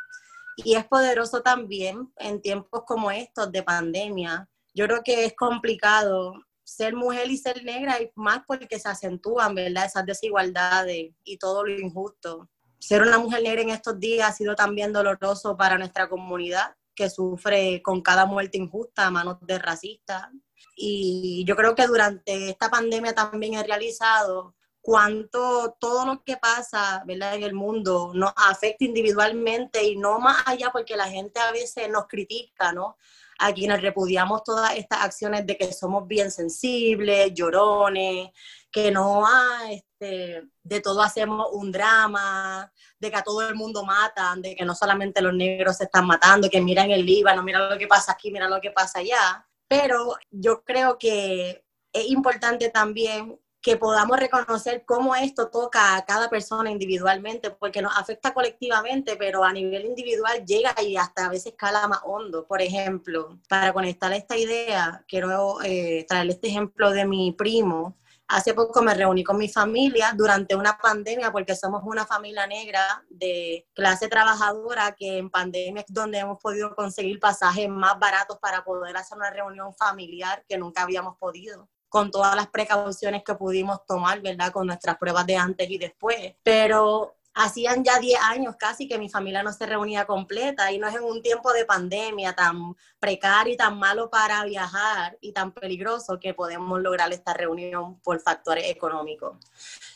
y 0.58 0.76
es 0.76 0.86
poderoso 0.86 1.42
también 1.42 2.12
en 2.18 2.42
tiempos 2.42 2.84
como 2.86 3.12
estos 3.12 3.52
de 3.52 3.64
pandemia. 3.64 4.50
Yo 4.74 4.86
creo 4.86 5.02
que 5.04 5.26
es 5.26 5.36
complicado 5.36 6.34
ser 6.64 6.96
mujer 6.96 7.30
y 7.30 7.38
ser 7.38 7.64
negra 7.64 8.02
y 8.02 8.12
más 8.16 8.42
porque 8.48 8.80
se 8.80 8.90
acentúan, 8.90 9.54
¿verdad? 9.54 9.86
Esas 9.86 10.06
desigualdades 10.06 11.14
y 11.24 11.38
todo 11.38 11.64
lo 11.66 11.80
injusto. 11.80 12.50
Ser 12.80 13.02
una 13.02 13.18
mujer 13.18 13.44
negra 13.44 13.62
en 13.62 13.70
estos 13.70 14.00
días 14.00 14.30
ha 14.30 14.34
sido 14.34 14.56
también 14.56 14.92
doloroso 14.92 15.56
para 15.56 15.78
nuestra 15.78 16.10
comunidad 16.10 16.76
que 16.96 17.10
sufre 17.10 17.82
con 17.82 18.02
cada 18.02 18.26
muerte 18.26 18.58
injusta 18.58 19.08
a 19.08 19.12
manos 19.12 19.38
de 19.42 19.60
racistas. 19.60 20.30
Y 20.76 21.44
yo 21.48 21.56
creo 21.56 21.76
que 21.76 21.88
durante 21.88 22.50
esta 22.50 22.70
pandemia 22.70 23.14
también 23.14 23.56
he 23.56 23.64
realizado 23.64 24.56
cuánto 24.84 25.78
todo 25.80 26.06
lo 26.06 26.24
que 26.24 26.36
pasa 26.36 27.04
en 27.08 27.44
el 27.44 27.54
mundo 27.54 28.12
nos 28.14 28.34
afecta 28.36 28.84
individualmente 28.84 29.82
y 29.82 29.96
no 29.96 30.20
más 30.20 30.44
allá 30.46 30.72
porque 30.74 30.98
la 30.98 31.08
gente 31.08 31.40
a 31.40 31.54
veces 31.54 31.90
nos 31.90 32.06
critica, 32.06 32.74
¿no? 32.74 32.98
A 33.40 33.54
quienes 33.54 33.82
repudiamos 33.82 34.44
todas 34.44 34.76
estas 34.76 35.02
acciones 35.02 35.48
de 35.48 35.56
que 35.56 35.72
somos 35.72 36.06
bien 36.06 36.32
sensibles, 36.32 37.34
llorones, 37.34 38.32
que 38.70 38.92
no 38.92 39.26
hay, 39.26 39.78
este, 39.78 40.44
de 40.62 40.82
todo 40.82 41.02
hacemos 41.02 41.48
un 41.54 41.72
drama, 41.72 42.70
de 43.00 43.10
que 43.10 43.18
a 43.18 43.24
todo 43.24 43.48
el 43.48 43.56
mundo 43.56 43.86
matan, 43.86 44.42
de 44.42 44.54
que 44.54 44.66
no 44.66 44.76
solamente 44.76 45.22
los 45.22 45.34
negros 45.34 45.78
se 45.78 45.86
están 45.86 46.06
matando, 46.06 46.50
que 46.50 46.60
miran 46.60 46.92
el 46.92 47.06
Líbano, 47.06 47.42
mira 47.42 47.70
lo 47.70 47.78
que 47.78 47.88
pasa 47.88 48.12
aquí, 48.12 48.32
mira 48.32 48.50
lo 48.50 48.60
que 48.60 48.72
pasa 48.72 49.00
allá. 49.00 49.48
Pero 49.66 50.18
yo 50.30 50.62
creo 50.66 50.98
que 50.98 51.64
es 51.94 52.10
importante 52.10 52.70
también 52.70 53.40
que 53.64 53.78
podamos 53.78 54.20
reconocer 54.20 54.84
cómo 54.86 55.16
esto 55.16 55.50
toca 55.50 55.96
a 55.96 56.06
cada 56.06 56.30
persona 56.30 56.70
individualmente, 56.70 57.50
porque 57.50 57.82
nos 57.82 57.98
afecta 57.98 58.34
colectivamente, 58.34 59.16
pero 59.16 59.46
a 59.46 59.54
nivel 59.54 59.86
individual 59.86 60.46
llega 60.46 60.76
y 60.82 60.98
hasta 60.98 61.26
a 61.26 61.30
veces 61.30 61.54
escala 61.54 61.88
más 61.88 62.02
hondo. 62.04 62.46
Por 62.46 62.62
ejemplo, 62.62 63.40
para 63.48 63.72
conectar 63.72 64.12
esta 64.12 64.36
idea, 64.36 65.06
quiero 65.08 65.62
eh, 65.64 66.06
traerle 66.10 66.34
este 66.34 66.50
ejemplo 66.50 66.92
de 66.92 67.06
mi 67.06 67.32
primo. 67.32 67.98
Hace 68.28 68.54
poco 68.54 68.82
me 68.82 68.94
reuní 68.94 69.24
con 69.24 69.38
mi 69.38 69.48
familia 69.48 70.14
durante 70.14 70.58
una 70.58 70.78
pandemia, 70.78 71.32
porque 71.32 71.56
somos 71.56 71.84
una 71.86 72.06
familia 72.06 72.46
negra 72.46 73.06
de 73.10 73.66
clase 73.74 74.10
trabajadora 74.10 74.94
que 74.94 75.20
en 75.20 75.30
pandemia 75.30 75.84
es 75.88 75.94
donde 75.94 76.18
hemos 76.18 76.38
podido 76.40 76.76
conseguir 76.76 77.18
pasajes 77.18 77.70
más 77.70 77.98
baratos 77.98 78.40
para 78.40 78.66
poder 78.66 78.98
hacer 78.98 79.18
una 79.18 79.32
reunión 79.32 79.74
familiar 79.74 80.44
que 80.50 80.58
nunca 80.58 80.82
habíamos 80.82 81.16
podido 81.18 81.70
con 81.94 82.10
todas 82.10 82.36
las 82.36 82.48
precauciones 82.48 83.22
que 83.24 83.36
pudimos 83.36 83.86
tomar, 83.86 84.20
¿verdad? 84.20 84.52
Con 84.52 84.66
nuestras 84.66 84.98
pruebas 84.98 85.28
de 85.28 85.36
antes 85.36 85.70
y 85.70 85.78
después. 85.78 86.34
Pero 86.42 87.18
hacían 87.36 87.84
ya 87.84 88.00
10 88.00 88.20
años 88.20 88.56
casi 88.58 88.88
que 88.88 88.98
mi 88.98 89.10
familia 89.10 89.44
no 89.44 89.54
se 89.54 89.68
reunía 89.68 90.06
completa 90.06 90.72
y 90.72 90.80
no 90.80 90.88
es 90.88 90.96
en 90.96 91.04
un 91.04 91.22
tiempo 91.22 91.54
de 91.54 91.66
pandemia 91.66 92.34
tan 92.34 92.76
precario 93.00 93.54
y 93.54 93.58
tan 93.58 93.78
malo 93.78 94.10
para 94.10 94.44
viajar 94.44 95.20
y 95.22 95.34
tan 95.34 95.52
peligroso 95.52 96.20
que 96.20 96.34
podemos 96.34 96.82
lograr 96.82 97.14
esta 97.14 97.36
reunión 97.36 98.00
por 98.00 98.20
factores 98.20 98.72
económicos. 98.72 99.38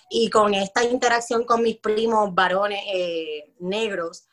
Y 0.07 0.29
con 0.29 0.53
esta 0.53 0.83
interacción 0.83 1.45
con 1.45 1.63
mis 1.63 1.77
primos 1.77 2.31
varones 2.31 2.83
eh, 2.93 3.55
negros, 3.57 4.27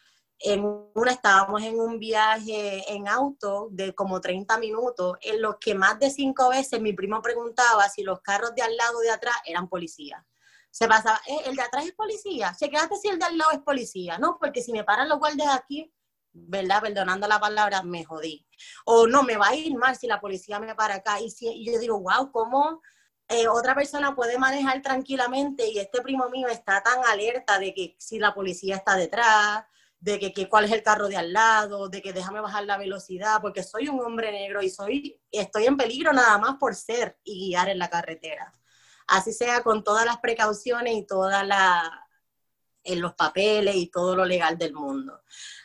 en 0.45 0.63
una 0.95 1.11
estábamos 1.11 1.63
en 1.63 1.81
un 1.81 1.99
viaje 1.99 2.85
en 2.93 3.09
auto 3.09 3.69
de 3.71 3.95
como 3.95 4.21
30 4.21 4.59
minutos, 4.59 5.17
en 5.23 5.41
los 5.41 5.57
que 5.59 5.75
más 5.75 5.99
de 5.99 6.11
cinco 6.11 6.51
veces 6.51 6.83
mi 6.83 6.93
primo 6.93 7.23
preguntaba 7.23 7.89
si 7.89 8.03
los 8.03 8.21
carros 8.21 8.55
de 8.55 8.61
al 8.61 8.77
lado 8.77 9.01
de 9.01 9.11
atrás 9.11 9.35
eran 9.47 9.71
policías. 9.71 10.23
Se 10.71 10.87
pasaba, 10.87 11.19
eh, 11.27 11.39
¿el 11.47 11.57
de 11.57 11.63
atrás 11.63 11.87
es 11.87 11.93
policía? 11.93 12.55
Chequeate 12.59 12.95
si 12.97 13.09
el 13.09 13.19
de 13.19 13.25
al 13.25 13.39
lado 13.39 13.53
es 13.53 13.61
policía. 13.61 14.19
No, 14.19 14.37
porque 14.39 14.61
si 14.61 14.71
me 14.73 14.85
paran 14.85 15.09
los 15.09 15.19
guardias 15.19 15.49
aquí, 15.55 15.91
¿verdad? 16.33 16.83
Perdonando 16.83 17.27
la 17.27 17.41
palabra, 17.41 17.83
me 17.83 18.05
jodí. 18.05 18.47
O 18.85 19.07
no, 19.07 19.23
me 19.23 19.39
va 19.39 19.49
a 19.49 19.55
ir 19.55 19.75
mal 19.79 19.97
si 19.97 20.07
la 20.07 20.21
policía 20.21 20.61
me 20.61 20.75
para 20.75 20.97
acá. 20.97 21.21
Y, 21.21 21.31
si, 21.31 21.65
yo 21.65 21.79
digo, 21.79 22.01
wow, 22.01 22.31
¿cómo 22.31 22.83
eh, 23.29 23.49
otra 23.49 23.75
persona 23.75 24.15
puede 24.15 24.39
manejar 24.39 24.83
tranquilamente 24.83 25.67
y 25.67 25.79
este 25.79 26.03
primo 26.03 26.29
mío 26.29 26.49
está 26.49 26.83
tan 26.83 27.03
alerta 27.07 27.59
de 27.59 27.73
que 27.73 27.97
si 27.99 28.19
la 28.19 28.35
policía 28.35 28.77
está 28.77 28.97
detrás, 28.97 29.65
de 30.05 30.19
que, 30.19 30.49
cuál 30.51 30.67
es 30.67 30.73
el 30.73 30.83
carro 30.83 31.09
de 31.09 31.17
al 31.17 31.33
lado, 31.33 31.89
de 31.89 32.03
que 32.03 32.13
déjame 32.13 32.43
bajar 32.43 32.65
la 32.67 32.77
velocidad, 32.77 33.41
porque 33.41 33.63
soy 33.63 33.89
un 33.89 34.01
hombre 34.01 34.31
negro 34.33 34.61
y 34.61 34.69
soy, 34.69 35.19
estoy 35.31 35.65
en 35.65 35.79
peligro 35.79 36.13
nada 36.13 36.37
más 36.37 36.57
por 36.57 36.75
ser 36.75 37.19
y 37.25 37.49
guiar 37.49 37.71
en 37.71 37.79
la 37.79 37.89
carretera. 37.89 38.53
Así 39.07 39.33
sea 39.33 39.63
con 39.63 39.83
todas 39.83 40.05
las 40.05 40.19
precauciones 40.19 40.95
y 40.95 41.07
todas 41.07 41.47
la, 41.47 42.07
en 42.83 43.01
los 43.01 43.15
papeles 43.15 43.77
y 43.77 43.87
todo 43.87 44.15
lo 44.15 44.27
legal 44.27 44.59
del 44.59 44.75
mundo. 44.75 45.23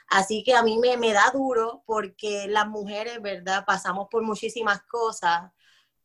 Así 0.08 0.42
que 0.42 0.56
a 0.56 0.64
mí 0.64 0.78
me, 0.78 0.96
me 0.96 1.12
da 1.12 1.32
duro 1.34 1.84
porque 1.86 2.48
las 2.48 2.68
mujeres, 2.68 3.22
¿verdad? 3.22 3.66
Pasamos 3.68 4.08
por 4.10 4.24
muchísimas 4.24 4.82
cosas 4.84 5.52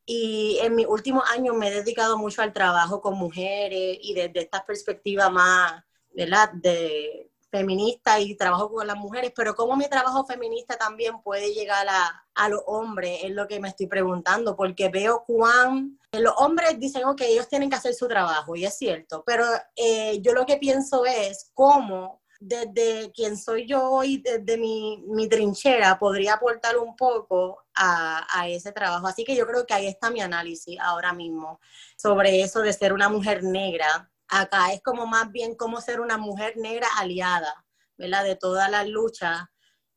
y 0.05 0.59
en 0.61 0.75
mis 0.75 0.87
últimos 0.87 1.23
años 1.31 1.55
me 1.55 1.69
he 1.69 1.71
dedicado 1.71 2.17
mucho 2.17 2.41
al 2.41 2.51
trabajo 2.51 2.99
con 3.01 3.17
mujeres 3.17 3.97
y 4.01 4.13
desde 4.13 4.41
esta 4.41 4.65
perspectiva 4.65 5.29
más, 5.29 5.85
¿verdad? 6.13 6.51
De, 6.51 7.31
feminista 7.55 8.19
y 8.19 8.35
trabajo 8.35 8.69
con 8.69 8.85
las 8.85 8.97
mujeres, 8.97 9.31
pero 9.35 9.55
cómo 9.55 9.75
mi 9.75 9.87
trabajo 9.87 10.25
feminista 10.25 10.77
también 10.77 11.21
puede 11.21 11.53
llegar 11.53 11.87
a, 11.89 12.25
a 12.33 12.49
los 12.49 12.61
hombres, 12.67 13.19
es 13.23 13.31
lo 13.31 13.47
que 13.47 13.59
me 13.59 13.69
estoy 13.69 13.87
preguntando, 13.87 14.55
porque 14.55 14.89
veo 14.89 15.23
cuán 15.25 15.99
los 16.11 16.33
hombres 16.37 16.79
dicen, 16.79 17.05
ok, 17.05 17.21
ellos 17.21 17.47
tienen 17.47 17.69
que 17.69 17.77
hacer 17.77 17.93
su 17.93 18.07
trabajo, 18.07 18.55
y 18.55 18.65
es 18.65 18.77
cierto, 18.77 19.23
pero 19.25 19.45
eh, 19.75 20.19
yo 20.21 20.33
lo 20.33 20.45
que 20.45 20.57
pienso 20.57 21.05
es 21.05 21.51
cómo 21.53 22.21
desde 22.39 23.11
quien 23.11 23.37
soy 23.37 23.65
yo 23.65 24.03
y 24.03 24.17
desde 24.17 24.57
mi, 24.57 25.03
mi 25.07 25.27
trinchera 25.27 25.97
podría 25.97 26.33
aportar 26.33 26.77
un 26.77 26.95
poco 26.95 27.63
a, 27.73 28.27
a, 28.29 28.47
ese 28.47 28.71
trabajo. 28.71 29.07
Así 29.07 29.23
que 29.23 29.35
yo 29.35 29.47
creo 29.47 29.65
que 29.65 29.73
ahí 29.73 29.87
está 29.87 30.11
mi 30.11 30.21
análisis 30.21 30.77
ahora 30.79 31.13
mismo 31.13 31.59
sobre 31.97 32.41
eso 32.41 32.59
de 32.61 32.73
ser 32.73 32.93
una 32.93 33.09
mujer 33.09 33.43
negra. 33.43 34.11
Acá 34.27 34.73
es 34.73 34.81
como 34.81 35.05
más 35.05 35.31
bien 35.31 35.55
cómo 35.55 35.81
ser 35.81 35.99
una 36.01 36.17
mujer 36.17 36.57
negra 36.57 36.87
aliada, 36.97 37.65
¿verdad? 37.97 38.23
De 38.23 38.35
todas 38.35 38.69
las 38.69 38.87
luchas 38.87 39.43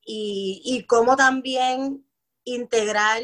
y, 0.04 0.62
y 0.64 0.86
cómo 0.86 1.16
también 1.16 2.06
integrar 2.44 3.22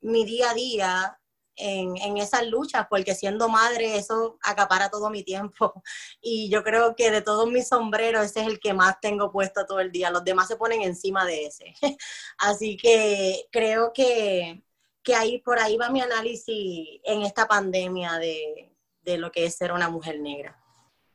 mi 0.00 0.24
día 0.24 0.50
a 0.50 0.54
día 0.54 1.18
en, 1.56 1.96
en, 1.98 2.16
esas 2.16 2.46
luchas, 2.46 2.86
porque 2.88 3.14
siendo 3.14 3.48
madre 3.48 3.96
eso 3.96 4.38
acapara 4.42 4.90
todo 4.90 5.10
mi 5.10 5.22
tiempo. 5.22 5.72
Y 6.22 6.48
yo 6.50 6.62
creo 6.62 6.96
que 6.96 7.10
de 7.10 7.22
todos 7.22 7.48
mis 7.50 7.68
sombreros 7.68 8.24
ese 8.24 8.40
es 8.40 8.46
el 8.46 8.60
que 8.60 8.74
más 8.74 9.00
tengo 9.00 9.30
puesto 9.32 9.66
todo 9.66 9.80
el 9.80 9.92
día. 9.92 10.10
Los 10.10 10.24
demás 10.24 10.48
se 10.48 10.56
ponen 10.56 10.82
encima 10.82 11.24
de 11.26 11.46
ese. 11.46 11.74
Así 12.38 12.76
que 12.76 13.46
creo 13.52 13.92
que, 13.92 14.64
que 15.02 15.14
ahí 15.14 15.38
por 15.40 15.58
ahí 15.58 15.76
va 15.76 15.90
mi 15.90 16.00
análisis 16.00 17.00
en 17.04 17.22
esta 17.22 17.46
pandemia 17.46 18.14
de, 18.18 18.71
de 19.04 19.18
lo 19.18 19.30
que 19.32 19.44
es 19.44 19.56
ser 19.56 19.72
una 19.72 19.88
mujer 19.88 20.20
negra. 20.20 20.58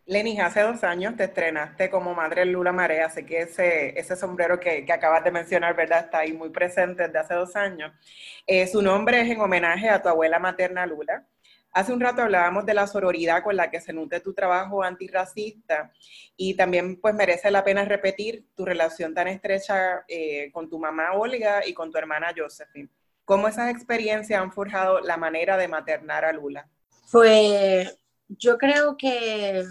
Lenis, 0.05 0.39
hace 0.39 0.61
dos 0.61 0.85
años 0.85 1.17
te 1.17 1.25
estrenaste 1.25 1.89
como 1.89 2.15
madre 2.15 2.45
Lula 2.45 2.71
Marea, 2.71 3.09
sé 3.09 3.25
que 3.25 3.39
ese, 3.39 3.99
ese 3.99 4.15
sombrero 4.15 4.57
que, 4.57 4.85
que, 4.85 4.93
acabas 4.93 5.21
de 5.21 5.31
mencionar, 5.31 5.75
¿verdad? 5.75 6.05
Está 6.05 6.19
ahí 6.19 6.31
muy 6.31 6.49
presente 6.49 7.03
desde 7.03 7.19
hace 7.19 7.33
dos 7.33 7.57
años. 7.57 7.91
Eh, 8.45 8.65
su 8.67 8.81
nombre 8.81 9.19
es 9.19 9.29
en 9.29 9.41
homenaje 9.41 9.89
a 9.89 10.01
tu 10.01 10.07
abuela 10.07 10.39
materna 10.39 10.85
Lula. 10.85 11.27
Hace 11.73 11.91
un 11.91 11.99
rato 11.99 12.21
hablábamos 12.21 12.65
de 12.65 12.73
la 12.73 12.87
sororidad 12.87 13.43
con 13.43 13.57
la 13.57 13.69
que 13.69 13.81
se 13.81 13.91
nutre 13.91 14.21
tu 14.21 14.33
trabajo 14.33 14.81
antirracista 14.81 15.91
y 16.37 16.55
también 16.55 17.01
pues 17.01 17.13
merece 17.13 17.51
la 17.51 17.65
pena 17.65 17.83
repetir 17.83 18.47
tu 18.55 18.63
relación 18.63 19.13
tan 19.13 19.27
estrecha 19.27 20.05
eh, 20.07 20.49
con 20.53 20.69
tu 20.69 20.79
mamá 20.79 21.11
Olga 21.13 21.67
y 21.67 21.73
con 21.73 21.91
tu 21.91 21.97
hermana 21.97 22.33
Josephine. 22.35 22.89
¿Cómo 23.25 23.49
esas 23.49 23.69
experiencias 23.69 24.41
han 24.41 24.53
forjado 24.53 25.01
la 25.01 25.17
manera 25.17 25.57
de 25.57 25.67
maternar 25.67 26.23
a 26.23 26.31
Lula? 26.31 26.69
Pues 27.11 27.97
yo 28.27 28.57
creo 28.57 28.97
que 28.97 29.63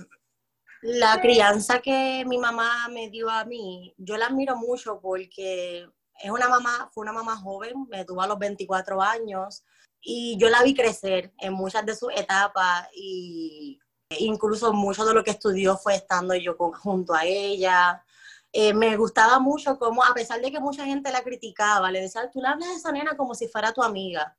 la 0.82 1.20
crianza 1.20 1.80
que 1.80 2.24
mi 2.26 2.38
mamá 2.38 2.88
me 2.88 3.10
dio 3.10 3.28
a 3.28 3.44
mí, 3.44 3.94
yo 3.98 4.16
la 4.16 4.26
admiro 4.26 4.56
mucho 4.56 5.00
porque 5.00 5.88
es 6.22 6.30
una 6.30 6.48
mamá, 6.48 6.90
fue 6.92 7.02
una 7.02 7.12
mamá 7.12 7.36
joven, 7.36 7.86
me 7.90 8.04
tuvo 8.04 8.22
a 8.22 8.26
los 8.26 8.38
24 8.38 9.02
años 9.02 9.64
y 10.00 10.36
yo 10.38 10.48
la 10.48 10.62
vi 10.62 10.74
crecer 10.74 11.32
en 11.38 11.52
muchas 11.52 11.84
de 11.84 11.96
sus 11.96 12.12
etapas 12.14 12.88
y 12.94 13.78
incluso 14.18 14.72
mucho 14.72 15.04
de 15.04 15.14
lo 15.14 15.24
que 15.24 15.32
estudió 15.32 15.76
fue 15.76 15.96
estando 15.96 16.34
yo 16.34 16.56
junto 16.56 17.12
a 17.14 17.24
ella. 17.24 18.02
Eh, 18.52 18.72
me 18.72 18.96
gustaba 18.96 19.38
mucho 19.40 19.78
como, 19.78 20.02
a 20.04 20.14
pesar 20.14 20.40
de 20.40 20.50
que 20.50 20.60
mucha 20.60 20.84
gente 20.84 21.12
la 21.12 21.22
criticaba, 21.22 21.90
le 21.90 22.00
decía, 22.00 22.30
tú 22.30 22.40
le 22.40 22.48
hablas 22.48 22.68
de 22.68 22.74
esa 22.76 22.92
nena 22.92 23.16
como 23.16 23.34
si 23.34 23.48
fuera 23.48 23.72
tu 23.72 23.82
amiga. 23.82 24.36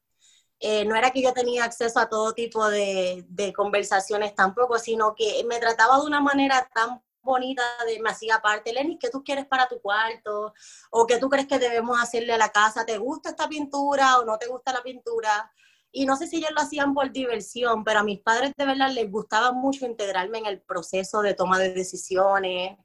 Eh, 0.59 0.85
no 0.85 0.95
era 0.95 1.11
que 1.11 1.21
yo 1.21 1.33
tenía 1.33 1.65
acceso 1.65 1.99
a 1.99 2.09
todo 2.09 2.33
tipo 2.33 2.67
de, 2.67 3.25
de, 3.29 3.53
conversaciones 3.53 4.33
tampoco, 4.33 4.79
sino 4.79 5.13
que 5.13 5.43
me 5.47 5.59
trataba 5.59 5.99
de 5.99 6.05
una 6.05 6.19
manera 6.19 6.67
tan 6.73 7.01
bonita 7.27 7.61
de 7.85 7.99
me 7.99 8.09
hacía 8.09 8.39
parte, 8.39 8.73
Lenny, 8.73 8.97
¿qué 8.97 9.09
tú 9.09 9.23
quieres 9.23 9.45
para 9.45 9.67
tu 9.67 9.79
cuarto? 9.79 10.53
¿O 10.89 11.05
qué 11.05 11.19
tú 11.19 11.29
crees 11.29 11.45
que 11.45 11.59
debemos 11.59 12.01
hacerle 12.01 12.33
a 12.33 12.37
la 12.37 12.49
casa? 12.49 12.85
¿Te 12.85 12.97
gusta 12.97 13.29
esta 13.29 13.47
pintura 13.47 14.17
o 14.17 14.25
no 14.25 14.39
te 14.39 14.47
gusta 14.47 14.73
la 14.73 14.81
pintura? 14.81 15.51
Y 15.91 16.05
no 16.05 16.15
sé 16.15 16.27
si 16.27 16.37
ellos 16.37 16.51
lo 16.55 16.61
hacían 16.61 16.93
por 16.93 17.11
diversión, 17.11 17.83
pero 17.83 17.99
a 17.99 18.03
mis 18.03 18.19
padres 18.19 18.53
de 18.57 18.65
verdad 18.65 18.89
les 18.89 19.11
gustaba 19.11 19.51
mucho 19.51 19.85
integrarme 19.85 20.39
en 20.39 20.45
el 20.47 20.61
proceso 20.61 21.21
de 21.21 21.33
toma 21.33 21.59
de 21.59 21.73
decisiones, 21.73 22.77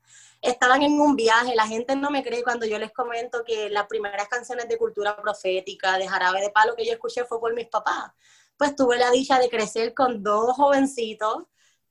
estaban 0.42 0.82
en 0.82 1.00
un 1.00 1.14
viaje, 1.14 1.54
la 1.54 1.66
gente 1.66 1.94
no 1.94 2.10
me 2.10 2.22
cree 2.22 2.42
cuando 2.42 2.66
yo 2.66 2.78
les 2.78 2.92
comento 2.92 3.44
que 3.44 3.70
las 3.70 3.86
primeras 3.86 4.28
canciones 4.28 4.68
de 4.68 4.76
cultura 4.76 5.16
profética, 5.16 5.96
de 5.96 6.08
jarabe 6.08 6.40
de 6.40 6.50
palo 6.50 6.74
que 6.76 6.84
yo 6.84 6.92
escuché 6.92 7.24
fue 7.24 7.40
por 7.40 7.54
mis 7.54 7.68
papás. 7.68 8.10
Pues 8.56 8.74
tuve 8.74 8.98
la 8.98 9.10
dicha 9.10 9.38
de 9.38 9.48
crecer 9.48 9.94
con 9.94 10.22
dos 10.22 10.54
jovencitos 10.56 11.44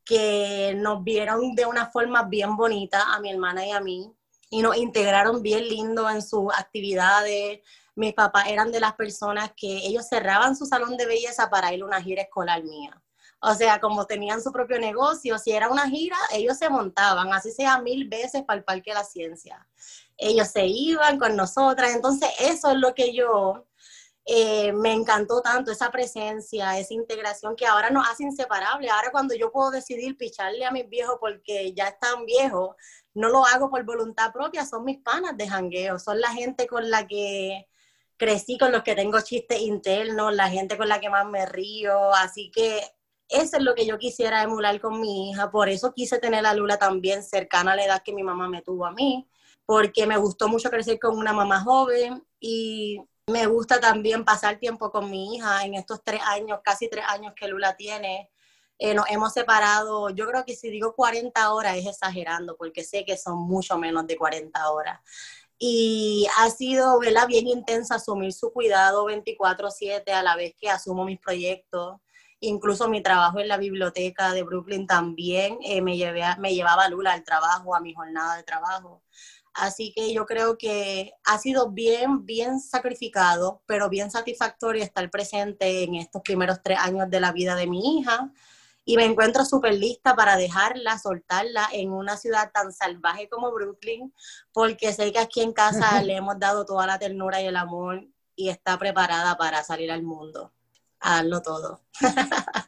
que 0.04 0.74
nos 0.78 1.04
vieron 1.04 1.56
de 1.56 1.66
una 1.66 1.90
forma 1.90 2.24
bien 2.24 2.58
bonita 2.58 3.14
a 3.14 3.20
mi 3.20 3.32
hermana 3.32 3.66
y 3.66 3.72
a 3.72 3.80
mí 3.80 4.14
y 4.50 4.62
nos 4.62 4.76
integraron 4.76 5.42
bien 5.42 5.68
lindo 5.68 6.10
en 6.10 6.22
sus 6.22 6.54
actividades. 6.54 7.62
Mis 7.96 8.14
papás 8.14 8.50
eran 8.50 8.72
de 8.72 8.82
las 8.82 8.94
personas 8.94 9.52
que 9.56 9.78
ellos 9.78 10.08
cerraban 10.08 10.58
su 10.58 10.66
salón 10.66 10.98
de 10.98 11.06
belleza 11.06 11.50
para 11.50 11.74
ir 11.74 11.82
a 11.82 11.86
una 11.86 12.02
gira 12.02 12.24
escolar 12.24 12.62
mía. 12.64 13.02
O 13.44 13.56
sea, 13.56 13.80
como 13.80 14.06
tenían 14.06 14.42
su 14.42 14.52
propio 14.52 14.80
negocio, 14.80 15.40
si 15.40 15.52
era 15.52 15.70
una 15.70 15.90
gira, 15.90 16.18
ellos 16.32 16.58
se 16.58 16.70
montaban, 16.70 17.34
así 17.34 17.52
sea 17.52 17.80
mil 17.80 18.08
veces 18.08 18.44
para 18.44 18.60
el 18.60 18.64
Parque 18.64 18.92
de 18.92 18.96
la 18.96 19.04
Ciencia. 19.04 19.68
Ellos 20.16 20.48
se 20.50 20.68
iban 20.68 21.18
con 21.18 21.36
nosotras, 21.36 21.96
entonces 21.96 22.30
eso 22.40 22.70
es 22.70 22.78
lo 22.78 22.94
que 22.94 23.14
yo 23.14 23.66
eh, 24.26 24.72
me 24.74 24.94
encantó 24.94 25.42
tanto, 25.42 25.72
esa 25.72 25.90
presencia, 25.90 26.78
esa 26.78 26.94
integración 26.94 27.56
que 27.56 27.66
ahora 27.66 27.90
nos 27.90 28.08
hace 28.08 28.24
inseparables. 28.24 28.92
Ahora 28.92 29.12
cuando 29.12 29.34
yo 29.34 29.52
puedo 29.52 29.72
decidir 29.72 30.16
picharle 30.18 30.64
a 30.64 30.72
mis 30.72 30.88
viejos 30.88 31.18
porque 31.20 31.74
ya 31.74 31.88
están 31.88 32.26
viejos, 32.26 32.76
no 33.16 33.30
lo 33.30 33.44
hago 33.46 33.72
por 33.72 33.84
voluntad 33.84 34.32
propia, 34.32 34.66
son 34.66 34.86
mis 34.86 35.00
panas 35.00 35.36
de 35.36 35.50
jangueo, 35.50 35.98
son 35.98 36.22
la 36.22 36.30
gente 36.30 36.68
con 36.68 36.92
la 36.92 37.08
que 37.08 37.68
crecí, 38.18 38.60
con 38.60 38.72
los 38.72 38.84
que 38.84 38.94
tengo 38.96 39.20
chistes 39.22 39.60
internos, 39.62 40.34
la 40.36 40.50
gente 40.50 40.78
con 40.78 40.88
la 40.88 41.00
que 41.00 41.10
más 41.10 41.26
me 41.26 41.48
río, 41.48 42.14
así 42.14 42.52
que 42.52 42.82
eso 43.32 43.58
es 43.58 43.64
lo 43.64 43.74
que 43.74 43.86
yo 43.86 43.98
quisiera 43.98 44.44
emular 44.44 44.80
con 44.82 45.00
mi 45.00 45.30
hija, 45.30 45.50
por 45.50 45.70
eso 45.70 45.94
quise 45.94 46.20
tener 46.20 46.46
a 46.46 46.54
Lula 46.54 46.78
también 46.78 47.24
cercana 47.24 47.72
a 47.72 47.76
la 47.76 47.86
edad 47.86 48.04
que 48.04 48.14
mi 48.14 48.24
mamá 48.24 48.50
me 48.50 48.62
tuvo 48.62 48.86
a 48.86 48.92
mí, 48.92 49.28
porque 49.66 50.06
me 50.06 50.18
gustó 50.18 50.50
mucho 50.50 50.70
crecer 50.70 51.00
con 51.00 51.18
una 51.18 51.32
mamá 51.32 51.62
joven 51.62 52.24
y 52.40 53.00
me 53.28 53.48
gusta 53.48 53.80
también 53.80 54.26
pasar 54.26 54.60
tiempo 54.60 54.92
con 54.92 55.10
mi 55.10 55.36
hija 55.36 55.64
en 55.64 55.76
estos 55.76 56.04
tres 56.04 56.22
años, 56.26 56.60
casi 56.64 56.90
tres 56.90 57.06
años 57.08 57.34
que 57.36 57.48
Lula 57.48 57.76
tiene. 57.78 58.30
Eh, 58.78 58.94
nos 58.94 59.10
hemos 59.10 59.32
separado, 59.32 60.10
yo 60.10 60.28
creo 60.28 60.44
que 60.44 60.56
si 60.56 60.70
digo 60.70 60.96
40 60.96 61.54
horas 61.54 61.78
es 61.78 61.86
exagerando, 61.86 62.58
porque 62.58 62.84
sé 62.84 63.06
que 63.06 63.16
son 63.16 63.38
mucho 63.38 63.78
menos 63.78 64.08
de 64.08 64.18
40 64.18 64.72
horas. 64.72 65.00
Y 65.58 66.28
ha 66.40 66.50
sido, 66.50 67.00
¿verdad? 67.00 67.28
Bien 67.28 67.48
intensa 67.48 67.96
asumir 67.96 68.34
su 68.34 68.52
cuidado 68.52 69.06
24/7 69.06 70.12
a 70.12 70.24
la 70.24 70.36
vez 70.36 70.56
que 70.60 70.70
asumo 70.70 71.06
mis 71.06 71.20
proyectos 71.20 71.98
Incluso 72.44 72.90
mi 72.90 73.04
trabajo 73.04 73.40
en 73.40 73.48
la 73.48 73.58
biblioteca 73.58 74.34
de 74.34 74.42
Brooklyn 74.42 74.88
también 74.88 75.60
eh, 75.62 75.80
me, 75.82 75.96
llevé 75.96 76.24
me 76.40 76.56
llevaba 76.56 76.86
a 76.86 76.90
Lula 76.90 77.14
al 77.14 77.24
trabajo, 77.24 77.76
a 77.76 77.80
mi 77.80 77.94
jornada 77.94 78.36
de 78.36 78.44
trabajo. 78.44 79.04
Así 79.54 79.94
que 79.94 80.12
yo 80.12 80.26
creo 80.26 80.58
que 80.58 81.14
ha 81.24 81.38
sido 81.38 81.70
bien, 81.70 82.26
bien 82.26 82.60
sacrificado, 82.60 83.62
pero 83.68 83.90
bien 83.90 84.10
satisfactorio 84.10 84.84
estar 84.84 85.08
presente 85.12 85.84
en 85.84 85.96
estos 85.96 86.24
primeros 86.24 86.62
tres 86.64 86.80
años 86.80 87.10
de 87.12 87.20
la 87.20 87.32
vida 87.32 87.56
de 87.56 87.68
mi 87.68 88.00
hija. 88.00 88.32
Y 88.86 88.98
me 88.98 89.06
encuentro 89.06 89.46
súper 89.46 89.76
lista 89.76 90.16
para 90.16 90.36
dejarla, 90.36 90.98
soltarla 90.98 91.70
en 91.74 91.92
una 91.92 92.18
ciudad 92.18 92.52
tan 92.52 92.74
salvaje 92.74 93.30
como 93.30 93.52
Brooklyn, 93.52 94.12
porque 94.52 94.94
sé 94.94 95.12
que 95.12 95.20
aquí 95.20 95.42
en 95.42 95.54
casa 95.54 96.02
le 96.04 96.16
hemos 96.16 96.40
dado 96.40 96.66
toda 96.66 96.88
la 96.88 96.98
ternura 96.98 97.40
y 97.40 97.46
el 97.46 97.58
amor 97.58 98.08
y 98.36 98.50
está 98.50 98.80
preparada 98.80 99.38
para 99.38 99.64
salir 99.64 99.92
al 99.92 100.02
mundo 100.02 100.52
hazlo 101.02 101.42
todo. 101.42 101.82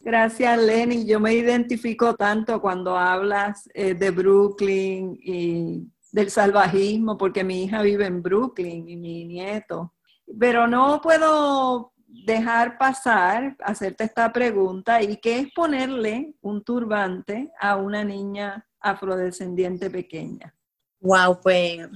Gracias, 0.00 0.62
Lenny. 0.62 1.04
Yo 1.04 1.18
me 1.18 1.34
identifico 1.34 2.14
tanto 2.14 2.60
cuando 2.60 2.96
hablas 2.96 3.68
eh, 3.74 3.94
de 3.94 4.10
Brooklyn 4.10 5.18
y 5.20 5.90
del 6.12 6.30
salvajismo, 6.30 7.18
porque 7.18 7.42
mi 7.42 7.64
hija 7.64 7.82
vive 7.82 8.06
en 8.06 8.22
Brooklyn 8.22 8.88
y 8.88 8.96
mi 8.96 9.24
nieto. 9.24 9.94
Pero 10.38 10.66
no 10.66 11.00
puedo 11.00 11.92
dejar 12.24 12.78
pasar, 12.78 13.56
hacerte 13.60 14.04
esta 14.04 14.32
pregunta, 14.32 15.02
¿y 15.02 15.16
qué 15.16 15.40
es 15.40 15.52
ponerle 15.52 16.34
un 16.40 16.62
turbante 16.62 17.52
a 17.60 17.76
una 17.76 18.04
niña 18.04 18.66
afrodescendiente 18.80 19.90
pequeña? 19.90 20.54
Wow, 21.00 21.40
pues 21.42 21.88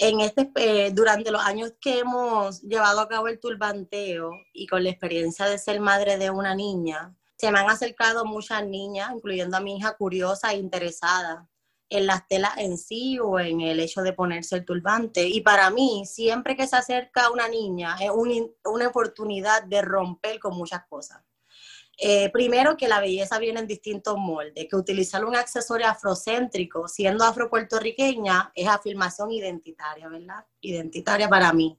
en 0.00 0.20
este, 0.20 0.50
eh, 0.56 0.90
durante 0.92 1.30
los 1.30 1.42
años 1.42 1.74
que 1.78 1.98
hemos 1.98 2.62
llevado 2.62 3.00
a 3.00 3.08
cabo 3.08 3.28
el 3.28 3.38
turbanteo 3.38 4.32
y 4.54 4.66
con 4.66 4.82
la 4.82 4.88
experiencia 4.88 5.44
de 5.44 5.58
ser 5.58 5.78
madre 5.78 6.16
de 6.16 6.30
una 6.30 6.54
niña, 6.54 7.14
se 7.36 7.52
me 7.52 7.58
han 7.58 7.68
acercado 7.68 8.24
muchas 8.24 8.66
niñas, 8.66 9.12
incluyendo 9.14 9.58
a 9.58 9.60
mi 9.60 9.76
hija 9.76 9.94
curiosa 9.98 10.52
e 10.52 10.56
interesada 10.56 11.46
en 11.90 12.06
las 12.06 12.26
telas 12.28 12.56
en 12.56 12.78
sí 12.78 13.18
o 13.18 13.38
en 13.38 13.60
el 13.60 13.78
hecho 13.78 14.00
de 14.00 14.14
ponerse 14.14 14.56
el 14.56 14.64
turbante. 14.64 15.28
Y 15.28 15.42
para 15.42 15.68
mí, 15.68 16.04
siempre 16.06 16.56
que 16.56 16.66
se 16.66 16.76
acerca 16.76 17.30
una 17.30 17.48
niña, 17.48 17.96
es 18.00 18.10
una 18.64 18.88
oportunidad 18.88 19.64
de 19.64 19.82
romper 19.82 20.40
con 20.40 20.56
muchas 20.56 20.86
cosas. 20.88 21.22
Eh, 22.02 22.30
primero, 22.30 22.78
que 22.78 22.88
la 22.88 22.98
belleza 22.98 23.38
viene 23.38 23.60
en 23.60 23.66
distintos 23.66 24.16
moldes, 24.16 24.66
que 24.70 24.76
utilizar 24.76 25.22
un 25.22 25.36
accesorio 25.36 25.86
afrocéntrico, 25.86 26.88
siendo 26.88 27.24
afropuertorriqueña, 27.24 28.50
es 28.54 28.66
afirmación 28.68 29.30
identitaria, 29.30 30.08
¿verdad? 30.08 30.46
Identitaria 30.62 31.28
para 31.28 31.52
mí. 31.52 31.78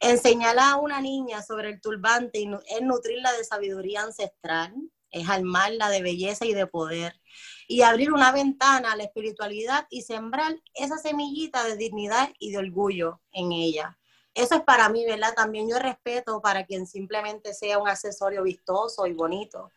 Enseñar 0.00 0.58
a 0.58 0.74
una 0.78 1.00
niña 1.00 1.42
sobre 1.42 1.70
el 1.70 1.80
turbante 1.80 2.42
es 2.42 2.82
nutrirla 2.82 3.30
de 3.34 3.44
sabiduría 3.44 4.02
ancestral, 4.02 4.74
es 5.12 5.28
armarla 5.28 5.90
de 5.90 6.02
belleza 6.02 6.44
y 6.44 6.54
de 6.54 6.66
poder, 6.66 7.20
y 7.68 7.82
abrir 7.82 8.12
una 8.12 8.32
ventana 8.32 8.92
a 8.92 8.96
la 8.96 9.04
espiritualidad 9.04 9.86
y 9.90 10.02
sembrar 10.02 10.60
esa 10.74 10.98
semillita 10.98 11.62
de 11.62 11.76
dignidad 11.76 12.30
y 12.40 12.50
de 12.50 12.58
orgullo 12.58 13.20
en 13.30 13.52
ella 13.52 13.96
eso 14.34 14.54
es 14.54 14.62
para 14.62 14.88
mí, 14.88 15.04
¿verdad? 15.04 15.34
También 15.34 15.68
yo 15.68 15.78
respeto 15.78 16.40
para 16.40 16.64
quien 16.64 16.86
simplemente 16.86 17.54
sea 17.54 17.78
un 17.78 17.88
accesorio 17.88 18.42
vistoso 18.42 19.06
y 19.06 19.12
bonito. 19.12 19.70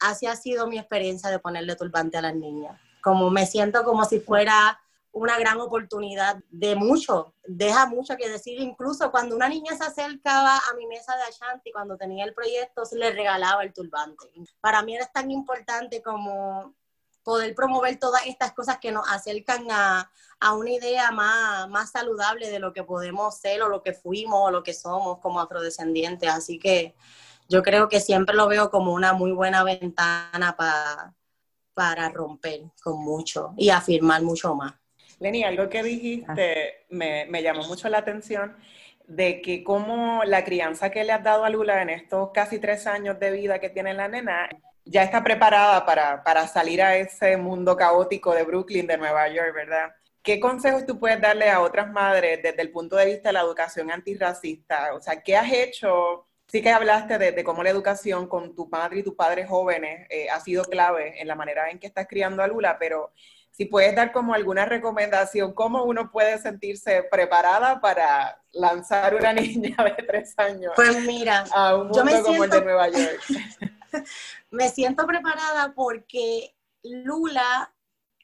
Así 0.00 0.26
ha 0.26 0.34
sido 0.34 0.66
mi 0.66 0.78
experiencia 0.78 1.30
de 1.30 1.38
ponerle 1.38 1.76
turbante 1.76 2.18
a 2.18 2.22
las 2.22 2.34
niñas. 2.34 2.80
Como 3.02 3.30
me 3.30 3.46
siento 3.46 3.84
como 3.84 4.04
si 4.04 4.18
fuera 4.20 4.80
una 5.12 5.38
gran 5.38 5.60
oportunidad 5.60 6.42
de 6.50 6.74
mucho, 6.74 7.34
deja 7.44 7.86
mucho 7.86 8.16
que 8.16 8.28
decir. 8.28 8.58
Incluso 8.60 9.10
cuando 9.10 9.36
una 9.36 9.48
niña 9.48 9.76
se 9.76 9.84
acercaba 9.84 10.56
a 10.56 10.74
mi 10.76 10.86
mesa 10.86 11.14
de 11.16 11.22
Ashanti, 11.22 11.70
cuando 11.70 11.96
tenía 11.96 12.24
el 12.24 12.34
proyecto, 12.34 12.84
se 12.84 12.96
le 12.96 13.12
regalaba 13.12 13.62
el 13.62 13.72
turbante. 13.72 14.26
Para 14.60 14.82
mí 14.82 14.96
era 14.96 15.06
tan 15.06 15.30
importante 15.30 16.02
como 16.02 16.74
poder 17.22 17.54
promover 17.54 17.98
todas 17.98 18.26
estas 18.26 18.52
cosas 18.52 18.78
que 18.78 18.92
nos 18.92 19.08
acercan 19.10 19.66
a, 19.70 20.10
una 20.56 20.70
idea 20.70 21.10
más, 21.12 21.68
más 21.68 21.92
saludable 21.92 22.50
de 22.50 22.58
lo 22.58 22.72
que 22.72 22.82
podemos 22.82 23.36
ser 23.38 23.62
o 23.62 23.68
lo 23.68 23.82
que 23.82 23.92
fuimos 23.92 24.48
o 24.48 24.50
lo 24.50 24.62
que 24.62 24.74
somos 24.74 25.18
como 25.20 25.40
afrodescendientes. 25.40 26.28
Así 26.28 26.58
que 26.58 26.94
yo 27.48 27.62
creo 27.62 27.88
que 27.88 28.00
siempre 28.00 28.34
lo 28.34 28.48
veo 28.48 28.70
como 28.70 28.92
una 28.92 29.12
muy 29.12 29.30
buena 29.30 29.62
ventana 29.62 30.56
para, 30.56 31.14
para 31.74 32.08
romper 32.08 32.62
con 32.82 33.02
mucho 33.02 33.54
y 33.56 33.70
afirmar 33.70 34.22
mucho 34.22 34.54
más. 34.54 34.74
Lenny, 35.20 35.44
algo 35.44 35.68
que 35.68 35.84
dijiste 35.84 36.86
me, 36.90 37.26
me 37.26 37.42
llamó 37.42 37.62
mucho 37.68 37.88
la 37.88 37.98
atención 37.98 38.56
de 39.06 39.40
que 39.40 39.62
como 39.62 40.24
la 40.24 40.44
crianza 40.44 40.90
que 40.90 41.04
le 41.04 41.12
has 41.12 41.22
dado 41.22 41.44
a 41.44 41.50
Lula 41.50 41.82
en 41.82 41.90
estos 41.90 42.30
casi 42.32 42.58
tres 42.58 42.86
años 42.86 43.20
de 43.20 43.30
vida 43.30 43.60
que 43.60 43.70
tiene 43.70 43.94
la 43.94 44.08
nena 44.08 44.48
ya 44.84 45.02
está 45.02 45.22
preparada 45.22 45.84
para, 45.84 46.46
salir 46.48 46.82
a 46.82 46.96
ese 46.96 47.36
mundo 47.36 47.76
caótico 47.76 48.34
de 48.34 48.44
Brooklyn, 48.44 48.86
de 48.86 48.98
Nueva 48.98 49.28
York, 49.28 49.54
¿verdad? 49.54 49.94
¿Qué 50.22 50.38
consejos 50.38 50.86
tú 50.86 50.98
puedes 50.98 51.20
darle 51.20 51.50
a 51.50 51.60
otras 51.60 51.90
madres 51.90 52.40
desde 52.42 52.62
el 52.62 52.70
punto 52.70 52.96
de 52.96 53.06
vista 53.06 53.28
de 53.28 53.32
la 53.34 53.40
educación 53.40 53.90
antirracista? 53.90 54.94
O 54.94 55.00
sea, 55.00 55.22
¿qué 55.22 55.36
has 55.36 55.52
hecho? 55.52 56.26
Sí 56.46 56.62
que 56.62 56.70
hablaste 56.70 57.18
de, 57.18 57.44
cómo 57.44 57.62
la 57.62 57.70
educación 57.70 58.28
con 58.28 58.54
tu 58.54 58.68
madre 58.68 59.00
y 59.00 59.02
tu 59.02 59.16
padre 59.16 59.46
jóvenes 59.46 60.06
eh, 60.10 60.28
ha 60.30 60.38
sido 60.40 60.64
clave 60.64 61.20
en 61.20 61.26
la 61.26 61.34
manera 61.34 61.70
en 61.70 61.78
que 61.78 61.86
estás 61.86 62.06
criando 62.06 62.42
a 62.42 62.46
Lula, 62.46 62.76
pero 62.78 63.12
si 63.50 63.66
puedes 63.66 63.94
dar 63.94 64.12
como 64.12 64.34
alguna 64.34 64.64
recomendación, 64.64 65.52
¿cómo 65.52 65.84
uno 65.84 66.10
puede 66.10 66.38
sentirse 66.38 67.02
preparada 67.10 67.80
para 67.80 68.40
lanzar 68.52 69.14
una 69.14 69.32
niña 69.32 69.76
de 69.76 70.02
tres 70.04 70.34
años 70.38 70.72
pues 70.74 71.04
mira, 71.04 71.44
a 71.54 71.76
un 71.76 71.88
mundo 71.88 72.22
como 72.22 72.44
el 72.44 72.50
de 72.50 72.60
Nueva 72.62 72.88
York? 72.88 73.20
me 74.50 74.68
siento 74.68 75.06
preparada 75.06 75.74
porque 75.74 76.54
Lula, 76.82 77.74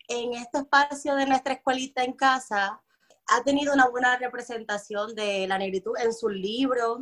en 0.09 0.35
este 0.35 0.59
espacio 0.59 1.15
de 1.15 1.27
nuestra 1.27 1.55
escuelita 1.55 2.03
en 2.03 2.13
casa, 2.15 2.83
ha 3.27 3.45
tenido 3.45 3.75
una 3.75 3.89
buena 3.89 4.17
representación 4.17 5.15
de 5.15 5.47
la 5.47 5.59
negritud 5.59 5.93
en 6.03 6.15
sus 6.15 6.33
libros, 6.33 7.01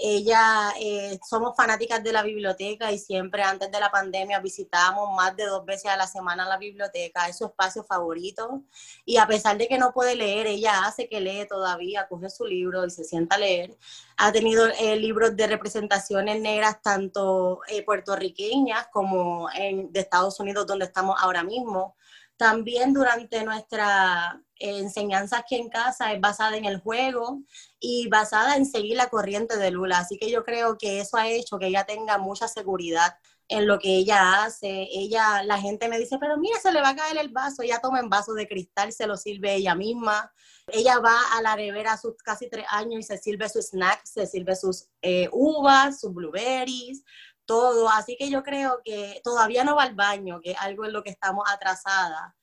ella, 0.00 0.72
eh, 0.80 1.18
somos 1.28 1.56
fanáticas 1.56 2.04
de 2.04 2.12
la 2.12 2.22
biblioteca 2.22 2.92
y 2.92 2.98
siempre 3.00 3.42
antes 3.42 3.68
de 3.68 3.80
la 3.80 3.90
pandemia 3.90 4.38
visitamos 4.38 5.10
más 5.16 5.34
de 5.34 5.44
dos 5.46 5.64
veces 5.66 5.90
a 5.90 5.96
la 5.96 6.06
semana 6.06 6.48
la 6.48 6.56
biblioteca, 6.56 7.28
es 7.28 7.38
su 7.38 7.46
espacio 7.46 7.82
favorito. 7.82 8.62
Y 9.04 9.16
a 9.16 9.26
pesar 9.26 9.58
de 9.58 9.66
que 9.66 9.76
no 9.76 9.92
puede 9.92 10.14
leer, 10.14 10.46
ella 10.46 10.84
hace 10.84 11.08
que 11.08 11.20
lee 11.20 11.48
todavía, 11.48 12.06
coge 12.06 12.30
su 12.30 12.46
libro 12.46 12.86
y 12.86 12.90
se 12.90 13.02
sienta 13.02 13.34
a 13.34 13.38
leer. 13.40 13.76
Ha 14.18 14.30
tenido 14.30 14.68
eh, 14.68 14.96
libros 14.96 15.36
de 15.36 15.48
representaciones 15.48 16.40
negras 16.40 16.80
tanto 16.80 17.60
eh, 17.66 17.82
puertorriqueñas 17.84 18.86
como 18.92 19.50
en, 19.52 19.92
de 19.92 20.00
Estados 20.00 20.38
Unidos, 20.38 20.64
donde 20.66 20.84
estamos 20.84 21.16
ahora 21.20 21.42
mismo. 21.42 21.96
También 22.36 22.92
durante 22.94 23.42
nuestra 23.42 24.40
enseñanza 24.58 25.38
aquí 25.38 25.56
en 25.56 25.68
casa 25.68 26.12
es 26.12 26.20
basada 26.20 26.56
en 26.56 26.64
el 26.64 26.80
juego 26.80 27.42
y 27.80 28.08
basada 28.08 28.56
en 28.56 28.66
seguir 28.66 28.96
la 28.96 29.08
corriente 29.08 29.56
de 29.56 29.70
Lula. 29.70 29.98
Así 29.98 30.18
que 30.18 30.30
yo 30.30 30.44
creo 30.44 30.78
que 30.78 31.00
eso 31.00 31.16
ha 31.16 31.28
hecho 31.28 31.58
que 31.58 31.66
ella 31.66 31.84
tenga 31.84 32.18
mucha 32.18 32.48
seguridad 32.48 33.16
en 33.48 33.66
lo 33.66 33.78
que 33.78 33.96
ella 33.96 34.44
hace. 34.44 34.88
Ella, 34.92 35.42
la 35.42 35.58
gente 35.58 35.88
me 35.88 35.98
dice, 35.98 36.18
pero 36.18 36.36
mira, 36.36 36.58
se 36.60 36.72
le 36.72 36.80
va 36.80 36.90
a 36.90 36.96
caer 36.96 37.18
el 37.18 37.30
vaso. 37.30 37.62
Ella 37.62 37.80
toma 37.80 38.00
en 38.00 38.10
vaso 38.10 38.34
de 38.34 38.46
cristal, 38.46 38.92
se 38.92 39.06
lo 39.06 39.16
sirve 39.16 39.54
ella 39.54 39.74
misma. 39.74 40.30
Ella 40.68 40.98
va 40.98 41.18
a 41.32 41.42
la 41.42 41.56
nevera 41.56 41.94
a 41.94 41.98
sus 41.98 42.14
casi 42.18 42.48
tres 42.50 42.66
años 42.68 43.00
y 43.00 43.02
se 43.02 43.18
sirve 43.18 43.48
sus 43.48 43.68
snacks, 43.68 44.10
se 44.10 44.26
sirve 44.26 44.54
sus 44.54 44.88
eh, 45.00 45.28
uvas, 45.32 46.00
sus 46.00 46.12
blueberries, 46.12 47.02
todo. 47.46 47.88
Así 47.88 48.16
que 48.18 48.28
yo 48.28 48.42
creo 48.42 48.80
que 48.84 49.20
todavía 49.24 49.64
no 49.64 49.76
va 49.76 49.84
al 49.84 49.94
baño, 49.94 50.40
que 50.42 50.54
algo 50.54 50.84
en 50.84 50.92
lo 50.92 51.02
que 51.02 51.10
estamos 51.10 51.44
atrasadas, 51.48 52.34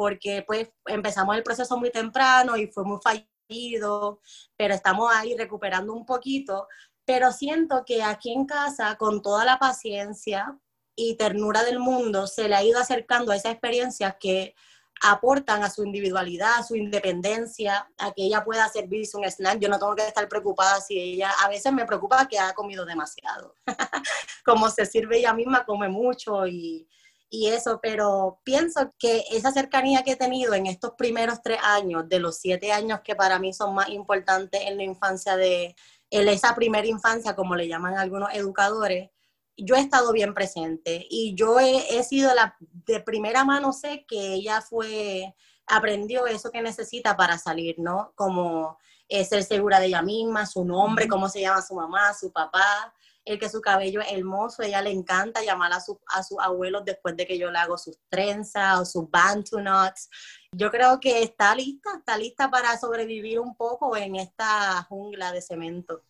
porque 0.00 0.42
pues 0.46 0.66
empezamos 0.86 1.36
el 1.36 1.42
proceso 1.42 1.76
muy 1.76 1.90
temprano 1.90 2.56
y 2.56 2.68
fue 2.68 2.84
muy 2.84 2.98
fallido, 3.04 4.22
pero 4.56 4.72
estamos 4.72 5.14
ahí 5.14 5.36
recuperando 5.36 5.92
un 5.92 6.06
poquito. 6.06 6.68
Pero 7.04 7.30
siento 7.32 7.84
que 7.84 8.02
aquí 8.02 8.32
en 8.32 8.46
casa, 8.46 8.96
con 8.96 9.20
toda 9.20 9.44
la 9.44 9.58
paciencia 9.58 10.58
y 10.96 11.16
ternura 11.16 11.64
del 11.64 11.80
mundo, 11.80 12.26
se 12.26 12.48
le 12.48 12.54
ha 12.54 12.64
ido 12.64 12.80
acercando 12.80 13.30
a 13.30 13.36
esa 13.36 13.50
experiencia 13.50 14.16
que 14.18 14.54
aportan 15.02 15.64
a 15.64 15.68
su 15.68 15.84
individualidad, 15.84 16.54
a 16.60 16.62
su 16.62 16.76
independencia, 16.76 17.86
a 17.98 18.12
que 18.12 18.22
ella 18.22 18.42
pueda 18.42 18.70
servirse 18.70 19.18
un 19.18 19.24
snack. 19.24 19.58
Yo 19.58 19.68
no 19.68 19.78
tengo 19.78 19.94
que 19.94 20.06
estar 20.06 20.26
preocupada 20.30 20.80
si 20.80 20.98
ella, 20.98 21.30
a 21.44 21.50
veces 21.50 21.74
me 21.74 21.84
preocupa 21.84 22.26
que 22.26 22.38
ha 22.38 22.54
comido 22.54 22.86
demasiado. 22.86 23.54
Como 24.46 24.70
se 24.70 24.86
sirve 24.86 25.18
ella 25.18 25.34
misma, 25.34 25.66
come 25.66 25.90
mucho 25.90 26.46
y, 26.46 26.88
y 27.30 27.46
eso, 27.46 27.78
pero 27.80 28.40
pienso 28.42 28.92
que 28.98 29.24
esa 29.30 29.52
cercanía 29.52 30.02
que 30.02 30.12
he 30.12 30.16
tenido 30.16 30.52
en 30.54 30.66
estos 30.66 30.94
primeros 30.98 31.40
tres 31.42 31.60
años, 31.62 32.08
de 32.08 32.18
los 32.18 32.38
siete 32.38 32.72
años 32.72 33.00
que 33.04 33.14
para 33.14 33.38
mí 33.38 33.52
son 33.52 33.72
más 33.72 33.88
importantes 33.88 34.60
en 34.66 34.76
la 34.76 34.82
infancia 34.82 35.36
de, 35.36 35.76
en 36.10 36.28
esa 36.28 36.56
primera 36.56 36.88
infancia, 36.88 37.36
como 37.36 37.54
le 37.54 37.68
llaman 37.68 37.96
algunos 37.96 38.34
educadores, 38.34 39.10
yo 39.56 39.76
he 39.76 39.80
estado 39.80 40.12
bien 40.12 40.34
presente 40.34 41.06
y 41.08 41.34
yo 41.36 41.60
he, 41.60 42.02
sido 42.02 42.34
la 42.34 42.56
de 42.58 43.00
primera 43.00 43.44
mano, 43.44 43.72
sé 43.72 44.04
que 44.08 44.34
ella 44.34 44.60
fue, 44.60 45.34
aprendió 45.66 46.26
eso 46.26 46.50
que 46.50 46.62
necesita 46.62 47.16
para 47.16 47.38
salir, 47.38 47.76
¿no? 47.78 48.12
Como 48.16 48.78
eh, 49.08 49.24
ser 49.24 49.44
segura 49.44 49.78
de 49.78 49.86
ella 49.86 50.02
misma, 50.02 50.46
su 50.46 50.64
nombre, 50.64 51.06
cómo 51.06 51.28
se 51.28 51.42
llama 51.42 51.62
su 51.62 51.74
mamá, 51.74 52.12
su 52.14 52.32
papá, 52.32 52.92
el 53.24 53.38
que 53.38 53.48
su 53.48 53.60
cabello 53.60 54.00
es 54.00 54.12
hermoso, 54.12 54.62
ella 54.62 54.82
le 54.82 54.90
encanta 54.90 55.42
llamar 55.42 55.72
a, 55.72 55.80
su, 55.80 56.00
a 56.06 56.22
sus 56.22 56.38
abuelos 56.40 56.84
después 56.84 57.16
de 57.16 57.26
que 57.26 57.38
yo 57.38 57.50
le 57.50 57.58
hago 57.58 57.76
sus 57.76 57.98
trenzas 58.08 58.80
o 58.80 58.84
sus 58.84 59.10
bantu 59.10 59.58
knots. 59.58 60.08
Yo 60.52 60.70
creo 60.70 60.98
que 60.98 61.22
está 61.22 61.54
lista, 61.54 61.90
está 61.98 62.16
lista 62.16 62.50
para 62.50 62.76
sobrevivir 62.78 63.38
un 63.40 63.54
poco 63.54 63.96
en 63.96 64.16
esta 64.16 64.82
jungla 64.84 65.32
de 65.32 65.42
cemento. 65.42 66.02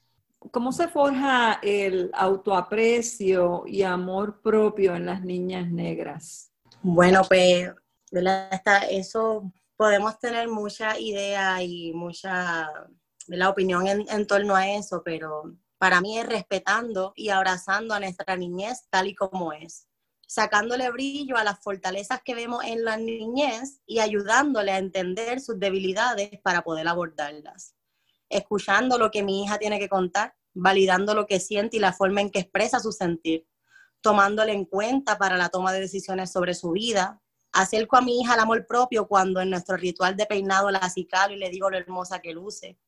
¿Cómo 0.51 0.73
se 0.73 0.89
forja 0.89 1.61
el 1.63 2.11
autoaprecio 2.15 3.65
y 3.67 3.83
amor 3.83 4.41
propio 4.41 4.97
en 4.97 5.05
las 5.05 5.23
niñas 5.23 5.71
negras? 5.71 6.51
Bueno, 6.81 7.23
pues 7.29 7.71
eso 8.89 9.53
podemos 9.77 10.19
tener 10.19 10.49
mucha 10.49 10.99
idea 10.99 11.63
y 11.63 11.93
mucha 11.93 12.71
la 13.27 13.51
opinión 13.51 13.87
en, 13.87 14.07
en, 14.09 14.27
torno 14.27 14.57
a 14.57 14.69
eso, 14.71 15.03
pero 15.05 15.55
para 15.81 16.01
mí 16.01 16.19
es 16.19 16.27
respetando 16.27 17.13
y 17.17 17.31
abrazando 17.31 17.95
a 17.95 18.01
nuestra 18.01 18.37
niñez 18.37 18.87
tal 18.91 19.09
y 19.09 19.15
como 19.15 19.53
es, 19.53 19.89
sacándole 20.29 20.91
brillo 20.91 21.37
a 21.37 21.45
las 21.45 21.61
fortalezas 21.61 22.21
que 22.25 22.35
vemos 22.35 22.63
en 22.65 22.85
la 22.85 22.97
niñez 22.97 23.81
y 23.87 23.99
ayudándole 23.99 24.73
a 24.73 24.79
entender 24.79 25.41
sus 25.41 25.59
debilidades 25.59 26.31
para 26.43 26.63
poder 26.63 26.87
abordarlas 26.87 27.75
escuchando 28.31 28.97
lo 28.97 29.11
que 29.11 29.23
mi 29.23 29.43
hija 29.43 29.59
tiene 29.59 29.79
que 29.79 29.89
contar, 29.89 30.35
validando 30.55 31.15
lo 31.15 31.27
que 31.27 31.41
siente 31.41 31.77
y 31.77 31.81
la 31.81 31.93
forma 31.93 32.23
en 32.23 32.31
que 32.31 32.39
expresa 32.39 32.81
su 32.81 32.93
sentir, 32.93 33.47
tomándole 34.01 34.53
en 34.53 34.65
cuenta 34.65 35.19
para 35.19 35.37
la 35.37 35.51
toma 35.51 35.73
de 35.73 35.81
decisiones 35.81 36.33
sobre 36.33 36.55
su 36.55 36.71
vida. 36.71 37.21
Acerco 37.53 37.97
a 37.97 38.01
mi 38.01 38.21
hija 38.21 38.35
al 38.35 38.41
amor 38.41 38.67
propio 38.67 39.07
cuando 39.07 39.41
en 39.41 39.51
nuestro 39.51 39.77
ritual 39.77 40.17
de 40.17 40.27
peinado 40.27 40.71
la 40.71 40.79
acicalo 40.79 41.35
y 41.35 41.39
le 41.39 41.51
digo 41.51 41.69
lo 41.69 41.77
hermosa 41.77 42.21
que 42.21 42.33
luce. 42.33 42.79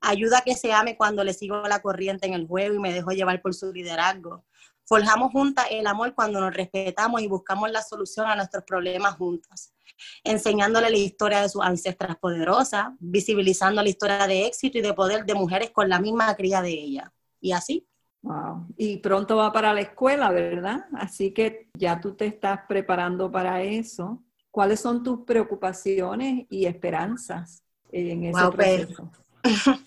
Ayuda 0.00 0.38
a 0.38 0.42
que 0.42 0.54
se 0.54 0.72
ame 0.72 0.96
cuando 0.96 1.24
le 1.24 1.34
sigo 1.34 1.62
la 1.68 1.82
corriente 1.82 2.26
en 2.26 2.34
el 2.34 2.46
juego 2.46 2.74
y 2.74 2.78
me 2.78 2.92
dejo 2.92 3.10
llevar 3.10 3.40
por 3.42 3.54
su 3.54 3.72
liderazgo. 3.72 4.44
Forjamos 4.84 5.30
juntas 5.30 5.66
el 5.70 5.86
amor 5.86 6.14
cuando 6.14 6.40
nos 6.40 6.54
respetamos 6.54 7.20
y 7.22 7.28
buscamos 7.28 7.70
la 7.70 7.82
solución 7.82 8.26
a 8.26 8.34
nuestros 8.34 8.64
problemas 8.64 9.14
juntas 9.16 9.72
enseñándole 10.24 10.90
la 10.90 10.96
historia 10.96 11.42
de 11.42 11.48
sus 11.48 11.62
ancestras 11.62 12.16
poderosas, 12.16 12.88
visibilizando 12.98 13.82
la 13.82 13.88
historia 13.88 14.26
de 14.26 14.46
éxito 14.46 14.78
y 14.78 14.80
de 14.80 14.94
poder 14.94 15.24
de 15.24 15.34
mujeres 15.34 15.70
con 15.70 15.88
la 15.88 16.00
misma 16.00 16.34
cría 16.34 16.62
de 16.62 16.70
ella. 16.70 17.12
Y 17.40 17.52
así, 17.52 17.86
Wow. 18.22 18.66
Y 18.76 18.98
pronto 18.98 19.36
va 19.36 19.50
para 19.50 19.72
la 19.72 19.80
escuela, 19.80 20.30
¿verdad? 20.30 20.84
Así 20.92 21.32
que 21.32 21.70
ya 21.72 21.98
tú 21.98 22.14
te 22.14 22.26
estás 22.26 22.60
preparando 22.68 23.32
para 23.32 23.62
eso. 23.62 24.22
¿Cuáles 24.50 24.80
son 24.80 25.02
tus 25.02 25.20
preocupaciones 25.24 26.44
y 26.50 26.66
esperanzas 26.66 27.64
en 27.90 28.24
ese 28.24 28.50
pues, 28.54 28.86
proceso? 28.86 29.10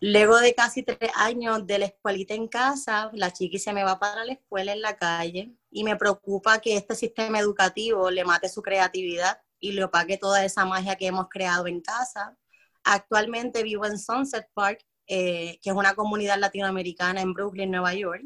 Luego 0.00 0.38
de 0.38 0.54
casi 0.54 0.82
tres 0.82 1.10
años 1.14 1.64
de 1.64 1.78
la 1.78 1.84
escuelita 1.86 2.34
en 2.34 2.48
casa, 2.48 3.10
la 3.14 3.32
chiqui 3.32 3.58
se 3.58 3.72
me 3.72 3.84
va 3.84 4.00
para 4.00 4.24
la 4.24 4.32
escuela 4.32 4.72
en 4.72 4.82
la 4.82 4.96
calle 4.96 5.54
y 5.70 5.84
me 5.84 5.96
preocupa 5.96 6.60
que 6.60 6.76
este 6.76 6.96
sistema 6.96 7.38
educativo 7.38 8.10
le 8.10 8.24
mate 8.24 8.48
su 8.48 8.62
creatividad 8.62 9.40
y 9.60 9.72
le 9.72 9.84
opaque 9.84 10.18
toda 10.18 10.44
esa 10.44 10.64
magia 10.64 10.96
que 10.96 11.06
hemos 11.06 11.28
creado 11.28 11.68
en 11.68 11.80
casa. 11.80 12.36
Actualmente 12.82 13.62
vivo 13.62 13.86
en 13.86 13.96
Sunset 13.96 14.48
Park, 14.54 14.84
eh, 15.06 15.60
que 15.62 15.70
es 15.70 15.76
una 15.76 15.94
comunidad 15.94 16.38
latinoamericana 16.38 17.20
en 17.20 17.32
Brooklyn, 17.32 17.70
Nueva 17.70 17.94
York, 17.94 18.24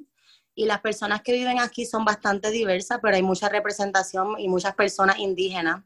y 0.55 0.65
las 0.65 0.81
personas 0.81 1.21
que 1.21 1.35
viven 1.35 1.61
aquí 1.61 1.85
son 1.85 2.07
bastante 2.07 2.51
diversas, 2.51 2.99
pero 3.03 3.17
hay 3.17 3.23
mucha 3.23 3.51
representación 3.51 4.39
y 4.39 4.49
muchas 4.49 4.75
personas 4.75 5.19
indígenas. 5.19 5.85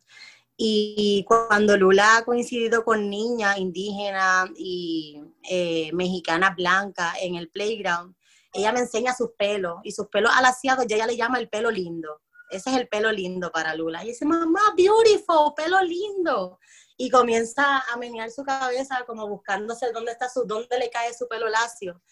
Y 0.63 1.25
cuando 1.27 1.75
Lula 1.75 2.19
ha 2.19 2.25
coincidido 2.27 2.85
con 2.85 3.09
niñas 3.09 3.57
indígenas 3.57 4.51
y 4.59 5.19
eh, 5.49 5.91
mexicanas 5.95 6.55
blancas 6.55 7.15
en 7.23 7.37
el 7.37 7.49
playground, 7.49 8.15
ella 8.53 8.71
me 8.71 8.81
enseña 8.81 9.15
sus 9.15 9.31
pelos 9.39 9.77
y 9.85 9.93
sus 9.93 10.09
pelos 10.09 10.31
alaciados, 10.37 10.85
y 10.87 10.93
ella 10.93 11.07
le 11.07 11.17
llama 11.17 11.39
el 11.39 11.49
pelo 11.49 11.71
lindo. 11.71 12.21
Ese 12.51 12.69
es 12.69 12.77
el 12.77 12.89
pelo 12.89 13.11
lindo 13.11 13.51
para 13.51 13.75
Lula. 13.75 14.05
Y 14.05 14.09
dice, 14.09 14.27
mamá, 14.27 14.61
beautiful, 14.77 15.55
pelo 15.57 15.81
lindo. 15.81 16.59
Y 16.99 17.09
comienza 17.09 17.79
a 17.91 17.97
menear 17.97 18.31
su 18.31 18.45
cabeza 18.45 19.03
como 19.07 19.27
buscándose 19.29 19.91
dónde 19.93 20.13
está 20.13 20.29
su, 20.29 20.45
dónde 20.45 20.79
le 20.79 20.91
cae 20.91 21.15
su 21.15 21.27
pelo 21.27 21.49
lacio. 21.49 22.03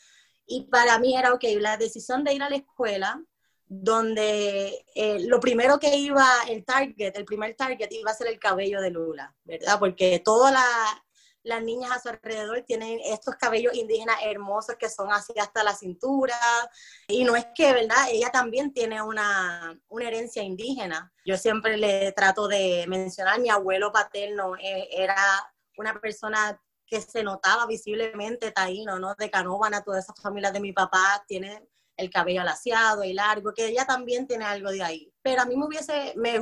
Y 0.46 0.62
para 0.70 0.99
mí 0.99 1.14
era, 1.14 1.34
ok, 1.34 1.44
la 1.59 1.76
decisión 1.76 2.24
de 2.24 2.32
ir 2.32 2.42
a 2.42 2.49
la 2.49 2.57
escuela, 2.57 3.22
donde 3.68 4.84
eh, 4.94 5.18
lo 5.26 5.38
primero 5.40 5.78
que 5.78 5.94
iba, 5.96 6.26
el 6.48 6.64
target, 6.64 7.16
el 7.16 7.24
primer 7.26 7.54
target 7.54 7.92
iba 7.92 8.10
a 8.10 8.14
ser 8.14 8.28
el 8.28 8.38
cabello 8.38 8.80
de 8.80 8.90
Lula, 8.90 9.34
¿verdad? 9.44 9.78
Porque 9.78 10.20
toda 10.24 10.50
la, 10.50 10.64
las 11.42 11.62
niñas 11.62 11.90
a 11.90 12.00
su 12.00 12.08
alrededor 12.08 12.62
tienen 12.62 12.98
estos 13.04 13.34
cabellos 13.36 13.74
indígenas 13.74 14.16
hermosos 14.24 14.76
que 14.78 14.88
son 14.88 15.12
así 15.12 15.34
hasta 15.38 15.62
la 15.62 15.74
cintura. 15.74 16.34
Y 17.08 17.24
no 17.24 17.36
es 17.36 17.46
que, 17.54 17.72
¿verdad? 17.74 18.08
Ella 18.10 18.30
también 18.30 18.72
tiene 18.72 19.02
una, 19.02 19.78
una 19.88 20.08
herencia 20.08 20.42
indígena. 20.42 21.12
Yo 21.26 21.36
siempre 21.36 21.76
le 21.76 22.12
trato 22.12 22.48
de 22.48 22.86
mencionar, 22.88 23.38
mi 23.38 23.50
abuelo 23.50 23.92
paterno 23.92 24.56
eh, 24.56 24.88
era 24.92 25.16
una 25.76 26.00
persona 26.00 26.58
que 26.86 27.02
se 27.02 27.22
notaba 27.22 27.66
visiblemente 27.66 28.50
taíno, 28.50 28.98
¿no? 28.98 29.14
De 29.14 29.30
Canóvana, 29.30 29.84
toda 29.84 29.98
esa 29.98 30.14
familia 30.14 30.50
de 30.50 30.60
mi 30.60 30.72
papá 30.72 31.22
tiene 31.28 31.68
el 31.99 32.11
cabello 32.11 32.40
alaciado 32.40 33.05
y 33.05 33.12
largo, 33.12 33.53
que 33.53 33.66
ella 33.66 33.84
también 33.84 34.26
tiene 34.26 34.44
algo 34.44 34.70
de 34.70 34.82
ahí. 34.82 35.12
Pero 35.20 35.42
a 35.42 35.44
mí 35.44 35.57
me 35.57 35.66
hubiese, 35.66 36.14
me, 36.16 36.38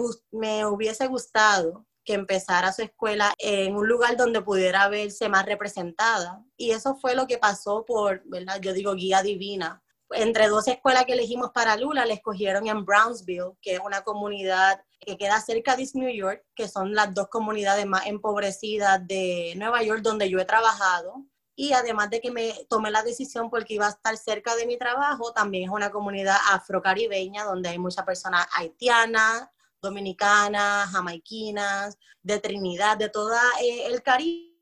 hubiese 0.67 1.09
gustado 1.09 1.87
que 2.05 2.15
empezara 2.15 2.73
su 2.73 2.83
escuela 2.83 3.35
en 3.39 3.75
un 3.75 3.89
lugar 3.89 4.17
donde 4.17 4.43
pudiera 4.43 4.89
verse 4.89 5.29
más 5.29 5.45
representada. 5.45 6.45
Y 6.57 6.71
eso 6.71 6.95
fue 6.97 7.17
lo 7.17 7.27
que 7.27 7.39
pasó 7.39 7.85
por, 7.85 8.23
¿verdad? 8.27 8.61
Yo 8.61 8.73
digo 8.73 8.95
guía 8.95 9.23
divina. 9.23 9.83
Entre 10.11 10.47
dos 10.47 10.69
escuelas 10.69 11.05
que 11.05 11.15
elegimos 11.15 11.51
para 11.53 11.77
Lula, 11.77 12.07
le 12.07 12.15
escogieron 12.15 12.69
en 12.69 12.85
Brownsville, 12.85 13.57
que 13.61 13.75
es 13.75 13.81
una 13.85 14.03
comunidad 14.03 14.81
que 15.01 15.17
queda 15.17 15.41
cerca 15.41 15.75
de 15.75 15.89
New 15.95 16.15
York, 16.15 16.45
que 16.55 16.69
son 16.69 16.95
las 16.95 17.13
dos 17.13 17.29
comunidades 17.29 17.87
más 17.87 18.07
empobrecidas 18.07 19.05
de 19.07 19.55
Nueva 19.57 19.83
York 19.83 20.03
donde 20.03 20.31
yo 20.31 20.39
he 20.39 20.45
trabajado. 20.45 21.25
Y 21.57 21.73
además 21.73 22.11
de 22.11 22.21
que 22.21 22.31
me 22.31 22.53
tomé 22.69 22.91
la 22.91 23.03
decisión 23.03 23.51
porque 23.51 23.75
iba 23.75 23.87
a 23.87 23.91
estar 23.91 24.17
cerca 24.17 24.55
de 24.55 24.67
mi 24.67 24.77
trabajo, 24.77 25.33
también 25.33 25.65
es 25.65 25.71
una 25.71 25.91
comunidad 25.91 26.37
afrocaribeña 26.53 27.45
donde 27.45 27.71
hay 27.71 27.79
muchas 27.79 28.05
personas 28.05 28.47
haitianas, 28.55 29.49
dominicanas, 29.81 30.91
jamaiquinas, 30.91 31.99
de 32.23 32.39
Trinidad, 32.41 32.99
de 32.99 33.09
todo 33.09 33.33
eh, 33.63 33.87
el 33.87 34.03
Caribe, 34.03 34.57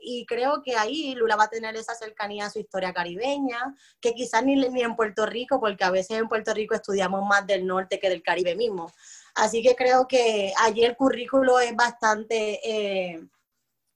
y 0.00 0.26
creo 0.26 0.62
que 0.62 0.76
ahí 0.76 1.14
Lula 1.14 1.36
va 1.36 1.44
a 1.44 1.50
tener 1.50 1.74
esa 1.76 1.94
cercanía 1.94 2.46
a 2.46 2.50
su 2.50 2.58
historia 2.58 2.92
caribeña, 2.92 3.74
que 4.00 4.14
quizás 4.14 4.44
ni, 4.44 4.54
ni 4.54 4.82
en 4.82 4.96
Puerto 4.96 5.24
Rico, 5.24 5.58
porque 5.58 5.84
a 5.84 5.90
veces 5.90 6.18
en 6.18 6.28
Puerto 6.28 6.52
Rico 6.52 6.74
estudiamos 6.74 7.24
más 7.26 7.46
del 7.46 7.66
norte 7.66 7.98
que 7.98 8.10
del 8.10 8.22
Caribe 8.22 8.54
mismo. 8.54 8.92
Así 9.34 9.62
que 9.62 9.74
creo 9.74 10.06
que 10.06 10.52
allí 10.58 10.84
el 10.84 10.96
currículo 10.96 11.58
es 11.58 11.74
bastante 11.74 12.60
eh, 12.62 13.26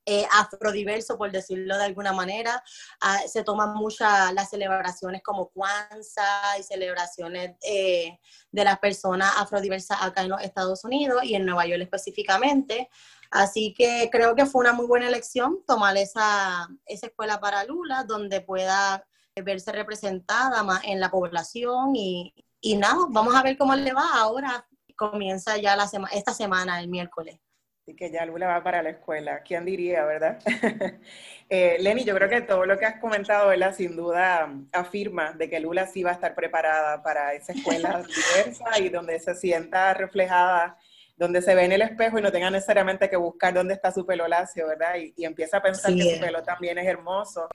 eh, 0.07 0.26
afrodiverso, 0.32 1.18
por 1.18 1.30
decirlo 1.30 1.76
de 1.76 1.84
alguna 1.84 2.12
manera. 2.12 2.62
Ah, 3.01 3.20
se 3.26 3.44
toman 3.44 3.74
muchas 3.74 4.32
las 4.32 4.51
celebraciones 4.51 5.22
como 5.22 5.51
Kwanzaa 5.51 6.59
y 6.59 6.62
celebraciones 6.62 7.57
eh, 7.62 8.18
de 8.51 8.64
las 8.64 8.78
personas 8.78 9.32
afrodiversas 9.36 9.98
acá 10.01 10.22
en 10.22 10.30
los 10.30 10.42
Estados 10.42 10.84
Unidos 10.84 11.22
y 11.24 11.34
en 11.34 11.44
Nueva 11.44 11.66
York 11.66 11.82
específicamente. 11.82 12.88
Así 13.30 13.74
que 13.74 14.09
creo 14.11 14.34
que 14.34 14.46
fue 14.46 14.62
una 14.62 14.72
muy 14.72 14.86
buena 14.86 15.09
elección 15.09 15.62
tomar 15.66 15.96
esa, 15.96 16.68
esa 16.86 17.07
escuela 17.07 17.38
para 17.38 17.64
Lula, 17.64 18.05
donde 18.05 18.40
pueda 18.40 19.07
verse 19.36 19.72
representada 19.72 20.62
más 20.62 20.82
en 20.84 20.98
la 21.01 21.11
población 21.11 21.94
y, 21.94 22.34
y 22.61 22.76
nada, 22.76 23.07
vamos 23.11 23.34
a 23.34 23.42
ver 23.42 23.57
cómo 23.57 23.74
le 23.74 23.92
va 23.92 24.09
ahora. 24.14 24.66
Comienza 24.96 25.57
ya 25.57 25.76
la 25.76 25.88
esta 26.12 26.34
semana, 26.34 26.80
el 26.80 26.88
miércoles 26.88 27.38
que 27.97 28.11
ya 28.11 28.24
Lula 28.24 28.47
va 28.47 28.62
para 28.62 28.83
la 28.83 28.91
escuela. 28.91 29.43
¿Quién 29.43 29.64
diría, 29.64 30.05
verdad? 30.05 30.39
eh, 31.49 31.76
Lenny, 31.81 32.05
yo 32.05 32.14
creo 32.14 32.28
que 32.28 32.41
todo 32.43 32.64
lo 32.66 32.78
que 32.78 32.87
has 32.87 33.01
comentado, 33.01 33.49
¿verdad? 33.49 33.74
Sin 33.74 33.97
duda 33.97 34.49
afirma 34.72 35.33
de 35.33 35.49
que 35.49 35.61
Lula 35.61 35.87
sí 35.87 36.03
va 36.03 36.11
a 36.11 36.14
estar 36.14 36.35
preparada 36.35 37.03
para 37.03 37.35
esa 37.35 37.53
escuela 37.53 38.03
diversa 38.37 38.78
y 38.78 38.89
donde 38.89 39.18
se 39.18 39.35
sienta 39.35 39.93
reflejada, 39.95 40.78
donde 41.16 41.43
se 41.43 41.55
ve 41.55 41.64
en 41.64 41.72
el 41.72 41.83
espejo 41.83 42.18
y 42.18 42.22
no 42.22 42.33
tenga 42.33 42.51
necesariamente 42.51 43.11
que 43.11 43.16
buscar 43.16 43.53
dónde 43.55 43.74
está 43.74 43.91
su 43.91 44.07
pelo 44.07 44.28
lacio, 44.28 44.66
¿verdad? 44.68 44.97
Y, 44.97 45.12
y 45.16 45.24
empieza 45.24 45.59
a 45.59 45.62
pensar 45.62 45.95
que 45.95 46.14
su 46.14 46.20
pelo 46.20 46.43
también 46.43 46.78
es 46.78 46.87
hermoso 46.87 47.49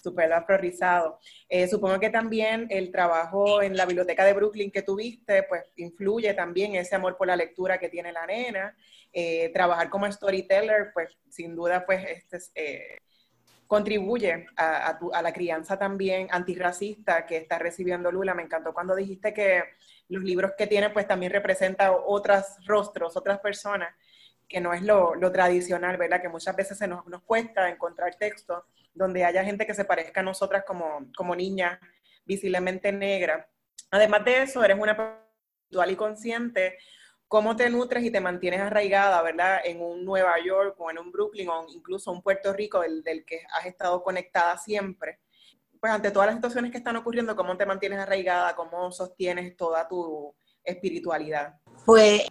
su 0.00 0.14
pelo 0.14 0.36
afrorizado. 0.36 1.18
Eh, 1.48 1.68
supongo 1.68 1.98
que 1.98 2.10
también 2.10 2.66
el 2.70 2.90
trabajo 2.90 3.62
en 3.62 3.76
la 3.76 3.86
biblioteca 3.86 4.24
de 4.24 4.32
Brooklyn 4.32 4.70
que 4.70 4.82
tuviste, 4.82 5.42
pues 5.44 5.62
influye 5.76 6.34
también 6.34 6.74
ese 6.74 6.94
amor 6.94 7.16
por 7.16 7.26
la 7.26 7.36
lectura 7.36 7.78
que 7.78 7.88
tiene 7.88 8.12
la 8.12 8.26
nena. 8.26 8.76
Eh, 9.12 9.50
trabajar 9.52 9.88
como 9.88 10.10
storyteller, 10.10 10.90
pues 10.92 11.16
sin 11.30 11.56
duda, 11.56 11.84
pues 11.84 12.04
este, 12.06 12.38
eh, 12.54 12.98
contribuye 13.66 14.46
a, 14.56 14.98
la 15.22 15.32
crianza 15.32 15.78
también 15.78 16.28
antirracista 16.30 17.26
que 17.26 17.36
está 17.36 17.58
recibiendo 17.58 18.10
Lula. 18.10 18.34
Me 18.34 18.42
encantó 18.42 18.72
cuando 18.72 18.94
dijiste 18.94 19.32
que 19.32 19.62
los 20.08 20.22
libros 20.22 20.52
que 20.56 20.66
tiene, 20.66 20.90
pues 20.90 21.06
también 21.06 21.32
representan 21.32 21.92
otros 22.06 22.44
rostros, 22.66 23.16
otras 23.16 23.38
personas, 23.40 23.94
que 24.48 24.60
no 24.60 24.72
es 24.72 24.82
lo, 24.82 25.14
tradicional, 25.32 25.96
¿verdad? 25.96 26.22
Que 26.22 26.28
muchas 26.28 26.56
veces 26.56 26.78
se 26.78 26.88
nos, 26.88 27.06
nos 27.06 27.22
cuesta 27.22 27.68
encontrar 27.68 28.14
textos 28.16 28.64
donde 28.94 29.24
haya 29.24 29.44
gente 29.44 29.66
que 29.66 29.74
se 29.74 29.84
parezca 29.84 30.20
a 30.20 30.24
nosotras 30.24 30.64
como, 30.66 31.06
como 31.16 31.34
visiblemente 32.24 32.92
negras. 32.92 33.46
Además 33.90 34.24
de 34.24 34.42
eso, 34.42 34.64
eres 34.64 34.78
una 34.78 34.92
espiritual 34.92 35.90
y 35.90 35.96
consciente 35.96 36.78
cómo 37.28 37.56
te 37.56 37.68
nutres 37.68 38.02
y 38.04 38.10
te 38.10 38.20
mantienes 38.20 38.60
arraigada, 38.60 39.22
¿verdad? 39.22 39.60
En 39.64 39.82
un 39.82 40.04
Nueva 40.04 40.34
York 40.44 40.74
o 40.78 40.90
en 40.90 40.98
un 40.98 41.12
Brooklyn 41.12 41.48
o 41.48 41.66
incluso 41.68 42.10
un 42.10 42.22
Puerto 42.22 42.52
Rico 42.52 42.80
del, 42.80 43.02
del, 43.02 43.24
que 43.24 43.42
has 43.52 43.66
estado 43.66 44.02
conectada 44.02 44.56
siempre. 44.56 45.20
Pues 45.78 45.92
ante 45.92 46.10
todas 46.10 46.26
las 46.26 46.36
situaciones 46.36 46.72
que 46.72 46.78
están 46.78 46.96
ocurriendo, 46.96 47.36
¿cómo 47.36 47.56
te 47.56 47.66
mantienes 47.66 47.98
arraigada? 47.98 48.56
¿Cómo 48.56 48.90
sostienes 48.90 49.56
toda 49.56 49.86
tu 49.86 50.34
espiritualidad? 50.64 51.54
Pues 51.84 52.22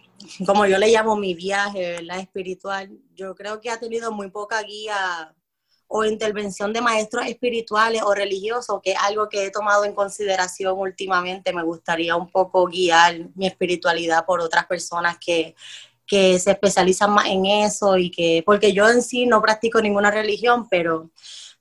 como 0.46 0.66
yo 0.66 0.78
le 0.78 0.88
llamo 0.88 1.16
mi 1.16 1.34
viaje, 1.34 1.92
¿verdad? 1.92 2.20
Espiritual, 2.20 2.90
yo 3.14 3.34
creo 3.34 3.60
que 3.60 3.70
ha 3.70 3.78
tenido 3.78 4.12
muy 4.12 4.30
poca 4.30 4.62
guía 4.62 5.34
o 5.88 6.04
intervención 6.04 6.72
de 6.72 6.82
maestros 6.82 7.26
espirituales 7.26 8.02
o 8.02 8.14
religiosos, 8.14 8.80
que 8.82 8.92
es 8.92 8.98
algo 9.00 9.28
que 9.28 9.46
he 9.46 9.50
tomado 9.50 9.84
en 9.84 9.94
consideración 9.94 10.78
últimamente. 10.78 11.52
Me 11.52 11.62
gustaría 11.62 12.14
un 12.14 12.30
poco 12.30 12.66
guiar 12.66 13.30
mi 13.34 13.46
espiritualidad 13.46 14.26
por 14.26 14.40
otras 14.40 14.66
personas 14.66 15.16
que, 15.18 15.54
que 16.06 16.38
se 16.38 16.50
especializan 16.50 17.10
más 17.10 17.26
en 17.26 17.46
eso 17.46 17.96
y 17.96 18.10
que, 18.10 18.42
porque 18.44 18.72
yo 18.72 18.88
en 18.88 19.02
sí 19.02 19.24
no 19.26 19.40
practico 19.40 19.80
ninguna 19.80 20.10
religión, 20.10 20.68
pero 20.68 21.10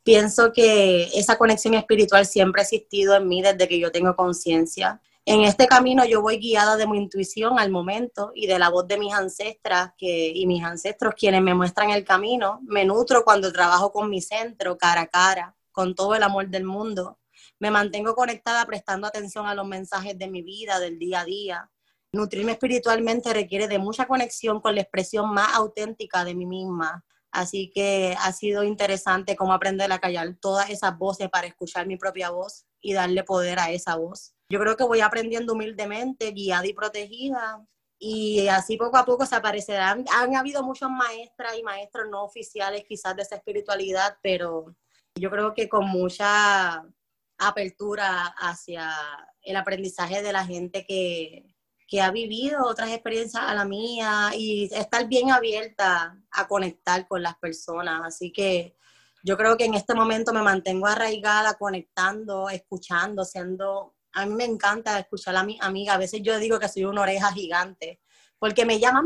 pienso 0.03 0.51
que 0.51 1.03
esa 1.15 1.37
conexión 1.37 1.73
espiritual 1.73 2.25
siempre 2.25 2.61
ha 2.61 2.63
existido 2.63 3.15
en 3.15 3.27
mí 3.27 3.41
desde 3.41 3.67
que 3.67 3.79
yo 3.79 3.91
tengo 3.91 4.15
conciencia 4.15 5.01
en 5.29 5.41
este 5.41 5.67
camino 5.67 6.05
yo 6.05 6.21
voy 6.21 6.37
guiada 6.37 6.77
de 6.77 6.87
mi 6.87 6.97
intuición 6.97 7.59
al 7.59 7.69
momento 7.69 8.31
y 8.33 8.47
de 8.47 8.57
la 8.57 8.69
voz 8.69 8.87
de 8.87 8.97
mis 8.97 9.13
ancestras 9.13 9.91
que, 9.97 10.31
y 10.33 10.47
mis 10.47 10.63
ancestros 10.63 11.15
quienes 11.15 11.41
me 11.41 11.53
muestran 11.53 11.89
el 11.89 12.05
camino. 12.05 12.61
Me 12.63 12.85
nutro 12.85 13.25
cuando 13.25 13.51
trabajo 13.51 13.91
con 13.91 14.09
mi 14.09 14.21
centro 14.21 14.77
cara 14.77 15.01
a 15.01 15.07
cara, 15.07 15.57
con 15.73 15.95
todo 15.95 16.15
el 16.15 16.23
amor 16.23 16.47
del 16.47 16.63
mundo. 16.63 17.19
Me 17.59 17.71
mantengo 17.71 18.15
conectada 18.15 18.65
prestando 18.65 19.05
atención 19.05 19.47
a 19.47 19.53
los 19.53 19.67
mensajes 19.67 20.17
de 20.17 20.29
mi 20.29 20.43
vida, 20.43 20.79
del 20.79 20.97
día 20.97 21.19
a 21.19 21.25
día. 21.25 21.71
Nutrirme 22.13 22.53
espiritualmente 22.53 23.33
requiere 23.33 23.67
de 23.67 23.79
mucha 23.79 24.07
conexión 24.07 24.61
con 24.61 24.75
la 24.75 24.81
expresión 24.81 25.33
más 25.33 25.53
auténtica 25.55 26.23
de 26.23 26.35
mí 26.35 26.45
misma. 26.45 27.03
Así 27.31 27.69
que 27.75 28.15
ha 28.17 28.31
sido 28.31 28.63
interesante 28.63 29.35
cómo 29.35 29.51
aprender 29.51 29.91
a 29.91 29.99
callar 29.99 30.37
todas 30.39 30.69
esas 30.69 30.97
voces 30.97 31.29
para 31.29 31.47
escuchar 31.47 31.85
mi 31.85 31.97
propia 31.97 32.29
voz 32.29 32.65
y 32.79 32.93
darle 32.93 33.25
poder 33.25 33.59
a 33.59 33.71
esa 33.71 33.97
voz. 33.97 34.36
Yo 34.49 34.59
creo 34.59 34.77
que 34.77 34.83
voy 34.83 35.01
aprendiendo 35.01 35.53
humildemente, 35.53 36.31
guiada 36.31 36.65
y 36.65 36.73
protegida, 36.73 37.65
y 37.99 38.47
así 38.47 38.77
poco 38.77 38.97
a 38.97 39.05
poco 39.05 39.25
se 39.25 39.35
aparecerán. 39.35 40.05
Han 40.13 40.35
habido 40.35 40.63
muchos 40.63 40.89
maestras 40.89 41.57
y 41.57 41.63
maestros 41.63 42.07
no 42.09 42.23
oficiales 42.23 42.85
quizás 42.87 43.15
de 43.15 43.23
esa 43.23 43.35
espiritualidad, 43.35 44.17
pero 44.21 44.75
yo 45.15 45.29
creo 45.31 45.53
que 45.53 45.67
con 45.67 45.87
mucha 45.87 46.83
apertura 47.39 48.33
hacia 48.37 48.91
el 49.41 49.55
aprendizaje 49.55 50.21
de 50.21 50.31
la 50.31 50.45
gente 50.45 50.85
que, 50.85 51.55
que 51.87 52.01
ha 52.01 52.11
vivido 52.11 52.65
otras 52.65 52.91
experiencias 52.91 53.43
a 53.43 53.55
la 53.55 53.65
mía 53.65 54.31
y 54.35 54.69
estar 54.73 55.07
bien 55.07 55.31
abierta 55.31 56.21
a 56.31 56.47
conectar 56.47 57.07
con 57.07 57.23
las 57.23 57.37
personas. 57.37 58.01
Así 58.03 58.31
que 58.31 58.75
yo 59.23 59.37
creo 59.37 59.57
que 59.57 59.65
en 59.65 59.73
este 59.73 59.93
momento 59.93 60.33
me 60.33 60.41
mantengo 60.41 60.87
arraigada, 60.87 61.55
conectando, 61.55 62.49
escuchando, 62.49 63.25
siendo... 63.25 63.95
A 64.17 64.25
mí 64.25 64.33
me 64.33 64.45
encanta 64.45 64.97
escuchar 64.97 65.35
a 65.35 65.43
mi 65.43 65.59
amiga. 65.61 65.93
A 65.93 65.97
veces 65.99 66.21
yo 66.23 66.39
digo 66.39 66.59
que 66.59 66.67
soy 66.67 66.85
una 66.85 67.03
oreja 67.03 67.31
gigante, 67.31 68.01
porque 68.39 68.65
me 68.65 68.79
llaman, 68.79 69.05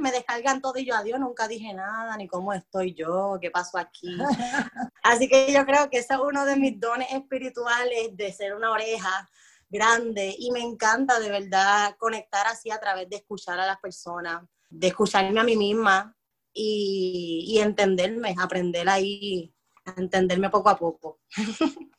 me 0.00 0.10
descargan 0.10 0.62
todo 0.62 0.78
y 0.78 0.86
yo, 0.86 0.94
adiós, 0.94 1.20
nunca 1.20 1.46
dije 1.46 1.74
nada, 1.74 2.16
ni 2.16 2.26
cómo 2.26 2.54
estoy 2.54 2.94
yo, 2.94 3.38
qué 3.42 3.50
pasó 3.50 3.76
aquí. 3.76 4.16
Así 5.02 5.28
que 5.28 5.52
yo 5.52 5.66
creo 5.66 5.90
que 5.90 5.98
ese 5.98 6.14
es 6.14 6.20
uno 6.20 6.46
de 6.46 6.56
mis 6.56 6.80
dones 6.80 7.12
espirituales 7.12 8.16
de 8.16 8.32
ser 8.32 8.54
una 8.54 8.70
oreja 8.70 9.28
grande 9.68 10.34
y 10.38 10.50
me 10.50 10.60
encanta 10.60 11.20
de 11.20 11.28
verdad 11.28 11.94
conectar 11.98 12.46
así 12.46 12.70
a 12.70 12.78
través 12.78 13.08
de 13.10 13.16
escuchar 13.16 13.60
a 13.60 13.66
las 13.66 13.78
personas, 13.80 14.42
de 14.70 14.86
escucharme 14.86 15.40
a 15.40 15.44
mí 15.44 15.56
misma 15.56 16.16
y, 16.54 17.44
y 17.48 17.58
entenderme, 17.58 18.34
aprender 18.38 18.88
ahí, 18.88 19.54
a 19.84 19.94
entenderme 19.98 20.48
poco 20.48 20.70
a 20.70 20.78
poco. 20.78 21.20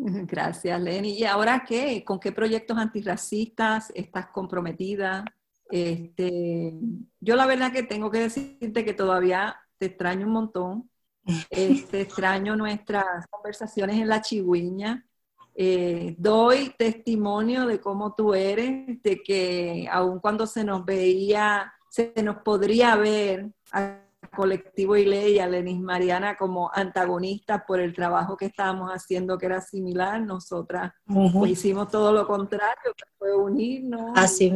Gracias, 0.26 0.80
Lenny. 0.80 1.18
¿Y 1.18 1.24
ahora 1.24 1.64
qué? 1.66 2.04
¿Con 2.04 2.18
qué 2.18 2.32
proyectos 2.32 2.76
antirracistas 2.78 3.92
estás 3.94 4.26
comprometida? 4.28 5.24
Este, 5.70 6.74
yo 7.20 7.36
la 7.36 7.46
verdad 7.46 7.72
que 7.72 7.82
tengo 7.82 8.10
que 8.10 8.20
decirte 8.20 8.84
que 8.84 8.94
todavía 8.94 9.56
te 9.78 9.86
extraño 9.86 10.26
un 10.26 10.32
montón. 10.32 10.90
Este, 11.50 12.00
extraño 12.02 12.56
nuestras 12.56 13.26
conversaciones 13.28 13.96
en 13.96 14.08
la 14.08 14.22
chigüiña. 14.22 15.06
Eh, 15.54 16.14
doy 16.16 16.72
testimonio 16.78 17.66
de 17.66 17.80
cómo 17.80 18.14
tú 18.14 18.34
eres, 18.34 19.02
de 19.02 19.22
que 19.22 19.86
aun 19.90 20.18
cuando 20.20 20.46
se 20.46 20.64
nos 20.64 20.84
veía, 20.84 21.74
se 21.90 22.14
nos 22.22 22.36
podría 22.38 22.96
ver 22.96 23.50
colectivo 24.28 24.96
Ile 24.96 25.30
y 25.30 25.38
a 25.38 25.48
Lenis 25.48 25.80
Mariana 25.80 26.36
como 26.36 26.70
antagonistas 26.72 27.62
por 27.66 27.80
el 27.80 27.94
trabajo 27.94 28.36
que 28.36 28.46
estábamos 28.46 28.90
haciendo 28.90 29.38
que 29.38 29.46
era 29.46 29.60
similar, 29.60 30.20
nosotras 30.20 30.92
pues, 31.06 31.52
hicimos 31.52 31.88
todo 31.88 32.12
lo 32.12 32.26
contrario, 32.26 32.94
que 32.96 33.04
fue 33.18 33.36
unirnos 33.36 34.12
Así 34.14 34.50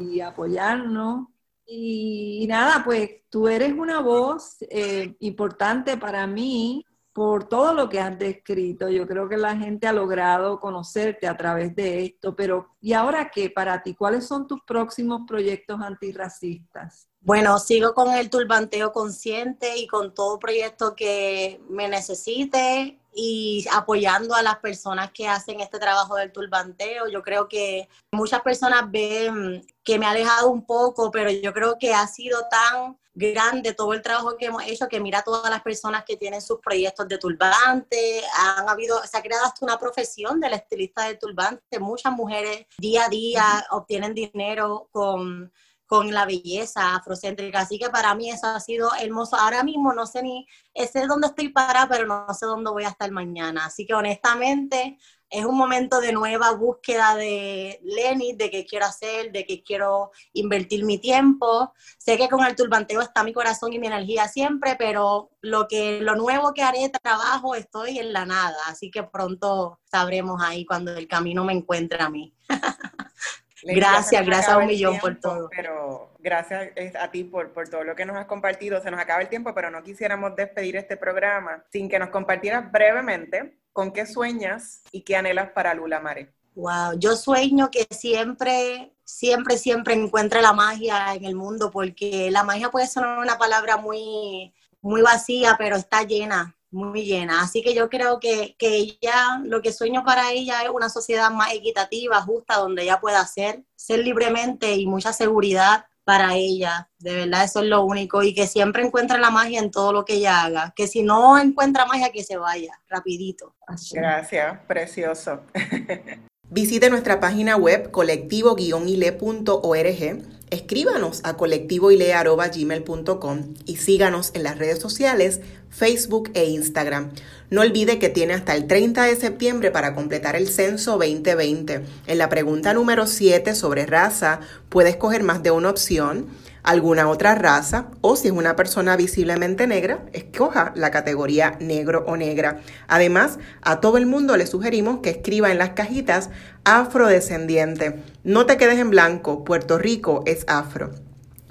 y, 0.00 0.20
apoyarnos. 0.20 1.26
Y, 1.66 2.46
nada, 2.48 2.82
pues 2.84 3.10
tú 3.28 3.48
eres 3.48 3.72
una 3.72 4.00
voz 4.00 4.56
eh, 4.70 5.14
importante 5.20 5.96
para 5.98 6.26
mí 6.26 6.84
por 7.12 7.48
todo 7.48 7.74
lo 7.74 7.88
que 7.88 8.00
has 8.00 8.16
descrito. 8.18 8.88
Yo 8.88 9.06
creo 9.06 9.28
que 9.28 9.36
la 9.36 9.56
gente 9.56 9.86
ha 9.86 9.92
logrado 9.92 10.60
conocerte 10.60 11.26
a 11.26 11.36
través 11.36 11.74
de 11.74 12.04
esto, 12.04 12.34
pero 12.36 12.76
¿y 12.80 12.92
ahora 12.92 13.30
qué 13.30 13.50
para 13.50 13.82
ti? 13.82 13.94
¿Cuáles 13.94 14.24
son 14.26 14.46
tus 14.46 14.62
próximos 14.62 15.22
proyectos 15.26 15.80
antirracistas? 15.80 17.07
Bueno, 17.20 17.58
sigo 17.58 17.94
con 17.94 18.14
el 18.14 18.30
turbanteo 18.30 18.92
consciente 18.92 19.76
y 19.76 19.86
con 19.86 20.14
todo 20.14 20.38
proyecto 20.38 20.94
que 20.94 21.60
me 21.68 21.88
necesite 21.88 22.98
y 23.12 23.66
apoyando 23.72 24.34
a 24.34 24.42
las 24.42 24.58
personas 24.58 25.10
que 25.10 25.26
hacen 25.26 25.60
este 25.60 25.78
trabajo 25.78 26.14
del 26.14 26.32
turbanteo. 26.32 27.08
Yo 27.08 27.22
creo 27.22 27.48
que 27.48 27.88
muchas 28.12 28.40
personas 28.42 28.90
ven 28.90 29.66
que 29.82 29.98
me 29.98 30.06
ha 30.06 30.10
alejado 30.10 30.48
un 30.48 30.64
poco, 30.64 31.10
pero 31.10 31.30
yo 31.30 31.52
creo 31.52 31.76
que 31.78 31.92
ha 31.92 32.06
sido 32.06 32.46
tan 32.48 32.96
grande 33.14 33.74
todo 33.74 33.92
el 33.94 34.02
trabajo 34.02 34.36
que 34.36 34.46
hemos 34.46 34.64
hecho, 34.64 34.88
que 34.88 35.00
mira 35.00 35.18
a 35.18 35.24
todas 35.24 35.50
las 35.50 35.62
personas 35.62 36.04
que 36.04 36.16
tienen 36.16 36.40
sus 36.40 36.60
proyectos 36.60 37.08
de 37.08 37.18
turbante, 37.18 38.22
han 38.36 38.68
habido, 38.68 39.02
se 39.02 39.18
ha 39.18 39.22
creado 39.22 39.44
hasta 39.44 39.64
una 39.64 39.78
profesión 39.78 40.38
del 40.38 40.52
estilista 40.52 41.08
de 41.08 41.16
turbante, 41.16 41.80
muchas 41.80 42.12
mujeres 42.12 42.66
día 42.78 43.06
a 43.06 43.08
día 43.08 43.66
obtienen 43.70 44.14
dinero 44.14 44.88
con 44.92 45.52
con 45.88 46.12
la 46.12 46.26
belleza 46.26 46.94
afrocéntrica. 46.94 47.60
Así 47.60 47.78
que 47.78 47.88
para 47.88 48.14
mí 48.14 48.30
eso 48.30 48.46
ha 48.46 48.60
sido 48.60 48.90
hermoso. 49.00 49.36
Ahora 49.36 49.64
mismo 49.64 49.94
no 49.94 50.06
sé 50.06 50.22
ni, 50.22 50.46
sé 50.74 51.06
dónde 51.06 51.28
estoy 51.28 51.48
parada, 51.48 51.88
pero 51.88 52.06
no 52.06 52.32
sé 52.34 52.44
dónde 52.44 52.70
voy 52.70 52.84
a 52.84 52.90
estar 52.90 53.10
mañana. 53.10 53.64
Así 53.64 53.86
que 53.86 53.94
honestamente 53.94 54.98
es 55.30 55.46
un 55.46 55.56
momento 55.56 56.00
de 56.00 56.12
nueva 56.12 56.52
búsqueda 56.52 57.14
de 57.16 57.80
Lenny, 57.82 58.34
de 58.34 58.50
qué 58.50 58.66
quiero 58.66 58.84
hacer, 58.84 59.32
de 59.32 59.46
qué 59.46 59.62
quiero 59.62 60.10
invertir 60.34 60.84
mi 60.84 60.98
tiempo. 60.98 61.72
Sé 61.96 62.18
que 62.18 62.28
con 62.28 62.44
el 62.44 62.54
turbanteo 62.54 63.00
está 63.00 63.24
mi 63.24 63.32
corazón 63.32 63.72
y 63.72 63.78
mi 63.78 63.86
energía 63.86 64.28
siempre, 64.28 64.76
pero 64.78 65.30
lo, 65.40 65.68
que, 65.68 66.02
lo 66.02 66.16
nuevo 66.16 66.52
que 66.52 66.62
haré 66.62 66.90
trabajo 66.90 67.54
estoy 67.54 67.98
en 67.98 68.12
la 68.12 68.26
nada. 68.26 68.58
Así 68.66 68.90
que 68.90 69.04
pronto 69.04 69.80
sabremos 69.84 70.42
ahí 70.42 70.66
cuando 70.66 70.94
el 70.94 71.08
camino 71.08 71.44
me 71.44 71.54
encuentre 71.54 72.02
a 72.02 72.10
mí. 72.10 72.34
gracias, 73.62 74.24
gracias 74.24 74.48
a 74.48 74.58
un 74.58 74.66
millón 74.66 74.98
por 74.98 75.18
todo. 75.20 75.48
Pero 75.54 76.12
gracias 76.18 76.70
a 76.98 77.10
ti 77.10 77.24
por, 77.24 77.52
por 77.52 77.68
todo 77.68 77.84
lo 77.84 77.94
que 77.94 78.04
nos 78.04 78.16
has 78.16 78.26
compartido. 78.26 78.80
Se 78.82 78.90
nos 78.90 79.00
acaba 79.00 79.22
el 79.22 79.28
tiempo, 79.28 79.54
pero 79.54 79.70
no 79.70 79.82
quisiéramos 79.82 80.34
despedir 80.36 80.76
este 80.76 80.96
programa 80.96 81.64
sin 81.70 81.88
que 81.88 81.98
nos 81.98 82.10
compartieras 82.10 82.70
brevemente 82.70 83.58
con 83.72 83.92
qué 83.92 84.06
sueñas 84.06 84.82
y 84.90 85.02
qué 85.02 85.16
anhelas 85.16 85.50
para 85.52 85.74
Lula 85.74 86.00
Mare. 86.00 86.32
Wow, 86.58 86.98
yo 86.98 87.14
sueño 87.14 87.70
que 87.70 87.86
siempre, 87.90 88.92
siempre, 89.04 89.56
siempre 89.56 89.94
encuentre 89.94 90.42
la 90.42 90.52
magia 90.52 91.14
en 91.14 91.24
el 91.24 91.36
mundo, 91.36 91.70
porque 91.70 92.32
la 92.32 92.42
magia 92.42 92.70
puede 92.70 92.88
sonar 92.88 93.20
una 93.20 93.38
palabra 93.38 93.76
muy, 93.76 94.52
muy 94.80 95.00
vacía, 95.02 95.54
pero 95.56 95.76
está 95.76 96.02
llena, 96.02 96.56
muy 96.70 97.04
llena. 97.04 97.42
Así 97.42 97.62
que 97.62 97.74
yo 97.74 97.88
creo 97.88 98.20
que, 98.20 98.56
que, 98.58 98.76
ella, 98.76 99.40
lo 99.44 99.62
que 99.62 99.72
sueño 99.72 100.04
para 100.04 100.32
ella 100.32 100.62
es 100.62 100.70
una 100.70 100.88
sociedad 100.88 101.30
más 101.30 101.52
equitativa, 101.52 102.22
justa, 102.22 102.56
donde 102.56 102.82
ella 102.82 103.00
pueda 103.00 103.24
ser, 103.26 103.64
ser 103.76 104.00
libremente 104.00 104.74
y 104.74 104.86
mucha 104.86 105.12
seguridad 105.12 105.86
para 106.04 106.34
ella. 106.34 106.88
De 106.98 107.14
verdad, 107.14 107.44
eso 107.44 107.60
es 107.60 107.66
lo 107.66 107.84
único. 107.84 108.22
Y 108.22 108.34
que 108.34 108.46
siempre 108.46 108.84
encuentre 108.84 109.18
la 109.18 109.30
magia 109.30 109.60
en 109.60 109.70
todo 109.70 109.92
lo 109.92 110.04
que 110.04 110.14
ella 110.14 110.42
haga. 110.42 110.72
Que 110.74 110.86
si 110.86 111.02
no 111.02 111.38
encuentra 111.38 111.86
magia, 111.86 112.10
que 112.10 112.24
se 112.24 112.36
vaya, 112.36 112.72
rapidito. 112.88 113.54
Gracias, 113.92 114.58
precioso. 114.66 115.42
Visite 116.50 116.88
nuestra 116.88 117.20
página 117.20 117.56
web 117.56 117.90
colectivo-ile.org 117.90 120.38
Escríbanos 120.50 121.20
a 121.24 121.36
colectivoile.gmail.com 121.36 123.54
y 123.66 123.76
síganos 123.76 124.30
en 124.32 124.44
las 124.44 124.56
redes 124.56 124.78
sociales, 124.78 125.42
Facebook 125.68 126.30
e 126.32 126.46
Instagram. 126.46 127.10
No 127.50 127.60
olvide 127.60 127.98
que 127.98 128.08
tiene 128.08 128.32
hasta 128.32 128.54
el 128.54 128.66
30 128.66 129.04
de 129.04 129.16
septiembre 129.16 129.70
para 129.70 129.94
completar 129.94 130.36
el 130.36 130.48
censo 130.48 130.92
2020. 130.92 131.82
En 132.06 132.18
la 132.18 132.30
pregunta 132.30 132.72
número 132.72 133.06
7 133.06 133.54
sobre 133.54 133.84
raza, 133.84 134.40
puede 134.70 134.88
escoger 134.88 135.22
más 135.22 135.42
de 135.42 135.50
una 135.50 135.68
opción 135.68 136.28
alguna 136.62 137.08
otra 137.08 137.34
raza 137.34 137.88
o 138.00 138.16
si 138.16 138.28
es 138.28 138.32
una 138.32 138.56
persona 138.56 138.96
visiblemente 138.96 139.66
negra, 139.66 140.04
escoja 140.12 140.72
la 140.74 140.90
categoría 140.90 141.56
negro 141.60 142.04
o 142.06 142.16
negra. 142.16 142.60
Además, 142.86 143.38
a 143.62 143.80
todo 143.80 143.98
el 143.98 144.06
mundo 144.06 144.36
le 144.36 144.46
sugerimos 144.46 145.00
que 145.00 145.10
escriba 145.10 145.50
en 145.50 145.58
las 145.58 145.70
cajitas 145.70 146.30
afrodescendiente. 146.64 148.02
No 148.24 148.46
te 148.46 148.56
quedes 148.56 148.78
en 148.78 148.90
blanco, 148.90 149.44
Puerto 149.44 149.78
Rico 149.78 150.22
es 150.26 150.44
afro. 150.48 150.90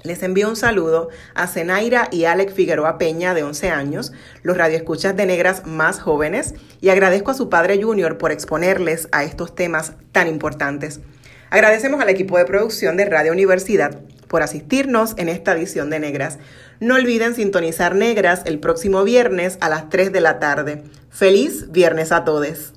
Les 0.04 0.22
envío 0.22 0.48
un 0.48 0.54
saludo 0.54 1.08
a 1.34 1.48
Zenaira 1.48 2.08
y 2.12 2.24
Alex 2.24 2.54
Figueroa 2.54 2.98
Peña, 2.98 3.34
de 3.34 3.42
11 3.42 3.70
años, 3.70 4.12
los 4.42 4.56
radioescuchas 4.56 5.16
de 5.16 5.26
negras 5.26 5.66
más 5.66 5.98
jóvenes, 5.98 6.54
y 6.80 6.90
agradezco 6.90 7.32
a 7.32 7.34
su 7.34 7.50
padre 7.50 7.82
Junior 7.82 8.16
por 8.16 8.30
exponerles 8.30 9.08
a 9.10 9.24
estos 9.24 9.56
temas 9.56 9.94
tan 10.12 10.28
importantes. 10.28 11.00
Agradecemos 11.50 12.00
al 12.00 12.10
equipo 12.10 12.38
de 12.38 12.44
producción 12.44 12.96
de 12.96 13.06
Radio 13.06 13.32
Universidad 13.32 14.00
por 14.28 14.42
asistirnos 14.42 15.14
en 15.16 15.28
esta 15.28 15.52
edición 15.52 15.90
de 15.90 16.00
Negras. 16.00 16.38
No 16.80 16.94
olviden 16.94 17.34
sintonizar 17.34 17.94
Negras 17.94 18.42
el 18.44 18.60
próximo 18.60 19.02
viernes 19.02 19.58
a 19.60 19.68
las 19.68 19.88
3 19.88 20.12
de 20.12 20.20
la 20.20 20.38
tarde. 20.38 20.84
Feliz 21.10 21.72
viernes 21.72 22.12
a 22.12 22.24
todos. 22.24 22.74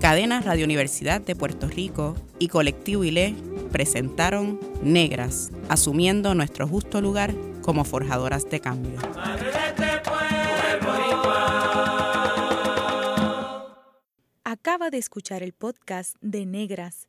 Cadena 0.00 0.40
Radio 0.40 0.64
Universidad 0.64 1.20
de 1.20 1.34
Puerto 1.34 1.66
Rico 1.66 2.14
y 2.38 2.48
Colectivo 2.48 3.04
ILE 3.04 3.34
presentaron 3.72 4.60
Negras, 4.82 5.50
asumiendo 5.68 6.34
nuestro 6.34 6.68
justo 6.68 7.00
lugar 7.00 7.34
como 7.62 7.84
forjadoras 7.84 8.48
de 8.50 8.60
cambio. 8.60 8.98
Acaba 14.44 14.90
de 14.90 14.98
escuchar 14.98 15.42
el 15.42 15.52
podcast 15.54 16.16
de 16.20 16.46
Negras 16.46 17.08